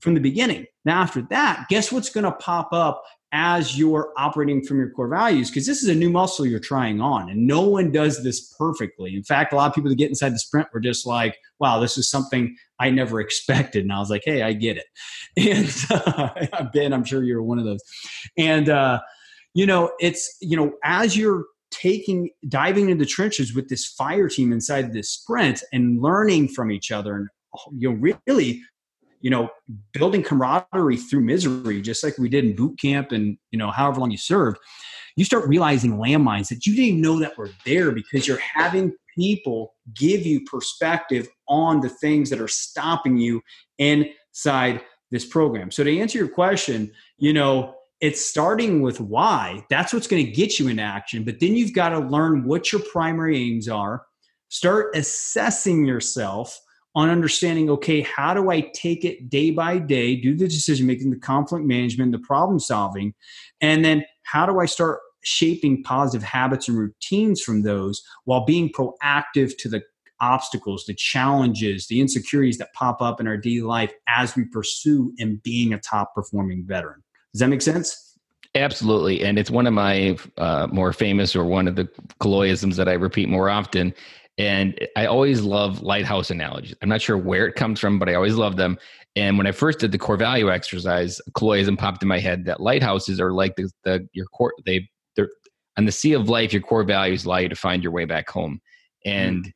from 0.00 0.14
the 0.14 0.20
beginning. 0.20 0.66
Now, 0.84 1.00
after 1.00 1.22
that, 1.30 1.66
guess 1.68 1.90
what's 1.90 2.10
going 2.10 2.24
to 2.24 2.32
pop 2.32 2.68
up 2.72 3.02
as 3.32 3.76
you're 3.76 4.12
operating 4.18 4.62
from 4.62 4.78
your 4.78 4.90
core 4.90 5.08
values? 5.08 5.50
Because 5.50 5.66
this 5.66 5.82
is 5.82 5.88
a 5.88 5.94
new 5.94 6.10
muscle 6.10 6.44
you're 6.44 6.60
trying 6.60 7.00
on, 7.00 7.30
and 7.30 7.46
no 7.46 7.62
one 7.62 7.90
does 7.90 8.22
this 8.22 8.54
perfectly. 8.58 9.16
In 9.16 9.24
fact, 9.24 9.52
a 9.52 9.56
lot 9.56 9.68
of 9.68 9.74
people 9.74 9.88
that 9.88 9.96
get 9.96 10.10
inside 10.10 10.34
the 10.34 10.38
sprint 10.38 10.68
were 10.74 10.80
just 10.80 11.06
like, 11.06 11.36
wow, 11.58 11.80
this 11.80 11.96
is 11.96 12.10
something 12.10 12.54
I 12.78 12.90
never 12.90 13.20
expected. 13.22 13.82
And 13.82 13.92
I 13.92 13.98
was 13.98 14.10
like, 14.10 14.22
hey, 14.24 14.42
I 14.42 14.52
get 14.52 14.76
it. 14.76 14.86
And 15.36 15.74
uh, 15.90 16.66
Ben, 16.74 16.92
I'm 16.92 17.04
sure 17.04 17.24
you're 17.24 17.42
one 17.42 17.58
of 17.58 17.64
those. 17.64 17.80
And, 18.36 18.68
uh, 18.68 19.00
you 19.54 19.66
know, 19.66 19.90
it's, 20.00 20.36
you 20.40 20.56
know, 20.56 20.74
as 20.84 21.16
you're 21.16 21.44
taking 21.74 22.30
diving 22.48 22.90
into 22.90 23.04
the 23.04 23.08
trenches 23.08 23.54
with 23.54 23.68
this 23.68 23.86
fire 23.86 24.28
team 24.28 24.52
inside 24.52 24.92
this 24.92 25.10
sprint 25.10 25.62
and 25.72 26.00
learning 26.00 26.48
from 26.48 26.70
each 26.70 26.90
other 26.90 27.16
and 27.16 27.28
you 27.76 27.90
know 27.90 28.14
really 28.26 28.62
you 29.24 29.30
know, 29.30 29.48
building 29.94 30.22
camaraderie 30.22 30.98
through 30.98 31.22
misery, 31.22 31.80
just 31.80 32.04
like 32.04 32.18
we 32.18 32.28
did 32.28 32.44
in 32.44 32.54
boot 32.54 32.78
camp 32.78 33.10
and, 33.10 33.38
you 33.52 33.58
know, 33.58 33.70
however 33.70 34.00
long 34.00 34.10
you 34.10 34.18
served, 34.18 34.58
you 35.16 35.24
start 35.24 35.48
realizing 35.48 35.96
landmines 35.96 36.50
that 36.50 36.66
you 36.66 36.76
didn't 36.76 37.00
know 37.00 37.18
that 37.18 37.38
were 37.38 37.48
there 37.64 37.90
because 37.90 38.28
you're 38.28 38.36
having 38.36 38.92
people 39.16 39.72
give 39.94 40.26
you 40.26 40.44
perspective 40.44 41.26
on 41.48 41.80
the 41.80 41.88
things 41.88 42.28
that 42.28 42.38
are 42.38 42.48
stopping 42.48 43.16
you 43.16 43.40
inside 43.78 44.82
this 45.10 45.24
program. 45.24 45.70
So 45.70 45.82
to 45.84 45.98
answer 45.98 46.18
your 46.18 46.28
question, 46.28 46.92
you 47.16 47.32
know, 47.32 47.76
it's 48.04 48.22
starting 48.22 48.82
with 48.82 49.00
why. 49.00 49.64
That's 49.70 49.94
what's 49.94 50.06
going 50.06 50.26
to 50.26 50.30
get 50.30 50.58
you 50.58 50.68
into 50.68 50.82
action. 50.82 51.24
But 51.24 51.40
then 51.40 51.56
you've 51.56 51.72
got 51.72 51.88
to 51.88 52.00
learn 52.00 52.44
what 52.44 52.70
your 52.70 52.82
primary 52.92 53.38
aims 53.38 53.66
are, 53.66 54.04
start 54.50 54.94
assessing 54.94 55.86
yourself 55.86 56.60
on 56.94 57.08
understanding 57.08 57.68
okay 57.68 58.02
how 58.02 58.32
do 58.32 58.52
i 58.52 58.60
take 58.72 59.04
it 59.04 59.28
day 59.28 59.50
by 59.50 59.78
day 59.78 60.14
do 60.14 60.36
the 60.36 60.46
decision 60.46 60.86
making 60.86 61.10
the 61.10 61.18
conflict 61.18 61.66
management 61.66 62.12
the 62.12 62.20
problem 62.20 62.60
solving 62.60 63.12
and 63.60 63.84
then 63.84 64.04
how 64.22 64.46
do 64.46 64.60
i 64.60 64.64
start 64.64 65.00
shaping 65.24 65.82
positive 65.82 66.22
habits 66.22 66.68
and 66.68 66.78
routines 66.78 67.42
from 67.42 67.62
those 67.62 68.00
while 68.26 68.44
being 68.44 68.70
proactive 68.70 69.56
to 69.58 69.68
the 69.68 69.82
obstacles 70.20 70.84
the 70.86 70.94
challenges 70.94 71.88
the 71.88 72.00
insecurities 72.00 72.58
that 72.58 72.72
pop 72.74 73.02
up 73.02 73.18
in 73.18 73.26
our 73.26 73.36
daily 73.36 73.62
life 73.62 73.92
as 74.06 74.36
we 74.36 74.44
pursue 74.44 75.12
and 75.18 75.42
being 75.42 75.74
a 75.74 75.80
top 75.80 76.14
performing 76.14 76.64
veteran 76.64 77.02
does 77.34 77.40
that 77.40 77.48
make 77.48 77.60
sense 77.60 78.04
Absolutely. 78.56 79.24
And 79.24 79.38
it's 79.38 79.50
one 79.50 79.66
of 79.66 79.74
my 79.74 80.16
uh, 80.38 80.68
more 80.70 80.92
famous 80.92 81.34
or 81.34 81.44
one 81.44 81.66
of 81.66 81.74
the 81.74 81.88
colloisms 82.20 82.76
that 82.76 82.88
I 82.88 82.92
repeat 82.92 83.28
more 83.28 83.50
often. 83.50 83.92
And 84.38 84.78
I 84.96 85.06
always 85.06 85.42
love 85.42 85.82
lighthouse 85.82 86.30
analogies. 86.30 86.74
I'm 86.80 86.88
not 86.88 87.02
sure 87.02 87.18
where 87.18 87.46
it 87.46 87.54
comes 87.54 87.80
from, 87.80 87.98
but 87.98 88.08
I 88.08 88.14
always 88.14 88.36
love 88.36 88.56
them. 88.56 88.78
And 89.16 89.38
when 89.38 89.46
I 89.46 89.52
first 89.52 89.80
did 89.80 89.92
the 89.92 89.98
core 89.98 90.16
value 90.16 90.52
exercise, 90.52 91.20
colloism 91.32 91.78
popped 91.78 92.02
in 92.02 92.08
my 92.08 92.18
head 92.18 92.44
that 92.46 92.60
lighthouses 92.60 93.20
are 93.20 93.32
like 93.32 93.56
the, 93.56 93.70
the 93.84 94.08
your 94.12 94.26
core 94.26 94.52
they 94.66 94.88
they're 95.14 95.30
on 95.76 95.84
the 95.84 95.92
sea 95.92 96.12
of 96.12 96.28
life, 96.28 96.52
your 96.52 96.62
core 96.62 96.84
values 96.84 97.24
allow 97.24 97.38
you 97.38 97.48
to 97.48 97.56
find 97.56 97.82
your 97.82 97.92
way 97.92 98.04
back 98.04 98.28
home. 98.28 98.60
And 99.04 99.44
mm. 99.44 99.52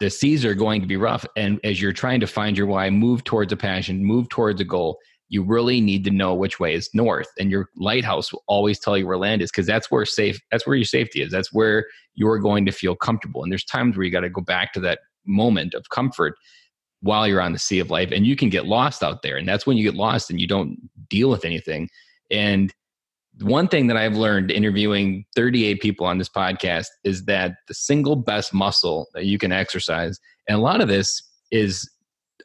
the 0.00 0.10
seas 0.10 0.44
are 0.44 0.54
going 0.54 0.80
to 0.80 0.86
be 0.86 0.96
rough. 0.96 1.26
And 1.36 1.60
as 1.64 1.80
you're 1.80 1.92
trying 1.92 2.20
to 2.20 2.26
find 2.26 2.56
your 2.56 2.66
why, 2.66 2.88
move 2.90 3.24
towards 3.24 3.52
a 3.52 3.56
passion, 3.56 4.04
move 4.04 4.28
towards 4.30 4.60
a 4.60 4.64
goal, 4.64 4.98
you 5.28 5.42
really 5.42 5.80
need 5.80 6.04
to 6.04 6.10
know 6.10 6.34
which 6.34 6.60
way 6.60 6.74
is 6.74 6.88
north 6.94 7.28
and 7.38 7.50
your 7.50 7.68
lighthouse 7.76 8.32
will 8.32 8.44
always 8.46 8.78
tell 8.78 8.96
you 8.96 9.06
where 9.06 9.18
land 9.18 9.42
is 9.42 9.50
because 9.50 9.66
that's 9.66 9.90
where 9.90 10.04
safe 10.04 10.40
that's 10.50 10.66
where 10.66 10.76
your 10.76 10.84
safety 10.84 11.22
is 11.22 11.30
that's 11.30 11.52
where 11.52 11.86
you're 12.14 12.38
going 12.38 12.64
to 12.64 12.72
feel 12.72 12.94
comfortable 12.94 13.42
and 13.42 13.50
there's 13.50 13.64
times 13.64 13.96
where 13.96 14.04
you 14.04 14.12
got 14.12 14.20
to 14.20 14.30
go 14.30 14.40
back 14.40 14.72
to 14.72 14.80
that 14.80 15.00
moment 15.26 15.74
of 15.74 15.88
comfort 15.90 16.34
while 17.00 17.26
you're 17.26 17.40
on 17.40 17.52
the 17.52 17.58
sea 17.58 17.78
of 17.78 17.90
life 17.90 18.10
and 18.10 18.26
you 18.26 18.36
can 18.36 18.48
get 18.48 18.66
lost 18.66 19.02
out 19.02 19.22
there 19.22 19.36
and 19.36 19.48
that's 19.48 19.66
when 19.66 19.76
you 19.76 19.82
get 19.82 19.98
lost 19.98 20.30
and 20.30 20.40
you 20.40 20.46
don't 20.46 20.78
deal 21.08 21.30
with 21.30 21.44
anything 21.44 21.88
and 22.30 22.72
one 23.42 23.68
thing 23.68 23.86
that 23.88 23.96
I've 23.96 24.16
learned 24.16 24.50
interviewing 24.50 25.24
38 25.34 25.80
people 25.80 26.06
on 26.06 26.18
this 26.18 26.28
podcast 26.28 26.86
is 27.04 27.26
that 27.26 27.56
the 27.68 27.74
single 27.74 28.16
best 28.16 28.54
muscle 28.54 29.08
that 29.14 29.26
you 29.26 29.38
can 29.38 29.52
exercise, 29.52 30.18
and 30.48 30.56
a 30.56 30.60
lot 30.60 30.80
of 30.80 30.88
this 30.88 31.22
is 31.50 31.88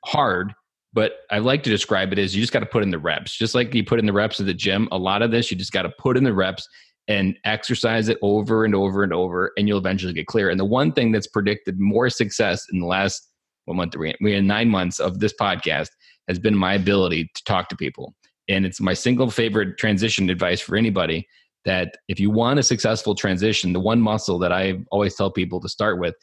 hard 0.03 0.53
but 0.93 1.13
I 1.29 1.39
like 1.39 1.63
to 1.63 1.69
describe 1.69 2.11
it 2.11 2.19
as 2.19 2.35
you 2.35 2.41
just 2.41 2.53
got 2.53 2.59
to 2.59 2.65
put 2.65 2.83
in 2.83 2.91
the 2.91 2.99
reps. 2.99 3.35
Just 3.35 3.55
like 3.55 3.73
you 3.73 3.83
put 3.83 3.99
in 3.99 4.05
the 4.05 4.13
reps 4.13 4.39
at 4.39 4.45
the 4.45 4.53
gym, 4.53 4.87
a 4.91 4.97
lot 4.97 5.21
of 5.21 5.31
this 5.31 5.51
you 5.51 5.57
just 5.57 5.71
got 5.71 5.83
to 5.83 5.93
put 5.97 6.17
in 6.17 6.23
the 6.23 6.33
reps 6.33 6.67
and 7.07 7.37
exercise 7.45 8.09
it 8.09 8.17
over 8.21 8.63
and 8.63 8.75
over 8.75 9.03
and 9.03 9.13
over, 9.13 9.51
and 9.57 9.67
you'll 9.67 9.77
eventually 9.77 10.13
get 10.13 10.27
clear. 10.27 10.49
And 10.49 10.59
the 10.59 10.65
one 10.65 10.91
thing 10.91 11.11
that's 11.11 11.27
predicted 11.27 11.79
more 11.79 12.09
success 12.09 12.65
in 12.71 12.79
the 12.79 12.85
last 12.85 13.27
one 13.65 13.77
month, 13.77 13.95
we 13.95 14.33
had 14.33 14.43
nine 14.43 14.69
months 14.69 14.99
of 14.99 15.19
this 15.19 15.33
podcast 15.39 15.89
has 16.27 16.39
been 16.39 16.55
my 16.55 16.73
ability 16.73 17.29
to 17.33 17.43
talk 17.43 17.69
to 17.69 17.75
people. 17.75 18.15
And 18.47 18.65
it's 18.65 18.81
my 18.81 18.93
single 18.93 19.29
favorite 19.29 19.77
transition 19.77 20.29
advice 20.29 20.61
for 20.61 20.75
anybody 20.75 21.27
that 21.65 21.95
if 22.07 22.19
you 22.19 22.31
want 22.31 22.59
a 22.59 22.63
successful 22.63 23.15
transition, 23.15 23.73
the 23.73 23.79
one 23.79 24.01
muscle 24.01 24.39
that 24.39 24.51
I 24.51 24.79
always 24.91 25.15
tell 25.15 25.31
people 25.31 25.59
to 25.61 25.69
start 25.69 25.99
with, 25.99 26.15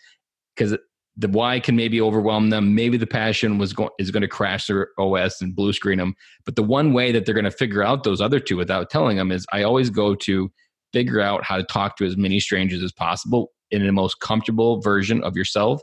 because 0.57 0.77
the 1.19 1.29
why 1.29 1.59
can 1.59 1.75
maybe 1.75 2.01
overwhelm 2.01 2.51
them. 2.51 2.77
Maybe 2.77 2.97
the 2.97 3.07
passion 3.07 3.59
was 3.59 3.73
going 3.73 3.91
is 3.99 4.12
going 4.12 4.23
to 4.23 4.29
crash 4.29 4.69
their 4.69 4.91
OS 4.99 5.41
and 5.43 5.55
blue 5.55 5.73
screen 5.73 5.99
them. 5.99 6.14
But 6.45 6.55
the 6.55 6.62
one 6.62 6.93
way 6.93 7.11
that 7.11 7.27
they're 7.27 7.35
going 7.35 7.45
to 7.45 7.51
figure 7.51 7.83
out 7.83 8.05
those 8.05 8.21
other 8.21 8.39
two 8.39 8.57
without 8.57 8.89
telling 8.89 9.16
them 9.16 9.33
is 9.33 9.45
I 9.53 9.64
always 9.64 9.91
go 9.91 10.14
to 10.14 10.51
figure 10.93 11.21
out 11.21 11.45
how 11.45 11.57
to 11.57 11.64
talk 11.64 11.97
to 11.97 12.07
as 12.07 12.16
many 12.16 12.39
strangers 12.39 12.83
as 12.83 12.93
possible 12.93 13.51
in 13.73 13.85
the 13.85 13.93
most 13.93 14.21
comfortable 14.21 14.81
version 14.81 15.23
of 15.25 15.37
yourself 15.37 15.83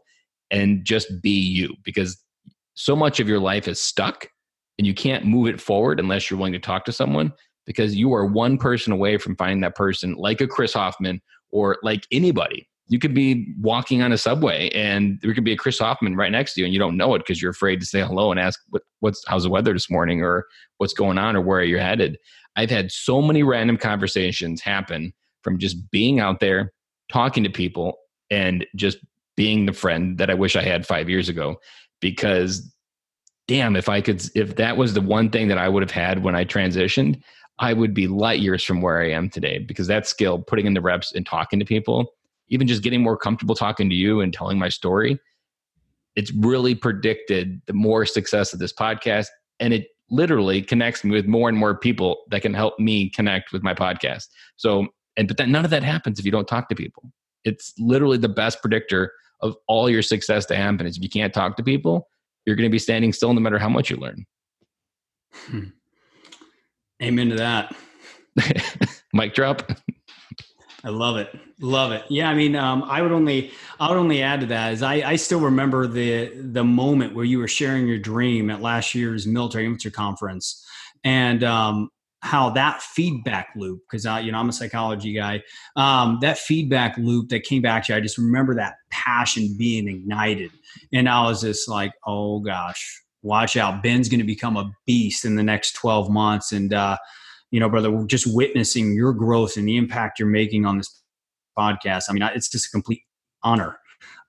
and 0.51 0.85
just 0.85 1.21
be 1.21 1.37
you 1.37 1.75
because 1.83 2.17
so 2.73 2.95
much 2.95 3.19
of 3.19 3.27
your 3.27 3.39
life 3.39 3.67
is 3.67 3.79
stuck 3.79 4.29
and 4.77 4.87
you 4.87 4.93
can't 4.93 5.25
move 5.25 5.47
it 5.47 5.61
forward 5.61 5.99
unless 5.99 6.29
you're 6.29 6.37
willing 6.37 6.53
to 6.53 6.59
talk 6.59 6.85
to 6.85 6.91
someone 6.91 7.31
because 7.65 7.95
you 7.95 8.13
are 8.13 8.25
one 8.25 8.57
person 8.57 8.93
away 8.93 9.17
from 9.17 9.35
finding 9.35 9.61
that 9.61 9.75
person 9.75 10.15
like 10.15 10.41
a 10.41 10.47
Chris 10.47 10.73
Hoffmann 10.73 11.21
or 11.51 11.77
like 11.83 12.07
anybody 12.11 12.67
you 12.87 12.99
could 12.99 13.13
be 13.13 13.53
walking 13.59 14.01
on 14.01 14.11
a 14.11 14.17
subway 14.17 14.69
and 14.69 15.19
there 15.21 15.33
could 15.33 15.43
be 15.43 15.51
a 15.51 15.57
Chris 15.57 15.79
Hoffmann 15.79 16.15
right 16.15 16.31
next 16.31 16.53
to 16.53 16.61
you 16.61 16.65
and 16.65 16.73
you 16.73 16.79
don't 16.79 16.97
know 16.97 17.15
it 17.15 17.19
because 17.19 17.41
you're 17.41 17.51
afraid 17.51 17.79
to 17.79 17.85
say 17.85 18.01
hello 18.01 18.31
and 18.31 18.39
ask 18.39 18.59
what, 18.69 18.83
what's 18.99 19.23
how's 19.27 19.43
the 19.43 19.49
weather 19.49 19.73
this 19.73 19.89
morning 19.89 20.21
or 20.21 20.45
what's 20.77 20.93
going 20.93 21.17
on 21.17 21.35
or 21.35 21.41
where 21.41 21.59
are 21.59 21.63
you're 21.63 21.79
headed. 21.79 22.17
I've 22.55 22.69
had 22.69 22.91
so 22.91 23.21
many 23.21 23.43
random 23.43 23.77
conversations 23.77 24.61
happen 24.61 25.13
from 25.43 25.57
just 25.57 25.89
being 25.91 26.19
out 26.19 26.39
there, 26.39 26.71
talking 27.11 27.43
to 27.43 27.49
people, 27.49 27.97
and 28.29 28.65
just 28.75 28.97
being 29.35 29.65
the 29.65 29.73
friend 29.73 30.17
that 30.17 30.29
I 30.29 30.33
wish 30.33 30.55
I 30.55 30.63
had 30.63 30.87
five 30.87 31.09
years 31.09 31.27
ago. 31.27 31.57
Because 32.01 32.71
damn, 33.47 33.75
if 33.75 33.89
I 33.89 33.99
could 34.01 34.23
if 34.35 34.55
that 34.57 34.77
was 34.77 34.93
the 34.93 35.01
one 35.01 35.29
thing 35.31 35.47
that 35.47 35.57
I 35.57 35.69
would 35.69 35.83
have 35.83 35.91
had 35.91 36.23
when 36.23 36.35
I 36.35 36.45
transitioned, 36.45 37.21
I 37.59 37.73
would 37.73 37.93
be 37.93 38.07
light 38.07 38.41
years 38.41 38.63
from 38.63 38.81
where 38.81 39.01
I 39.01 39.11
am 39.11 39.29
today 39.29 39.59
because 39.59 39.87
that 39.87 40.07
skill, 40.07 40.39
putting 40.39 40.65
in 40.65 40.73
the 40.73 40.81
reps 40.81 41.13
and 41.13 41.25
talking 41.25 41.59
to 41.59 41.65
people 41.65 42.14
even 42.49 42.67
just 42.67 42.83
getting 42.83 43.01
more 43.01 43.17
comfortable 43.17 43.55
talking 43.55 43.89
to 43.89 43.95
you 43.95 44.21
and 44.21 44.33
telling 44.33 44.59
my 44.59 44.69
story, 44.69 45.19
it's 46.15 46.31
really 46.33 46.75
predicted 46.75 47.61
the 47.65 47.73
more 47.73 48.05
success 48.05 48.53
of 48.53 48.59
this 48.59 48.73
podcast. 48.73 49.27
And 49.59 49.73
it 49.73 49.87
literally 50.09 50.61
connects 50.61 51.03
me 51.03 51.11
with 51.11 51.25
more 51.25 51.49
and 51.49 51.57
more 51.57 51.77
people 51.77 52.23
that 52.29 52.41
can 52.41 52.53
help 52.53 52.79
me 52.79 53.09
connect 53.09 53.51
with 53.51 53.63
my 53.63 53.73
podcast. 53.73 54.27
So, 54.55 54.87
and 55.17 55.27
but 55.27 55.37
then 55.37 55.51
none 55.51 55.65
of 55.65 55.71
that 55.71 55.83
happens 55.83 56.19
if 56.19 56.25
you 56.25 56.31
don't 56.31 56.47
talk 56.47 56.69
to 56.69 56.75
people. 56.75 57.11
It's 57.43 57.73
literally 57.77 58.17
the 58.17 58.29
best 58.29 58.61
predictor 58.61 59.11
of 59.41 59.55
all 59.67 59.89
your 59.89 60.01
success 60.01 60.45
to 60.47 60.55
happen 60.55 60.85
is 60.85 60.97
if 60.97 61.03
you 61.03 61.09
can't 61.09 61.33
talk 61.33 61.57
to 61.57 61.63
people, 61.63 62.07
you're 62.45 62.55
going 62.55 62.69
to 62.69 62.71
be 62.71 62.79
standing 62.79 63.11
still 63.13 63.33
no 63.33 63.41
matter 63.41 63.59
how 63.59 63.69
much 63.69 63.89
you 63.89 63.97
learn. 63.97 64.25
Hmm. 65.33 65.63
Amen 67.03 67.29
to 67.29 67.35
that. 67.35 67.75
Mic 69.13 69.33
drop. 69.33 69.71
I 70.85 70.89
love 70.89 71.17
it. 71.17 71.35
Love 71.59 71.91
it. 71.91 72.03
Yeah, 72.09 72.29
I 72.29 72.35
mean, 72.35 72.55
um, 72.55 72.83
I 72.83 73.01
would 73.01 73.11
only, 73.11 73.51
I 73.79 73.89
would 73.89 73.97
only 73.97 74.21
add 74.21 74.41
to 74.41 74.45
that 74.47 74.73
is 74.73 74.83
I, 74.83 74.95
I 74.95 75.15
still 75.15 75.39
remember 75.39 75.87
the 75.87 76.31
the 76.35 76.63
moment 76.63 77.15
where 77.15 77.25
you 77.25 77.39
were 77.39 77.47
sharing 77.47 77.87
your 77.87 77.97
dream 77.97 78.51
at 78.51 78.61
last 78.61 78.93
year's 78.93 79.25
military 79.25 79.67
influencer 79.67 79.91
conference, 79.91 80.63
and 81.03 81.43
um, 81.43 81.89
how 82.21 82.51
that 82.51 82.83
feedback 82.83 83.49
loop, 83.55 83.81
because 83.89 84.05
I, 84.05 84.19
you 84.19 84.31
know, 84.31 84.37
I'm 84.37 84.49
a 84.49 84.53
psychology 84.53 85.11
guy, 85.13 85.41
um, 85.75 86.19
that 86.21 86.37
feedback 86.37 86.97
loop 86.99 87.29
that 87.29 87.43
came 87.43 87.63
back 87.63 87.85
to 87.85 87.93
you, 87.93 87.97
I 87.97 88.01
just 88.01 88.19
remember 88.19 88.53
that 88.53 88.75
passion 88.91 89.55
being 89.57 89.87
ignited, 89.87 90.51
and 90.93 91.09
I 91.09 91.23
was 91.23 91.41
just 91.41 91.67
like, 91.67 91.93
oh 92.05 92.41
gosh, 92.41 93.01
watch 93.23 93.57
out, 93.57 93.81
Ben's 93.81 94.07
going 94.07 94.19
to 94.19 94.25
become 94.25 94.55
a 94.55 94.71
beast 94.85 95.25
in 95.25 95.35
the 95.35 95.43
next 95.43 95.71
12 95.73 96.11
months, 96.11 96.51
and 96.51 96.71
uh, 96.75 96.97
you 97.51 97.59
know, 97.59 97.69
brother, 97.69 98.03
just 98.05 98.27
witnessing 98.33 98.93
your 98.93 99.13
growth 99.13 99.57
and 99.57 99.67
the 99.67 99.77
impact 99.77 100.19
you're 100.19 100.27
making 100.27 100.65
on 100.65 100.77
this 100.77 101.01
podcast. 101.57 102.03
I 102.09 102.13
mean, 102.13 102.23
it's 102.35 102.49
just 102.49 102.67
a 102.67 102.69
complete 102.69 103.01
honor 103.43 103.77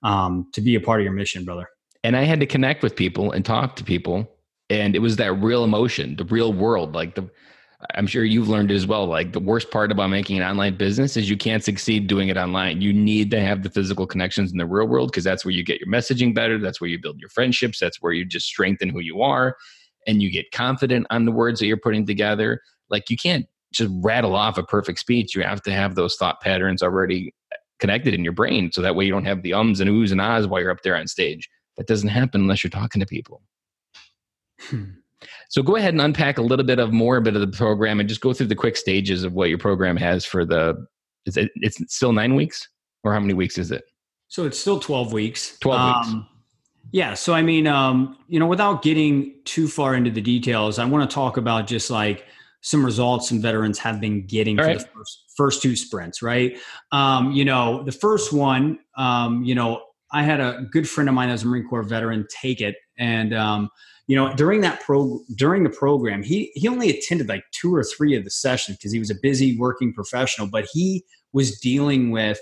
um, 0.03 0.47
to 0.53 0.61
be 0.61 0.75
a 0.75 0.81
part 0.81 1.01
of 1.01 1.03
your 1.03 1.13
mission, 1.13 1.43
brother. 1.43 1.67
And 2.03 2.15
I 2.15 2.23
had 2.23 2.39
to 2.39 2.45
connect 2.45 2.83
with 2.83 2.95
people 2.95 3.31
and 3.31 3.43
talk 3.43 3.75
to 3.77 3.83
people, 3.83 4.29
and 4.69 4.95
it 4.95 4.99
was 4.99 5.17
that 5.17 5.33
real 5.33 5.63
emotion, 5.63 6.15
the 6.15 6.25
real 6.25 6.53
world. 6.53 6.93
Like 6.93 7.15
the, 7.15 7.29
I'm 7.95 8.07
sure 8.07 8.23
you've 8.23 8.47
learned 8.47 8.71
it 8.71 8.75
as 8.75 8.87
well. 8.87 9.05
Like 9.07 9.33
the 9.33 9.39
worst 9.39 9.71
part 9.71 9.91
about 9.91 10.09
making 10.09 10.37
an 10.37 10.43
online 10.43 10.77
business 10.77 11.17
is 11.17 11.29
you 11.29 11.37
can't 11.37 11.63
succeed 11.63 12.07
doing 12.07 12.29
it 12.29 12.37
online. 12.37 12.81
You 12.81 12.93
need 12.93 13.29
to 13.31 13.41
have 13.41 13.63
the 13.63 13.69
physical 13.69 14.07
connections 14.07 14.51
in 14.51 14.57
the 14.57 14.65
real 14.65 14.87
world 14.87 15.11
because 15.11 15.23
that's 15.23 15.43
where 15.43 15.53
you 15.53 15.63
get 15.63 15.79
your 15.79 15.89
messaging 15.89 16.33
better. 16.33 16.57
That's 16.59 16.79
where 16.79 16.89
you 16.89 16.99
build 16.99 17.19
your 17.19 17.29
friendships. 17.29 17.79
That's 17.79 18.01
where 18.01 18.13
you 18.13 18.25
just 18.25 18.47
strengthen 18.47 18.89
who 18.89 18.99
you 18.99 19.21
are, 19.21 19.57
and 20.05 20.21
you 20.21 20.31
get 20.31 20.51
confident 20.51 21.07
on 21.09 21.25
the 21.25 21.31
words 21.31 21.59
that 21.59 21.65
you're 21.65 21.77
putting 21.77 22.05
together 22.05 22.61
like 22.89 23.09
you 23.09 23.17
can't 23.17 23.45
just 23.73 23.91
rattle 24.01 24.35
off 24.35 24.57
a 24.57 24.63
perfect 24.63 24.99
speech. 24.99 25.35
You 25.35 25.43
have 25.43 25.61
to 25.63 25.71
have 25.71 25.95
those 25.95 26.15
thought 26.15 26.41
patterns 26.41 26.81
already 26.81 27.33
connected 27.79 28.13
in 28.13 28.23
your 28.23 28.33
brain 28.33 28.71
so 28.71 28.81
that 28.81 28.95
way 28.95 29.05
you 29.05 29.11
don't 29.11 29.25
have 29.25 29.43
the 29.43 29.53
ums 29.53 29.79
and 29.79 29.89
oohs 29.89 30.11
and 30.11 30.19
ahs 30.19 30.47
while 30.47 30.61
you're 30.61 30.71
up 30.71 30.81
there 30.83 30.95
on 30.95 31.07
stage. 31.07 31.49
That 31.77 31.87
doesn't 31.87 32.09
happen 32.09 32.41
unless 32.41 32.63
you're 32.63 32.71
talking 32.71 32.99
to 32.99 33.05
people. 33.05 33.41
Hmm. 34.61 34.85
So 35.49 35.61
go 35.61 35.75
ahead 35.75 35.93
and 35.93 36.01
unpack 36.01 36.37
a 36.37 36.41
little 36.41 36.65
bit 36.65 36.79
of 36.79 36.91
more 36.91 37.21
bit 37.21 37.35
of 37.35 37.41
the 37.41 37.55
program 37.55 37.99
and 37.99 38.09
just 38.09 38.21
go 38.21 38.33
through 38.33 38.47
the 38.47 38.55
quick 38.55 38.77
stages 38.77 39.23
of 39.23 39.33
what 39.33 39.49
your 39.49 39.57
program 39.57 39.97
has 39.97 40.25
for 40.25 40.45
the 40.45 40.85
is 41.25 41.37
it 41.37 41.51
it's 41.55 41.77
still 41.93 42.13
nine 42.13 42.35
weeks 42.35 42.67
or 43.03 43.13
how 43.13 43.19
many 43.19 43.33
weeks 43.33 43.57
is 43.57 43.71
it? 43.71 43.83
So 44.27 44.45
it's 44.45 44.59
still 44.59 44.79
12 44.79 45.13
weeks. 45.13 45.57
12 45.59 45.79
um, 45.79 46.13
weeks. 46.15 46.27
Yeah. 46.91 47.13
So, 47.13 47.33
I 47.33 47.41
mean, 47.41 47.67
um, 47.67 48.17
you 48.27 48.39
know, 48.39 48.47
without 48.47 48.81
getting 48.81 49.35
too 49.43 49.67
far 49.67 49.95
into 49.95 50.09
the 50.09 50.21
details, 50.21 50.79
I 50.79 50.85
want 50.85 51.09
to 51.09 51.13
talk 51.13 51.37
about 51.37 51.67
just 51.67 51.89
like 51.89 52.25
some 52.61 52.83
results 52.85 53.29
some 53.29 53.41
veterans 53.41 53.79
have 53.79 54.01
been 54.01 54.25
getting 54.25 54.59
All 54.59 54.65
for 54.65 54.71
right. 54.71 54.79
the 54.79 54.87
first, 54.87 55.23
first 55.35 55.61
two 55.61 55.75
sprints, 55.75 56.21
right? 56.21 56.57
Um, 56.91 57.31
you 57.31 57.45
know, 57.45 57.83
the 57.83 57.91
first 57.91 58.33
one, 58.33 58.79
um, 58.97 59.43
you 59.43 59.55
know, 59.55 59.81
I 60.11 60.23
had 60.23 60.39
a 60.39 60.65
good 60.71 60.89
friend 60.89 61.09
of 61.09 61.15
mine 61.15 61.29
as 61.29 61.43
a 61.43 61.47
Marine 61.47 61.67
Corps 61.67 61.83
veteran 61.83 62.25
take 62.29 62.61
it, 62.61 62.75
and 62.97 63.33
um, 63.33 63.69
you 64.07 64.15
know, 64.15 64.33
during 64.33 64.61
that 64.61 64.81
pro 64.81 65.19
during 65.35 65.63
the 65.63 65.69
program, 65.69 66.23
he 66.23 66.51
he 66.55 66.67
only 66.67 66.89
attended 66.89 67.27
like 67.27 67.43
two 67.51 67.75
or 67.75 67.83
three 67.83 68.15
of 68.15 68.23
the 68.23 68.29
sessions 68.29 68.77
because 68.77 68.93
he 68.93 68.99
was 68.99 69.09
a 69.09 69.15
busy 69.21 69.57
working 69.57 69.93
professional, 69.93 70.47
but 70.47 70.65
he 70.71 71.03
was 71.33 71.59
dealing 71.59 72.11
with 72.11 72.39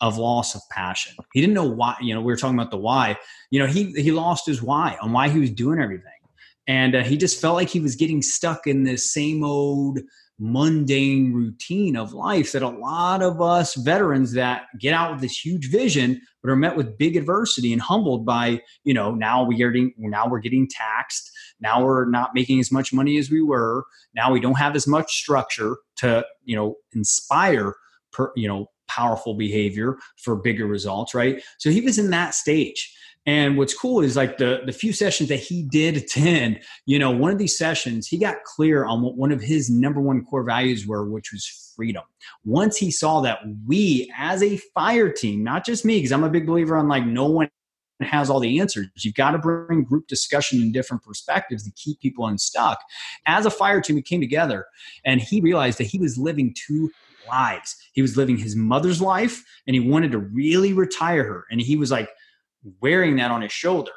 of 0.00 0.16
loss 0.16 0.54
of 0.54 0.62
passion. 0.70 1.14
He 1.34 1.40
didn't 1.40 1.54
know 1.54 1.68
why. 1.68 1.96
You 2.00 2.14
know, 2.14 2.20
we 2.20 2.32
were 2.32 2.36
talking 2.36 2.58
about 2.58 2.70
the 2.70 2.78
why. 2.78 3.18
You 3.50 3.58
know, 3.58 3.66
he 3.66 3.92
he 3.92 4.12
lost 4.12 4.46
his 4.46 4.62
why 4.62 4.96
on 5.02 5.12
why 5.12 5.28
he 5.28 5.40
was 5.40 5.50
doing 5.50 5.80
everything 5.80 6.19
and 6.66 6.94
uh, 6.94 7.02
he 7.02 7.16
just 7.16 7.40
felt 7.40 7.56
like 7.56 7.68
he 7.68 7.80
was 7.80 7.96
getting 7.96 8.22
stuck 8.22 8.66
in 8.66 8.84
this 8.84 9.12
same 9.12 9.44
old 9.44 10.00
mundane 10.40 11.34
routine 11.34 11.96
of 11.96 12.14
life 12.14 12.52
that 12.52 12.62
a 12.62 12.68
lot 12.68 13.22
of 13.22 13.42
us 13.42 13.74
veterans 13.74 14.32
that 14.32 14.62
get 14.80 14.94
out 14.94 15.12
with 15.12 15.20
this 15.20 15.44
huge 15.44 15.70
vision 15.70 16.18
but 16.42 16.50
are 16.50 16.56
met 16.56 16.76
with 16.76 16.96
big 16.96 17.14
adversity 17.14 17.74
and 17.74 17.82
humbled 17.82 18.24
by 18.24 18.58
you 18.84 18.94
know 18.94 19.14
now 19.14 19.44
we're 19.44 19.58
getting 19.58 19.92
now 19.98 20.26
we're 20.26 20.40
getting 20.40 20.66
taxed. 20.66 21.30
Now 21.60 21.84
we're 21.84 22.08
not 22.08 22.30
making 22.34 22.58
as 22.58 22.72
much 22.72 22.90
money 22.90 23.18
as 23.18 23.30
we 23.30 23.42
were. 23.42 23.84
Now 24.14 24.32
we 24.32 24.40
don't 24.40 24.54
have 24.54 24.74
as 24.74 24.86
much 24.86 25.12
structure 25.12 25.76
to 25.96 26.24
you 26.44 26.56
know 26.56 26.76
inspire 26.94 27.74
per, 28.12 28.32
you 28.34 28.48
know 28.48 28.70
powerful 28.88 29.34
behavior 29.34 29.98
for 30.16 30.34
bigger 30.34 30.66
results 30.66 31.14
right? 31.14 31.42
So 31.58 31.70
he 31.70 31.82
was 31.82 31.98
in 31.98 32.10
that 32.10 32.34
stage 32.34 32.92
and 33.26 33.58
what's 33.58 33.74
cool 33.74 34.00
is 34.00 34.16
like 34.16 34.38
the 34.38 34.60
the 34.64 34.72
few 34.72 34.92
sessions 34.92 35.28
that 35.28 35.40
he 35.40 35.62
did 35.62 35.96
attend, 35.96 36.60
you 36.86 36.98
know, 36.98 37.10
one 37.10 37.30
of 37.30 37.38
these 37.38 37.56
sessions, 37.56 38.06
he 38.06 38.18
got 38.18 38.42
clear 38.44 38.84
on 38.84 39.02
what 39.02 39.16
one 39.16 39.30
of 39.30 39.42
his 39.42 39.70
number 39.70 40.00
one 40.00 40.24
core 40.24 40.42
values 40.42 40.86
were, 40.86 41.08
which 41.08 41.32
was 41.32 41.72
freedom. 41.76 42.04
Once 42.44 42.76
he 42.76 42.90
saw 42.90 43.20
that 43.20 43.40
we 43.66 44.10
as 44.16 44.42
a 44.42 44.56
fire 44.74 45.10
team, 45.10 45.44
not 45.44 45.66
just 45.66 45.84
me, 45.84 45.98
because 45.98 46.12
I'm 46.12 46.24
a 46.24 46.30
big 46.30 46.46
believer 46.46 46.76
on 46.76 46.88
like 46.88 47.04
no 47.04 47.26
one 47.26 47.50
has 48.00 48.30
all 48.30 48.40
the 48.40 48.58
answers. 48.58 48.88
You've 48.96 49.14
got 49.14 49.32
to 49.32 49.38
bring 49.38 49.84
group 49.84 50.06
discussion 50.06 50.60
and 50.62 50.72
different 50.72 51.02
perspectives 51.02 51.64
to 51.64 51.70
keep 51.72 52.00
people 52.00 52.26
unstuck. 52.26 52.80
As 53.26 53.44
a 53.44 53.50
fire 53.50 53.80
team, 53.80 53.96
we 53.96 54.02
came 54.02 54.20
together 54.20 54.66
and 55.04 55.20
he 55.20 55.42
realized 55.42 55.78
that 55.78 55.84
he 55.84 55.98
was 55.98 56.16
living 56.16 56.54
two 56.54 56.90
lives. 57.28 57.76
He 57.92 58.02
was 58.02 58.16
living 58.16 58.38
his 58.38 58.56
mother's 58.56 59.02
life 59.02 59.44
and 59.66 59.74
he 59.74 59.80
wanted 59.80 60.12
to 60.12 60.18
really 60.18 60.72
retire 60.72 61.24
her. 61.24 61.46
And 61.50 61.60
he 61.60 61.76
was 61.76 61.90
like, 61.90 62.08
wearing 62.80 63.16
that 63.16 63.30
on 63.30 63.42
his 63.42 63.52
shoulder. 63.52 63.92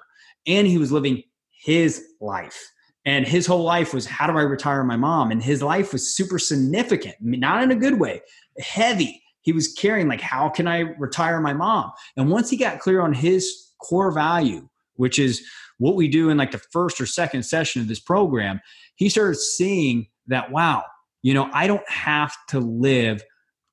And 0.47 0.68
he 0.68 0.78
was 0.78 0.91
living 0.91 1.24
his 1.64 2.03
life. 2.20 2.72
And 3.05 3.28
his 3.28 3.45
whole 3.45 3.64
life 3.64 3.93
was 3.93 4.05
how 4.05 4.28
do 4.28 4.38
I 4.38 4.43
retire 4.43 4.84
my 4.84 4.95
mom? 4.95 5.32
And 5.32 5.43
his 5.43 5.61
life 5.61 5.91
was 5.91 6.16
super 6.16 6.39
significant, 6.39 7.16
not 7.20 7.64
in 7.64 7.72
a 7.72 7.76
good 7.76 7.99
way, 7.99 8.22
heavy. 8.59 9.22
He 9.41 9.51
was 9.51 9.74
carrying, 9.74 10.07
like, 10.07 10.22
how 10.22 10.47
can 10.47 10.68
I 10.68 10.80
retire 10.80 11.41
my 11.41 11.53
mom? 11.53 11.91
And 12.16 12.30
once 12.30 12.49
he 12.49 12.55
got 12.55 12.80
clear 12.80 13.01
on 13.01 13.11
his 13.11 13.72
core 13.82 14.11
value, 14.11 14.70
which 14.95 15.20
is 15.20 15.45
what 15.80 15.95
we 15.95 16.07
do 16.07 16.30
in 16.30 16.38
like 16.38 16.51
the 16.51 16.61
first 16.72 17.01
or 17.01 17.05
second 17.05 17.43
session 17.43 17.82
of 17.82 17.89
this 17.89 17.99
program, 17.99 18.61
he 18.95 19.09
started 19.09 19.38
seeing 19.38 20.07
that, 20.28 20.51
wow, 20.51 20.84
you 21.24 21.34
know, 21.34 21.49
I 21.53 21.68
don't 21.68 21.88
have 21.89 22.34
to 22.49 22.59
live, 22.59 23.22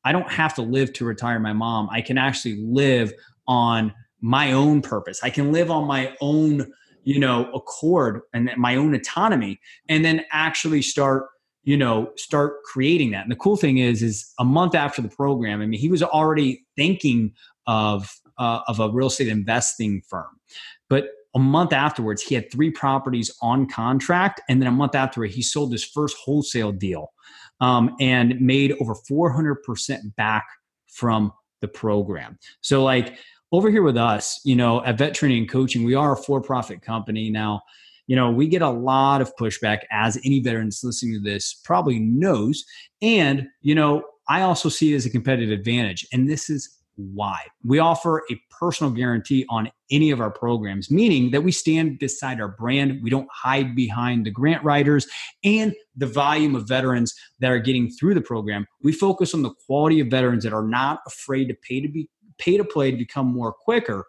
I 0.05 0.11
don't 0.11 0.31
have 0.31 0.55
to 0.55 0.63
live 0.63 0.93
to 0.95 1.05
retire 1.05 1.39
my 1.39 1.53
mom. 1.53 1.89
I 1.93 2.01
can 2.01 2.19
actually 2.19 2.61
live 2.65 3.13
on 3.47 3.95
my 4.21 4.53
own 4.53 4.83
purpose. 4.83 5.21
I 5.23 5.31
can 5.31 5.53
live 5.53 5.71
on 5.71 5.87
my 5.87 6.15
own, 6.21 6.73
you 7.05 7.19
know, 7.19 7.51
accord 7.53 8.21
and 8.33 8.51
my 8.57 8.77
own 8.77 8.95
autonomy 8.95 9.61
and 9.89 10.05
then 10.05 10.25
actually 10.31 10.83
start, 10.83 11.29
you 11.65 11.77
know, 11.77 12.11
start 12.17 12.63
creating 12.65 13.11
that. 13.13 13.23
And 13.23 13.31
the 13.31 13.37
cool 13.37 13.57
thing 13.57 13.79
is 13.79 14.03
is 14.03 14.33
a 14.39 14.45
month 14.45 14.75
after 14.75 15.03
the 15.03 15.09
program, 15.09 15.61
I 15.61 15.67
mean, 15.67 15.81
he 15.81 15.89
was 15.89 16.03
already 16.03 16.65
thinking 16.77 17.33
of 17.67 18.11
uh, 18.39 18.61
of 18.69 18.81
a 18.81 18.89
real 18.91 19.09
estate 19.09 19.29
investing 19.29 20.03
firm. 20.09 20.41
But 20.89 21.11
a 21.35 21.39
month 21.39 21.73
afterwards, 21.73 22.23
he 22.23 22.35
had 22.35 22.51
three 22.51 22.71
properties 22.71 23.31
on 23.41 23.69
contract. 23.69 24.41
And 24.49 24.61
then 24.61 24.67
a 24.67 24.73
month 24.73 24.95
after, 24.95 25.23
he 25.25 25.43
sold 25.43 25.73
his 25.73 25.85
first 25.85 26.17
wholesale 26.25 26.73
deal 26.73 27.13
um, 27.61 27.95
and 28.01 28.41
made 28.41 28.75
over 28.81 28.95
400% 29.09 30.17
back 30.17 30.47
from 30.89 31.33
the 31.61 31.69
program. 31.69 32.39
So, 32.63 32.83
like, 32.83 33.19
over 33.53 33.71
here 33.71 33.83
with 33.83 33.97
us, 33.97 34.41
you 34.45 34.57
know, 34.57 34.85
at 34.85 34.99
Vet 34.99 35.15
Training 35.15 35.39
and 35.39 35.51
Coaching, 35.51 35.85
we 35.85 35.95
are 35.95 36.13
a 36.13 36.17
for 36.17 36.41
profit 36.41 36.83
company. 36.83 37.31
Now, 37.31 37.63
you 38.07 38.17
know, 38.17 38.31
we 38.31 38.49
get 38.49 38.63
a 38.63 38.71
lot 38.71 39.21
of 39.21 39.35
pushback, 39.37 39.81
as 39.91 40.19
any 40.25 40.41
veterans 40.41 40.81
listening 40.83 41.15
to 41.15 41.21
this 41.21 41.55
probably 41.65 41.99
knows. 41.99 42.65
And, 43.03 43.49
you 43.63 43.75
know, 43.75 44.03
I 44.29 44.43
also 44.43 44.69
see 44.69 44.93
it 44.93 44.97
as 44.97 45.07
a 45.07 45.11
competitive 45.11 45.51
advantage. 45.57 46.07
And 46.13 46.29
this 46.29 46.51
is 46.51 46.77
why. 46.97 47.39
We 47.65 47.79
offer 47.79 48.23
a 48.31 48.41
personal 48.51 48.93
guarantee 48.93 49.47
on 49.49 49.71
any 49.91 50.11
of 50.11 50.21
our 50.21 50.31
programs, 50.31 50.91
meaning 50.91 51.31
that 51.31 51.43
we 51.43 51.53
stand 51.53 51.99
beside 51.99 52.41
our 52.41 52.49
brand. 52.49 53.01
We 53.03 53.11
don't 53.11 53.29
hide 53.33 53.75
behind 53.75 54.27
the 54.27 54.31
grant 54.31 54.63
writers 54.65 55.07
and 55.43 55.75
the 55.97 56.07
volume 56.07 56.55
of 56.55 56.69
veterans 56.69 57.15
that 57.39 57.51
are 57.51 57.59
getting 57.59 57.91
through 57.91 58.15
the 58.15 58.21
program. 58.21 58.67
We 58.83 58.93
focus 58.93 59.35
on 59.35 59.43
the 59.43 59.55
quality 59.67 60.01
of 60.01 60.09
veterans 60.09 60.45
that 60.45 60.53
are 60.53 60.67
not 60.67 61.01
afraid 61.07 61.47
to 61.47 61.55
pay 61.55 61.81
to 61.81 61.89
be 61.89 62.09
pay 62.41 62.57
to 62.57 62.65
play 62.65 62.91
to 62.91 62.97
become 62.97 63.27
more 63.27 63.53
quicker. 63.53 64.07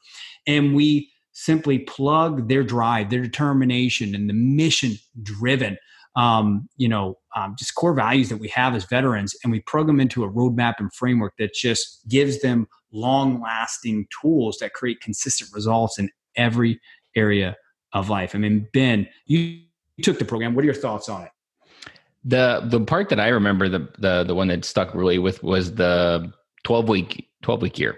And 0.48 0.74
we 0.76 1.12
simply 1.34 1.80
plug 1.80 2.50
their 2.50 2.64
drive, 2.64 3.10
their 3.10 3.22
determination, 3.22 4.16
and 4.16 4.30
the 4.30 4.34
mission 4.34 4.94
driven, 5.22 5.78
um, 6.16 6.68
you 6.78 6.90
know, 6.90 7.18
um, 7.36 7.56
just 7.58 7.76
core 7.76 7.94
values 7.94 8.30
that 8.30 8.38
we 8.38 8.50
have 8.50 8.76
as 8.76 8.86
veterans, 8.86 9.36
and 9.44 9.52
we 9.52 9.62
plug 9.62 9.88
them 9.88 10.00
into 10.00 10.24
a 10.24 10.30
roadmap 10.30 10.76
and 10.80 10.94
framework 10.94 11.34
that 11.38 11.54
just 11.54 12.08
gives 12.10 12.42
them 12.42 12.68
long 12.92 13.42
lasting 13.42 14.08
tools 14.22 14.58
that 14.60 14.74
create 14.74 15.00
consistent 15.00 15.50
results 15.54 15.98
in 15.98 16.10
every 16.36 16.80
area 17.16 17.56
of 17.94 18.10
life. 18.10 18.36
I 18.36 18.38
mean, 18.40 18.68
Ben, 18.74 19.08
you, 19.26 19.40
you 19.40 20.04
took 20.04 20.20
the 20.20 20.26
program. 20.26 20.56
What 20.56 20.64
are 20.64 20.66
your 20.66 20.74
thoughts 20.74 21.08
on 21.10 21.24
it? 21.24 21.32
The 22.24 22.62
the 22.66 22.80
part 22.80 23.10
that 23.10 23.20
I 23.20 23.30
remember 23.30 23.68
the 23.68 23.90
the 23.98 24.24
the 24.24 24.36
one 24.36 24.50
that 24.50 24.64
stuck 24.64 24.94
really 24.94 25.18
with 25.18 25.42
was 25.42 25.74
the 25.74 26.32
12 26.64 26.90
week 26.90 27.30
12 27.42 27.62
week 27.62 27.80
year 27.80 27.98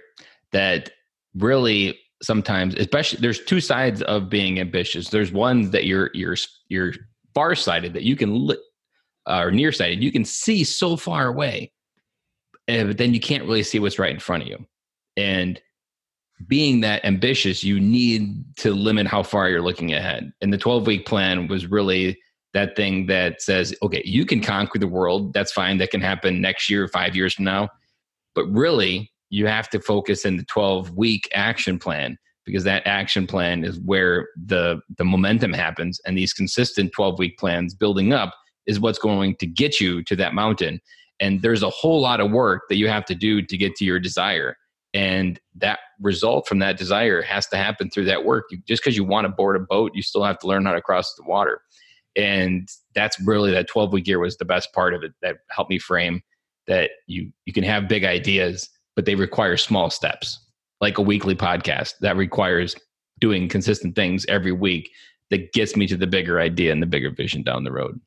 that 0.51 0.91
really 1.35 1.99
sometimes 2.21 2.75
especially 2.75 3.19
there's 3.19 3.43
two 3.43 3.59
sides 3.59 4.01
of 4.03 4.29
being 4.29 4.59
ambitious. 4.59 5.09
There's 5.09 5.31
one 5.31 5.71
that 5.71 5.85
you're 5.85 6.09
you're 6.13 6.37
you're 6.69 6.93
far 7.33 7.55
sighted 7.55 7.93
that 7.93 8.03
you 8.03 8.15
can 8.15 8.47
li- 8.47 8.57
uh, 9.27 9.41
or 9.43 9.51
nearsighted. 9.51 10.03
You 10.03 10.11
can 10.11 10.25
see 10.25 10.63
so 10.63 10.95
far 10.95 11.27
away 11.27 11.71
uh, 12.69 12.85
but 12.85 12.97
then 12.97 13.13
you 13.13 13.19
can't 13.19 13.43
really 13.43 13.63
see 13.63 13.79
what's 13.79 13.99
right 13.99 14.13
in 14.13 14.19
front 14.19 14.43
of 14.43 14.49
you. 14.49 14.65
And 15.17 15.61
being 16.47 16.81
that 16.81 17.03
ambitious 17.05 17.63
you 17.63 17.79
need 17.79 18.43
to 18.57 18.73
limit 18.73 19.07
how 19.07 19.23
far 19.23 19.49
you're 19.49 19.61
looking 19.61 19.93
ahead. 19.93 20.31
And 20.41 20.51
the 20.51 20.57
12 20.57 20.87
week 20.87 21.05
plan 21.05 21.47
was 21.47 21.67
really 21.67 22.19
that 22.53 22.75
thing 22.75 23.07
that 23.07 23.41
says 23.41 23.75
okay 23.81 24.01
you 24.05 24.25
can 24.25 24.41
conquer 24.41 24.79
the 24.79 24.87
world. 24.87 25.33
That's 25.33 25.51
fine. 25.51 25.77
That 25.77 25.91
can 25.91 26.01
happen 26.01 26.41
next 26.41 26.69
year 26.69 26.87
five 26.87 27.15
years 27.15 27.33
from 27.33 27.45
now 27.45 27.69
but 28.35 28.45
really 28.45 29.11
you 29.29 29.47
have 29.47 29.69
to 29.69 29.79
focus 29.79 30.25
in 30.25 30.37
the 30.37 30.45
12 30.45 30.91
week 30.91 31.27
action 31.33 31.79
plan 31.79 32.17
because 32.45 32.63
that 32.65 32.85
action 32.85 33.25
plan 33.25 33.63
is 33.63 33.79
where 33.79 34.27
the 34.45 34.79
the 34.97 35.05
momentum 35.05 35.53
happens. 35.53 35.99
And 36.05 36.17
these 36.17 36.33
consistent 36.33 36.91
12 36.91 37.19
week 37.19 37.37
plans 37.37 37.73
building 37.73 38.13
up 38.13 38.33
is 38.67 38.79
what's 38.79 38.99
going 38.99 39.35
to 39.37 39.47
get 39.47 39.79
you 39.79 40.03
to 40.03 40.15
that 40.17 40.33
mountain. 40.33 40.79
And 41.19 41.41
there's 41.41 41.63
a 41.63 41.69
whole 41.69 42.01
lot 42.01 42.19
of 42.19 42.31
work 42.31 42.63
that 42.69 42.75
you 42.75 42.87
have 42.89 43.05
to 43.05 43.15
do 43.15 43.41
to 43.41 43.57
get 43.57 43.75
to 43.75 43.85
your 43.85 43.99
desire. 43.99 44.55
And 44.93 45.39
that 45.55 45.79
result 45.99 46.47
from 46.47 46.59
that 46.59 46.77
desire 46.77 47.21
has 47.23 47.47
to 47.47 47.57
happen 47.57 47.89
through 47.89 48.05
that 48.05 48.25
work. 48.25 48.45
You, 48.51 48.59
just 48.67 48.83
because 48.83 48.95
you 48.95 49.03
want 49.03 49.25
to 49.25 49.29
board 49.29 49.55
a 49.55 49.59
boat 49.59 49.91
you 49.95 50.03
still 50.03 50.23
have 50.23 50.37
to 50.39 50.47
learn 50.47 50.65
how 50.65 50.73
to 50.73 50.81
cross 50.81 51.13
the 51.15 51.23
water. 51.23 51.61
And 52.15 52.69
that's 52.93 53.19
really 53.21 53.51
that 53.51 53.67
12 53.67 53.91
week 53.93 54.07
year 54.07 54.19
was 54.19 54.37
the 54.37 54.45
best 54.45 54.71
part 54.73 54.93
of 54.93 55.03
it 55.03 55.13
that 55.23 55.37
helped 55.49 55.71
me 55.71 55.79
frame 55.79 56.21
that 56.67 56.91
you 57.07 57.31
you 57.45 57.53
can 57.53 57.63
have 57.63 57.87
big 57.87 58.03
ideas 58.03 58.69
but 58.95 59.05
they 59.05 59.15
require 59.15 59.57
small 59.57 59.89
steps, 59.89 60.39
like 60.81 60.97
a 60.97 61.01
weekly 61.01 61.35
podcast 61.35 61.93
that 62.01 62.17
requires 62.17 62.75
doing 63.19 63.47
consistent 63.47 63.95
things 63.95 64.25
every 64.27 64.51
week 64.51 64.89
that 65.29 65.53
gets 65.53 65.75
me 65.75 65.87
to 65.87 65.97
the 65.97 66.07
bigger 66.07 66.39
idea 66.39 66.71
and 66.71 66.81
the 66.81 66.87
bigger 66.87 67.09
vision 67.09 67.43
down 67.43 67.63
the 67.63 67.71
road. 67.71 67.99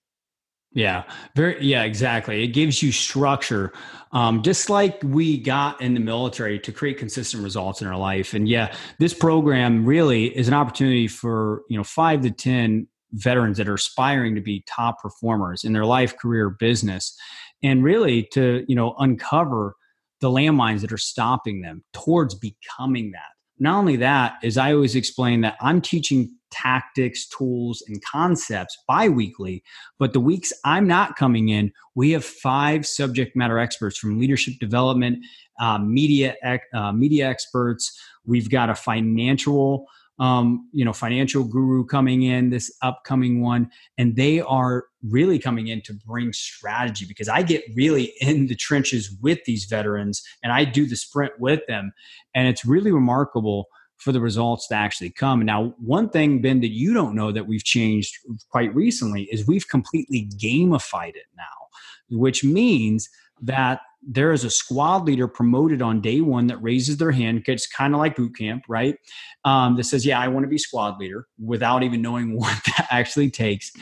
Yeah, 0.73 1.05
very. 1.35 1.63
Yeah, 1.65 1.85
exactly. 1.85 2.45
It 2.45 2.49
gives 2.49 2.83
you 2.83 2.93
structure, 2.93 3.73
um, 4.13 4.43
just 4.43 4.69
like 4.69 5.01
we 5.03 5.39
got 5.39 5.81
in 5.81 5.95
the 5.95 6.01
military 6.01 6.59
to 6.61 6.73
create 6.73 6.99
consistent 6.99 7.43
results 7.43 7.81
in 7.81 7.89
our 7.89 7.97
life. 7.97 8.35
And 8.35 8.47
yeah, 8.47 8.75
this 8.99 9.15
program 9.15 9.87
really 9.87 10.27
is 10.37 10.49
an 10.49 10.55
opportunity 10.55 11.09
for 11.09 11.63
you 11.71 11.79
know 11.79 11.85
five 11.85 12.21
to 12.23 12.31
ten 12.31 12.89
veterans 13.13 13.57
that 13.57 13.69
are 13.69 13.75
aspiring 13.75 14.35
to 14.35 14.43
be 14.43 14.65
top 14.69 15.01
performers 15.01 15.65
in 15.65 15.73
their 15.73 15.87
life, 15.87 16.19
career, 16.19 16.51
business, 16.51 17.17
and 17.63 17.85
really 17.85 18.29
to 18.33 18.65
you 18.69 18.75
know 18.75 18.95
uncover 18.99 19.75
the 20.21 20.31
landmines 20.31 20.81
that 20.81 20.93
are 20.93 20.99
stopping 20.99 21.61
them 21.61 21.85
towards 21.93 22.35
becoming 22.35 23.11
that. 23.13 23.37
Not 23.59 23.79
only 23.79 23.97
that, 23.97 24.35
is 24.43 24.59
I 24.59 24.73
always 24.73 24.95
explain 24.95 25.41
that 25.43 25.57
I'm 25.61 25.81
teaching 25.81 26.31
tactics, 26.51 27.27
tools, 27.29 27.83
and 27.89 28.03
concepts 28.05 28.77
bi-weekly, 28.87 29.63
but 29.99 30.13
the 30.13 30.21
weeks 30.21 30.53
I'm 30.65 30.87
not 30.87 31.17
coming 31.17 31.49
in, 31.49 31.73
we 31.95 32.11
have 32.13 32.25
five 32.25 32.87
subject 32.87 33.35
matter 33.35 33.59
experts 33.59 33.99
from 33.99 34.19
leadership 34.19 34.55
development, 34.61 35.25
uh, 35.59 35.79
media, 35.79 36.35
uh, 36.75 36.93
media 36.93 37.29
experts. 37.29 37.99
We've 38.25 38.51
got 38.51 38.71
a 38.71 38.75
financial 38.75 39.87
um, 40.19 40.69
you 40.73 40.85
know, 40.85 40.93
financial 40.93 41.45
guru 41.45 41.85
coming 41.85 42.23
in 42.23 42.51
this 42.51 42.75
upcoming 42.83 43.43
one, 43.43 43.71
and 43.99 44.17
they 44.17 44.41
are 44.41 44.85
really 45.03 45.39
coming 45.39 45.69
in 45.69 45.83
to 45.83 45.93
bring 45.93 46.33
strategy 46.33 47.05
because 47.07 47.29
I 47.29 47.43
get 47.43 47.63
really 47.75 48.13
in 48.21 48.47
the 48.47 48.55
trenches 48.55 49.15
with 49.23 49.45
these 49.45 49.67
veterans 49.67 50.23
and 50.43 50.53
I 50.53 50.65
do 50.65 50.87
the 50.87 50.97
sprint 50.97 51.35
with 51.39 51.61
them, 51.69 51.93
and 52.35 52.49
it's 52.49 52.65
really 52.65 52.93
remarkable 52.93 53.67
for 53.99 54.13
the 54.13 54.21
results 54.21 54.69
to 54.69 54.75
actually 54.75 55.11
come. 55.11 55.45
Now, 55.45 55.75
one 55.79 56.11
thing, 56.11 56.43
Ben, 56.43 56.61
that 56.61 56.71
you 56.71 56.93
don't 56.93 57.15
know 57.15 57.33
that 57.33 57.47
we've 57.47 57.65
changed 57.65 58.15
quite 58.51 58.75
recently 58.75 59.23
is 59.33 59.47
we've 59.47 59.69
completely 59.69 60.29
gamified 60.37 61.17
it 61.17 61.27
now, 61.37 61.45
which 62.11 62.45
means 62.45 63.09
that 63.41 63.81
there 64.07 64.33
is 64.33 64.45
a 64.45 64.51
squad 64.51 65.05
leader 65.05 65.27
promoted 65.27 65.83
on 65.83 66.01
day 66.01 66.21
one 66.21 66.47
that 66.47 66.63
raises 66.63 66.97
their 66.97 67.11
hand. 67.11 67.43
It's 67.47 67.67
kind 67.67 67.93
of 67.93 67.99
like 67.99 68.17
boot 68.17 68.37
camp, 68.37 68.65
right? 68.69 68.97
Um, 69.45 69.77
that 69.77 69.85
says, 69.85 70.07
"Yeah, 70.07 70.21
I 70.21 70.29
want 70.29 70.45
to 70.45 70.49
be 70.49 70.59
squad 70.59 70.99
leader," 70.99 71.27
without 71.39 71.83
even 71.83 72.03
knowing 72.03 72.37
what 72.39 72.59
that 72.67 72.87
actually 72.91 73.31
takes. 73.31 73.73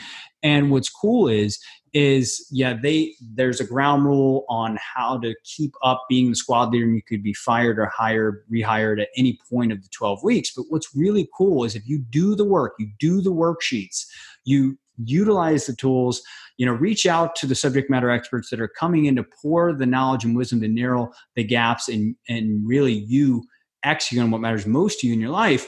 And 0.41 0.71
what's 0.71 0.89
cool 0.89 1.27
is 1.27 1.59
is 1.95 2.45
yeah 2.51 2.73
they 2.73 3.15
there's 3.35 3.61
a 3.61 3.65
ground 3.65 4.03
rule 4.03 4.43
on 4.49 4.77
how 4.95 5.17
to 5.17 5.33
keep 5.45 5.73
up 5.81 6.03
being 6.09 6.29
the 6.29 6.35
squad 6.35 6.69
leader 6.69 6.83
and 6.83 6.93
you 6.93 7.01
could 7.01 7.23
be 7.23 7.33
fired 7.33 7.79
or 7.79 7.85
hired 7.85 8.43
rehired 8.51 9.01
at 9.01 9.07
any 9.15 9.39
point 9.49 9.71
of 9.71 9.81
the 9.81 9.87
12 9.89 10.21
weeks 10.21 10.51
but 10.53 10.65
what's 10.67 10.93
really 10.93 11.29
cool 11.37 11.63
is 11.63 11.73
if 11.73 11.87
you 11.87 11.97
do 11.97 12.35
the 12.35 12.43
work 12.43 12.73
you 12.77 12.89
do 12.99 13.21
the 13.21 13.31
worksheets 13.31 14.05
you 14.43 14.77
utilize 15.03 15.65
the 15.65 15.75
tools 15.75 16.21
you 16.57 16.65
know 16.65 16.73
reach 16.73 17.05
out 17.05 17.35
to 17.35 17.45
the 17.45 17.55
subject 17.55 17.89
matter 17.89 18.09
experts 18.09 18.49
that 18.49 18.61
are 18.61 18.67
coming 18.67 19.05
in 19.05 19.15
to 19.15 19.25
pour 19.41 19.73
the 19.73 19.85
knowledge 19.85 20.23
and 20.23 20.35
wisdom 20.35 20.61
to 20.61 20.67
narrow 20.67 21.11
the 21.35 21.43
gaps 21.43 21.89
and 21.89 22.15
and 22.29 22.67
really 22.67 22.93
you 22.93 23.43
execute 23.83 24.21
on 24.21 24.31
what 24.31 24.41
matters 24.41 24.65
most 24.65 24.99
to 24.99 25.07
you 25.07 25.13
in 25.13 25.19
your 25.19 25.29
life 25.29 25.67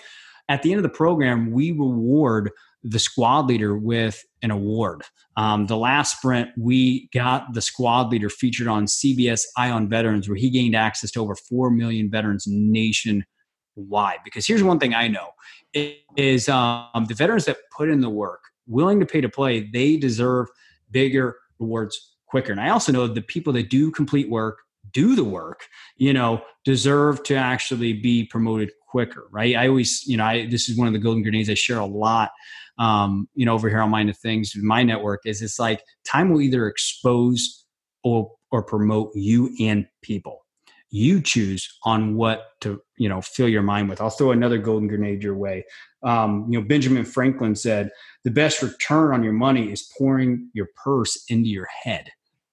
at 0.49 0.61
the 0.61 0.71
end 0.71 0.79
of 0.79 0.83
the 0.83 0.89
program 0.89 1.51
we 1.51 1.71
reward 1.71 2.51
the 2.83 2.99
squad 2.99 3.47
leader 3.47 3.77
with 3.77 4.23
an 4.41 4.51
award. 4.51 5.03
Um, 5.35 5.67
the 5.67 5.77
last 5.77 6.17
sprint, 6.17 6.49
we 6.57 7.09
got 7.13 7.53
the 7.53 7.61
squad 7.61 8.09
leader 8.11 8.29
featured 8.29 8.67
on 8.67 8.85
CBS 8.85 9.43
Eye 9.57 9.69
on 9.69 9.89
Veterans, 9.89 10.27
where 10.27 10.37
he 10.37 10.49
gained 10.49 10.75
access 10.75 11.11
to 11.11 11.21
over 11.21 11.35
4 11.35 11.69
million 11.69 12.09
veterans 12.09 12.45
nationwide. 12.47 13.25
Because 14.23 14.47
here's 14.47 14.63
one 14.63 14.79
thing 14.79 14.93
I 14.93 15.07
know 15.07 15.29
is 16.15 16.49
um, 16.49 17.05
the 17.07 17.13
veterans 17.13 17.45
that 17.45 17.57
put 17.75 17.89
in 17.89 18.01
the 18.01 18.09
work, 18.09 18.41
willing 18.67 18.99
to 18.99 19.05
pay 19.05 19.21
to 19.21 19.29
play, 19.29 19.69
they 19.71 19.97
deserve 19.97 20.47
bigger 20.91 21.37
rewards 21.59 22.15
quicker. 22.27 22.51
And 22.51 22.61
I 22.61 22.69
also 22.69 22.91
know 22.91 23.07
the 23.07 23.21
people 23.21 23.53
that 23.53 23.69
do 23.69 23.91
complete 23.91 24.29
work, 24.29 24.59
do 24.91 25.15
the 25.15 25.23
work, 25.23 25.67
you 25.97 26.13
know, 26.13 26.41
deserve 26.65 27.23
to 27.23 27.35
actually 27.35 27.93
be 27.93 28.25
promoted 28.25 28.71
quicker, 28.89 29.27
right? 29.31 29.55
I 29.55 29.67
always, 29.67 30.05
you 30.05 30.17
know, 30.17 30.25
I, 30.25 30.47
this 30.47 30.69
is 30.69 30.77
one 30.77 30.87
of 30.87 30.93
the 30.93 30.99
golden 30.99 31.23
grenades 31.23 31.49
I 31.49 31.55
share 31.55 31.79
a 31.79 31.85
lot 31.85 32.31
um, 32.79 33.27
you 33.33 33.45
know, 33.45 33.53
over 33.53 33.69
here 33.69 33.81
on 33.81 33.89
Mind 33.89 34.09
of 34.09 34.17
Things, 34.17 34.53
my 34.55 34.83
network 34.83 35.21
is 35.25 35.41
it's 35.41 35.59
like 35.59 35.83
time 36.05 36.29
will 36.29 36.41
either 36.41 36.67
expose 36.67 37.65
or 38.03 38.31
or 38.51 38.63
promote 38.63 39.11
you 39.15 39.53
and 39.59 39.87
people. 40.01 40.45
You 40.89 41.21
choose 41.21 41.77
on 41.83 42.15
what 42.15 42.59
to, 42.61 42.81
you 42.97 43.09
know, 43.09 43.21
fill 43.21 43.49
your 43.49 43.61
mind 43.61 43.89
with. 43.89 43.99
I'll 44.01 44.09
throw 44.09 44.31
another 44.31 44.57
golden 44.57 44.87
grenade 44.87 45.23
your 45.23 45.35
way. 45.35 45.65
Um, 46.03 46.45
you 46.49 46.59
know, 46.59 46.65
Benjamin 46.65 47.05
Franklin 47.05 47.55
said, 47.55 47.89
the 48.23 48.31
best 48.31 48.61
return 48.61 49.13
on 49.13 49.23
your 49.23 49.33
money 49.33 49.71
is 49.71 49.91
pouring 49.97 50.49
your 50.53 50.67
purse 50.81 51.23
into 51.29 51.49
your 51.49 51.67
head, 51.83 52.09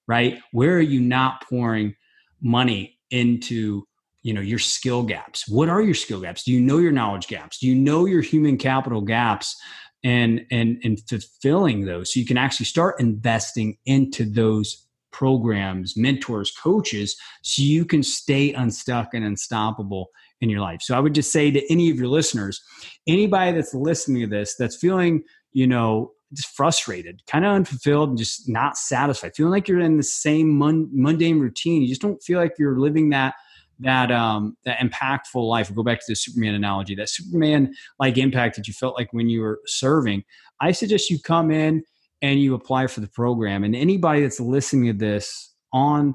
right? 0.07 0.39
Where 0.53 0.76
are 0.76 0.80
you 0.80 1.01
not 1.01 1.43
pouring 1.49 1.95
money 2.43 2.99
into 3.11 3.85
you 4.22 4.32
know 4.32 4.41
your 4.41 4.59
skill 4.59 5.03
gaps 5.03 5.47
what 5.49 5.68
are 5.68 5.82
your 5.82 5.95
skill 5.95 6.20
gaps 6.20 6.45
do 6.45 6.53
you 6.53 6.61
know 6.61 6.78
your 6.78 6.91
knowledge 6.91 7.28
gaps 7.28 7.59
do 7.59 7.66
you 7.66 7.74
know 7.74 8.07
your 8.07 8.22
human 8.22 8.57
capital 8.57 9.03
gaps 9.03 9.57
and 10.03 10.45
and 10.51 10.78
and 10.82 11.01
fulfilling 11.09 11.85
those 11.85 12.12
so 12.12 12.20
you 12.20 12.26
can 12.26 12.37
actually 12.37 12.66
start 12.66 13.01
investing 13.01 13.76
into 13.87 14.24
those 14.24 14.84
programs 15.15 15.97
mentors 15.97 16.51
coaches 16.51 17.17
so 17.43 17.62
you 17.62 17.85
can 17.85 18.03
stay 18.03 18.53
unstuck 18.53 19.15
and 19.15 19.25
unstoppable 19.25 20.09
in 20.41 20.51
your 20.51 20.61
life 20.61 20.83
so 20.83 20.97
i 20.97 20.99
would 20.99 21.15
just 21.15 21.31
say 21.31 21.53
to 21.53 21.62
any 21.73 21.89
of 21.89 21.97
your 21.97 22.09
listeners 22.09 22.61
anybody 23.07 23.53
that's 23.53 23.73
listening 23.73 24.23
to 24.23 24.27
this 24.27 24.57
that's 24.59 24.75
feeling 24.77 25.23
you 25.53 25.69
know 25.69 26.11
just 26.33 26.49
frustrated 26.49 27.23
kind 27.29 27.45
of 27.45 27.53
unfulfilled 27.53 28.09
and 28.09 28.19
just 28.19 28.49
not 28.49 28.77
satisfied 28.77 29.33
feeling 29.37 29.53
like 29.53 29.69
you're 29.69 29.79
in 29.79 29.97
the 29.97 30.03
same 30.03 30.59
mundane 30.59 31.39
routine 31.39 31.81
you 31.81 31.89
just 31.89 32.03
don't 32.03 32.21
feel 32.25 32.41
like 32.41 32.55
you're 32.59 32.81
living 32.81 33.11
that 33.11 33.35
that 33.81 34.12
um, 34.12 34.57
that 34.65 34.79
impactful 34.79 35.49
life. 35.49 35.69
We'll 35.69 35.83
go 35.83 35.83
back 35.83 35.99
to 35.99 36.05
the 36.07 36.15
Superman 36.15 36.55
analogy. 36.55 36.95
That 36.95 37.09
Superman 37.09 37.75
like 37.99 38.17
impact 38.17 38.55
that 38.55 38.69
you 38.69 38.73
felt 38.73 38.97
like 38.97 39.12
when 39.12 39.29
you 39.29 39.41
were 39.41 39.59
serving. 39.67 40.23
I 40.61 40.71
suggest 40.71 41.11
you 41.11 41.19
come 41.19 41.51
in 41.51 41.83
and 42.25 42.41
you 42.41 42.55
apply 42.55 42.87
for 42.87 43.01
the 43.01 43.07
program. 43.07 43.64
And 43.64 43.77
anybody 43.77 44.22
that's 44.22 44.41
listening 44.41 44.87
to 44.87 44.99
this 44.99 45.53
on 45.75 46.14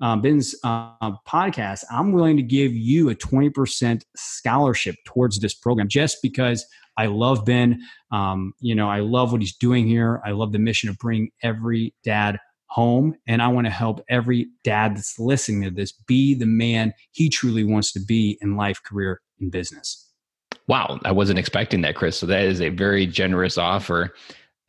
uh, 0.00 0.16
Ben's 0.16 0.54
uh, 0.64 1.18
podcast, 1.28 1.84
I'm 1.90 2.12
willing 2.12 2.38
to 2.38 2.42
give 2.42 2.72
you 2.72 3.10
a 3.10 3.14
20% 3.14 4.02
scholarship 4.16 4.94
towards 5.04 5.38
this 5.40 5.52
program 5.52 5.86
just 5.86 6.22
because 6.22 6.64
I 6.96 7.06
love 7.06 7.44
Ben. 7.44 7.78
Um, 8.10 8.54
you 8.60 8.74
know, 8.74 8.88
I 8.88 9.00
love 9.00 9.30
what 9.30 9.42
he's 9.42 9.54
doing 9.54 9.86
here. 9.86 10.22
I 10.24 10.30
love 10.30 10.52
the 10.52 10.58
mission 10.58 10.88
of 10.88 10.96
bringing 10.96 11.28
every 11.42 11.94
dad 12.04 12.38
home. 12.70 13.14
And 13.26 13.42
I 13.42 13.48
want 13.48 13.66
to 13.66 13.70
help 13.70 14.00
every 14.08 14.48
dad 14.64 14.96
that's 14.96 15.18
listening 15.18 15.62
to 15.64 15.70
this 15.70 15.92
be 15.92 16.32
the 16.32 16.46
man 16.46 16.94
he 17.12 17.28
truly 17.28 17.64
wants 17.64 17.92
to 17.92 18.00
be 18.00 18.38
in 18.40 18.56
life, 18.56 18.82
career, 18.82 19.20
and 19.40 19.52
business. 19.52 20.06
Wow, 20.68 21.00
I 21.04 21.12
wasn't 21.12 21.38
expecting 21.38 21.82
that, 21.82 21.96
Chris. 21.96 22.16
So 22.16 22.24
that 22.26 22.44
is 22.44 22.62
a 22.62 22.70
very 22.70 23.06
generous 23.06 23.58
offer. 23.58 24.14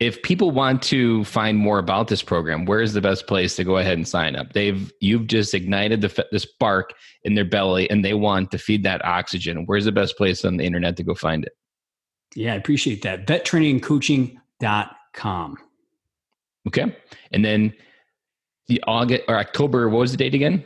If 0.00 0.22
people 0.22 0.50
want 0.50 0.82
to 0.84 1.22
find 1.24 1.58
more 1.58 1.78
about 1.78 2.08
this 2.08 2.22
program, 2.22 2.64
where 2.64 2.80
is 2.80 2.94
the 2.94 3.02
best 3.02 3.26
place 3.26 3.54
to 3.56 3.64
go 3.64 3.76
ahead 3.76 3.98
and 3.98 4.08
sign 4.08 4.34
up? 4.34 4.54
They've 4.54 4.90
you've 5.00 5.26
just 5.26 5.52
ignited 5.52 6.00
the, 6.00 6.26
the 6.32 6.38
spark 6.38 6.94
in 7.24 7.34
their 7.34 7.44
belly, 7.44 7.90
and 7.90 8.02
they 8.02 8.14
want 8.14 8.50
to 8.52 8.58
feed 8.58 8.82
that 8.84 9.04
oxygen. 9.04 9.66
Where's 9.66 9.84
the 9.84 9.92
best 9.92 10.16
place 10.16 10.42
on 10.44 10.56
the 10.56 10.64
internet 10.64 10.96
to 10.96 11.02
go 11.02 11.14
find 11.14 11.44
it? 11.44 11.52
Yeah, 12.34 12.54
I 12.54 12.56
appreciate 12.56 13.02
that. 13.02 13.26
Vettrainingcoaching.com. 13.26 15.58
Okay, 16.68 16.96
and 17.32 17.44
then 17.44 17.74
the 18.68 18.82
August 18.86 19.24
or 19.28 19.38
October. 19.38 19.90
What 19.90 20.00
was 20.00 20.12
the 20.12 20.16
date 20.16 20.34
again? 20.34 20.64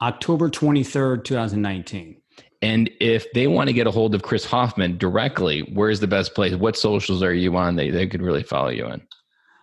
October 0.00 0.48
twenty 0.48 0.84
third, 0.84 1.26
two 1.26 1.34
thousand 1.34 1.60
nineteen. 1.60 2.19
And 2.62 2.90
if 3.00 3.32
they 3.32 3.46
want 3.46 3.68
to 3.68 3.72
get 3.72 3.86
a 3.86 3.90
hold 3.90 4.14
of 4.14 4.22
Chris 4.22 4.44
Hoffmann 4.44 4.98
directly, 4.98 5.60
where's 5.72 6.00
the 6.00 6.06
best 6.06 6.34
place? 6.34 6.54
What 6.54 6.76
socials 6.76 7.22
are 7.22 7.32
you 7.32 7.56
on 7.56 7.76
that 7.76 7.92
they 7.92 8.06
could 8.06 8.22
really 8.22 8.42
follow 8.42 8.68
you 8.68 8.84
on? 8.84 9.02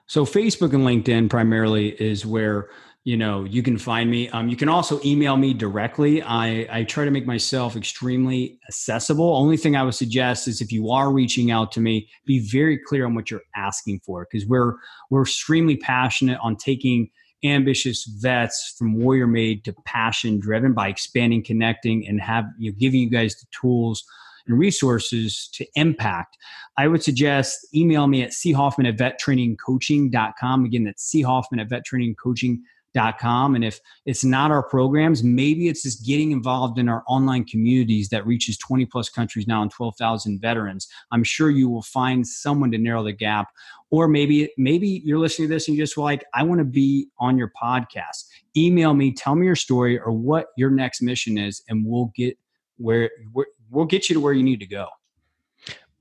So 0.07 0.25
Facebook 0.25 0.73
and 0.73 0.83
LinkedIn 0.83 1.29
primarily 1.29 1.89
is 2.01 2.25
where 2.25 2.69
you 3.03 3.15
know 3.15 3.43
you 3.43 3.61
can 3.61 3.77
find 3.77 4.09
me. 4.09 4.29
Um, 4.29 4.49
you 4.49 4.55
can 4.55 4.67
also 4.67 4.99
email 5.05 5.37
me 5.37 5.53
directly. 5.53 6.21
I, 6.21 6.67
I 6.71 6.83
try 6.83 7.05
to 7.05 7.11
make 7.11 7.25
myself 7.25 7.75
extremely 7.75 8.59
accessible. 8.67 9.35
Only 9.35 9.57
thing 9.57 9.75
I 9.75 9.83
would 9.83 9.95
suggest 9.95 10.47
is 10.47 10.59
if 10.59 10.71
you 10.71 10.89
are 10.91 11.11
reaching 11.11 11.51
out 11.51 11.71
to 11.73 11.79
me, 11.79 12.09
be 12.25 12.39
very 12.39 12.77
clear 12.77 13.05
on 13.05 13.15
what 13.15 13.29
you're 13.29 13.43
asking 13.55 14.01
for 14.05 14.27
because 14.29 14.47
we're 14.47 14.73
we're 15.09 15.21
extremely 15.21 15.77
passionate 15.77 16.39
on 16.41 16.55
taking 16.55 17.09
ambitious 17.43 18.05
vets 18.05 18.75
from 18.77 18.99
warrior 18.99 19.27
made 19.27 19.63
to 19.65 19.73
passion 19.85 20.39
driven 20.39 20.73
by 20.73 20.87
expanding 20.87 21.43
connecting 21.43 22.07
and 22.07 22.19
have 22.21 22.45
you 22.57 22.71
know, 22.71 22.77
giving 22.79 23.01
you 23.01 23.09
guys 23.09 23.35
the 23.35 23.45
tools 23.51 24.03
and 24.47 24.57
resources 24.57 25.49
to 25.53 25.65
impact. 25.75 26.37
I 26.77 26.87
would 26.87 27.03
suggest 27.03 27.67
email 27.75 28.07
me 28.07 28.23
at 28.23 28.31
choffman 28.31 28.87
at 28.87 28.97
vettrainingcoaching.com 28.97 30.65
again 30.65 30.83
that's 30.85 31.13
choffman 31.13 31.61
at 31.61 31.69
vettrainingcoaching.com 31.69 32.63
Com. 33.19 33.55
And 33.55 33.63
if 33.63 33.79
it's 34.05 34.23
not 34.23 34.51
our 34.51 34.63
programs, 34.63 35.23
maybe 35.23 35.67
it's 35.67 35.83
just 35.83 36.05
getting 36.05 36.31
involved 36.31 36.77
in 36.79 36.89
our 36.89 37.03
online 37.07 37.45
communities 37.45 38.09
that 38.09 38.25
reaches 38.25 38.57
20 38.57 38.85
plus 38.85 39.09
countries 39.09 39.47
now 39.47 39.61
and 39.61 39.71
12,000 39.71 40.39
veterans. 40.41 40.87
I'm 41.11 41.23
sure 41.23 41.49
you 41.49 41.69
will 41.69 41.83
find 41.83 42.27
someone 42.27 42.71
to 42.71 42.77
narrow 42.77 43.03
the 43.03 43.13
gap. 43.13 43.49
Or 43.89 44.07
maybe 44.07 44.49
maybe 44.57 45.01
you're 45.05 45.19
listening 45.19 45.47
to 45.47 45.53
this 45.53 45.67
and 45.67 45.77
you're 45.77 45.85
just 45.85 45.97
like, 45.97 46.25
I 46.33 46.43
want 46.43 46.59
to 46.59 46.65
be 46.65 47.07
on 47.19 47.37
your 47.37 47.51
podcast. 47.61 48.25
Email 48.55 48.93
me, 48.93 49.13
tell 49.13 49.35
me 49.35 49.45
your 49.45 49.55
story 49.55 49.97
or 49.97 50.11
what 50.11 50.47
your 50.57 50.69
next 50.69 51.01
mission 51.01 51.37
is, 51.37 51.63
and 51.69 51.85
we'll 51.85 52.11
get 52.15 52.37
where 52.77 53.09
we'll 53.71 53.85
get 53.85 54.09
you 54.09 54.15
to 54.15 54.19
where 54.19 54.33
you 54.33 54.43
need 54.43 54.59
to 54.59 54.67
go. 54.67 54.87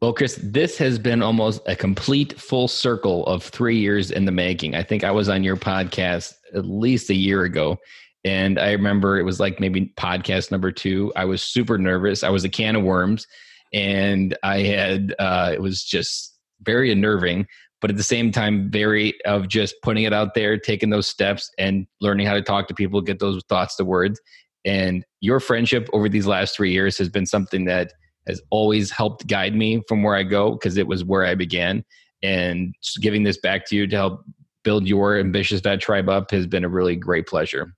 Well, 0.07 0.15
Chris, 0.15 0.39
this 0.41 0.79
has 0.79 1.01
been 1.01 1.21
almost 1.21 1.63
a 1.67 1.75
complete 1.75 2.39
full 2.39 2.69
circle 2.69 3.27
of 3.27 3.43
three 3.43 3.77
years 3.77 4.13
in 4.13 4.25
the 4.25 4.31
making. 4.31 4.77
I 4.77 4.85
think 4.85 5.03
I 5.03 5.11
was 5.11 5.29
on 5.29 5.43
your 5.43 5.57
podcast 5.57 6.33
at 6.55 6.65
least 6.65 7.11
a 7.11 7.15
year 7.17 7.43
ago. 7.43 7.79
And 8.25 8.57
I 8.57 8.71
remember 8.71 9.19
it 9.19 9.25
was 9.25 9.41
like 9.41 9.59
maybe 9.59 9.93
podcast 9.97 10.53
number 10.53 10.71
two. 10.71 11.13
I 11.17 11.25
was 11.25 11.43
super 11.43 11.77
nervous. 11.77 12.23
I 12.23 12.29
was 12.29 12.45
a 12.45 12.49
can 12.49 12.77
of 12.77 12.85
worms. 12.85 13.27
And 13.73 14.39
I 14.45 14.61
had, 14.61 15.13
uh, 15.19 15.51
it 15.53 15.61
was 15.61 15.83
just 15.83 16.39
very 16.61 16.93
unnerving, 16.93 17.49
but 17.81 17.91
at 17.91 17.97
the 17.97 18.05
same 18.05 18.31
time, 18.31 18.71
very 18.71 19.13
of 19.25 19.49
just 19.49 19.75
putting 19.83 20.05
it 20.05 20.13
out 20.13 20.35
there, 20.35 20.57
taking 20.57 20.91
those 20.91 21.09
steps 21.09 21.51
and 21.59 21.85
learning 22.01 22.29
how 22.29 22.35
to 22.35 22.43
talk 22.43 22.69
to 22.69 22.75
people, 22.75 23.01
get 23.01 23.19
those 23.19 23.43
thoughts 23.49 23.75
to 23.75 23.85
words. 23.85 24.21
And 24.65 25.05
your 25.21 25.41
friendship 25.41 25.89
over 25.93 26.09
these 26.09 26.29
last 26.29 26.55
three 26.55 26.71
years 26.71 26.97
has 26.99 27.09
been 27.09 27.27
something 27.27 27.65
that 27.65 27.93
has 28.27 28.41
always 28.51 28.91
helped 28.91 29.27
guide 29.27 29.55
me 29.55 29.83
from 29.89 30.03
where 30.03 30.15
I 30.15 30.23
go 30.23 30.53
because 30.53 30.77
it 30.77 30.87
was 30.87 31.05
where 31.05 31.25
I 31.25 31.35
began. 31.35 31.85
And 32.23 32.75
giving 33.01 33.23
this 33.23 33.39
back 33.39 33.67
to 33.67 33.77
you 33.77 33.87
to 33.87 33.97
help 33.97 34.25
build 34.65 34.89
your 34.89 35.19
ambitious 35.19 35.61
vet 35.61 35.81
tribe 35.81 36.09
up 36.09 36.31
has 36.33 36.47
been 36.47 36.65
a 36.65 36.69
really 36.69 36.97
great 36.97 37.27
pleasure. 37.27 37.73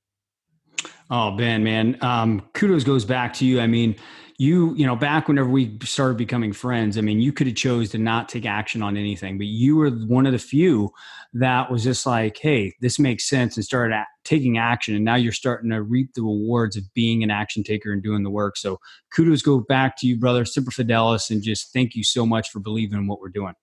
Oh, 1.11 1.37
Ben, 1.37 1.65
man, 1.65 1.99
um, 2.03 2.43
kudos 2.55 2.85
goes 2.85 3.05
back 3.05 3.33
to 3.35 3.47
you. 3.47 3.61
I 3.61 3.67
mean, 3.67 3.97
you, 4.41 4.73
you 4.77 4.87
know, 4.87 4.95
back 4.95 5.27
whenever 5.27 5.49
we 5.49 5.77
started 5.83 6.17
becoming 6.17 6.53
friends, 6.53 6.97
I 6.97 7.01
mean, 7.01 7.21
you 7.21 7.33
could 7.33 7.49
have 7.49 7.57
chose 7.57 7.91
to 7.91 7.99
not 7.99 8.29
take 8.29 8.47
action 8.47 8.83
on 8.83 8.97
anything, 8.97 9.37
but 9.37 9.49
you 9.49 9.77
were 9.77 9.91
one 9.91 10.27
of 10.27 10.33
the 10.33 10.39
few 10.39 10.91
that 11.35 11.73
was 11.73 11.83
just 11.83 12.07
like, 12.07 12.39
hey, 12.41 12.73
this 12.81 13.01
makes 13.01 13.29
sense, 13.29 13.57
and 13.57 13.65
started 13.65 13.95
a- 13.95 14.07
taking 14.23 14.57
action. 14.57 14.95
And 14.95 15.05
now 15.05 15.17
you're 15.17 15.33
starting 15.33 15.71
to 15.71 15.83
reap 15.83 16.15
the 16.15 16.23
rewards 16.23 16.77
of 16.77 16.85
being 16.95 17.25
an 17.25 17.33
action 17.33 17.65
taker 17.65 17.93
and 17.93 18.01
doing 18.01 18.23
the 18.23 18.31
work. 18.31 18.57
So 18.57 18.79
kudos 19.13 19.43
go 19.43 19.59
back 19.59 19.97
to 19.99 20.07
you, 20.07 20.17
brother, 20.17 20.45
Semper 20.45 20.71
Fidelis, 20.71 21.31
and 21.31 21.43
just 21.43 21.73
thank 21.73 21.97
you 21.97 22.05
so 22.05 22.25
much 22.25 22.51
for 22.51 22.61
believing 22.61 22.97
in 22.97 23.09
what 23.09 23.21
we're 23.21 23.31
doing. 23.31 23.55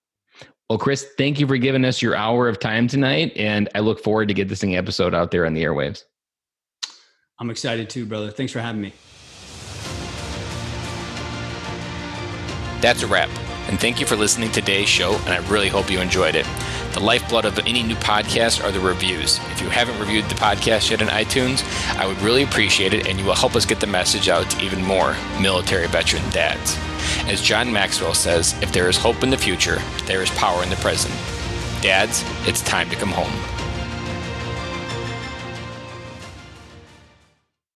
Well, 0.68 0.78
Chris, 0.78 1.06
thank 1.16 1.40
you 1.40 1.46
for 1.46 1.56
giving 1.56 1.86
us 1.86 2.02
your 2.02 2.16
hour 2.16 2.50
of 2.50 2.58
time 2.58 2.86
tonight, 2.86 3.32
and 3.34 3.70
I 3.74 3.80
look 3.80 4.02
forward 4.02 4.28
to 4.28 4.34
get 4.34 4.48
this 4.48 4.60
thing 4.60 4.76
episode 4.76 5.14
out 5.14 5.30
there 5.30 5.46
on 5.46 5.54
the 5.54 5.62
airwaves. 5.62 6.02
I'm 7.38 7.48
excited 7.48 7.88
too, 7.88 8.04
brother. 8.04 8.30
Thanks 8.30 8.52
for 8.52 8.60
having 8.60 8.82
me. 8.82 8.92
That's 12.80 13.02
a 13.02 13.06
wrap. 13.06 13.30
And 13.68 13.80
thank 13.80 13.98
you 13.98 14.06
for 14.06 14.14
listening 14.14 14.50
to 14.52 14.60
today's 14.60 14.88
show, 14.88 15.14
and 15.14 15.30
I 15.30 15.48
really 15.48 15.68
hope 15.68 15.90
you 15.90 16.00
enjoyed 16.00 16.36
it. 16.36 16.46
The 16.92 17.00
lifeblood 17.00 17.44
of 17.44 17.58
any 17.60 17.82
new 17.82 17.96
podcast 17.96 18.62
are 18.64 18.70
the 18.70 18.80
reviews. 18.80 19.38
If 19.50 19.60
you 19.60 19.68
haven't 19.68 19.98
reviewed 19.98 20.24
the 20.26 20.36
podcast 20.36 20.90
yet 20.90 21.02
on 21.02 21.08
iTunes, 21.08 21.64
I 21.96 22.06
would 22.06 22.20
really 22.22 22.44
appreciate 22.44 22.94
it, 22.94 23.08
and 23.08 23.18
you 23.18 23.24
will 23.24 23.34
help 23.34 23.56
us 23.56 23.66
get 23.66 23.80
the 23.80 23.86
message 23.86 24.28
out 24.28 24.48
to 24.50 24.64
even 24.64 24.84
more 24.84 25.16
military 25.40 25.88
veteran 25.88 26.28
dads. 26.30 26.78
As 27.26 27.42
John 27.42 27.72
Maxwell 27.72 28.14
says, 28.14 28.54
if 28.62 28.72
there 28.72 28.88
is 28.88 28.96
hope 28.96 29.22
in 29.22 29.30
the 29.30 29.36
future, 29.36 29.82
there 30.04 30.22
is 30.22 30.30
power 30.30 30.62
in 30.62 30.70
the 30.70 30.76
present. 30.76 31.14
Dads, 31.82 32.24
it's 32.46 32.62
time 32.62 32.88
to 32.90 32.96
come 32.96 33.10
home. 33.10 33.55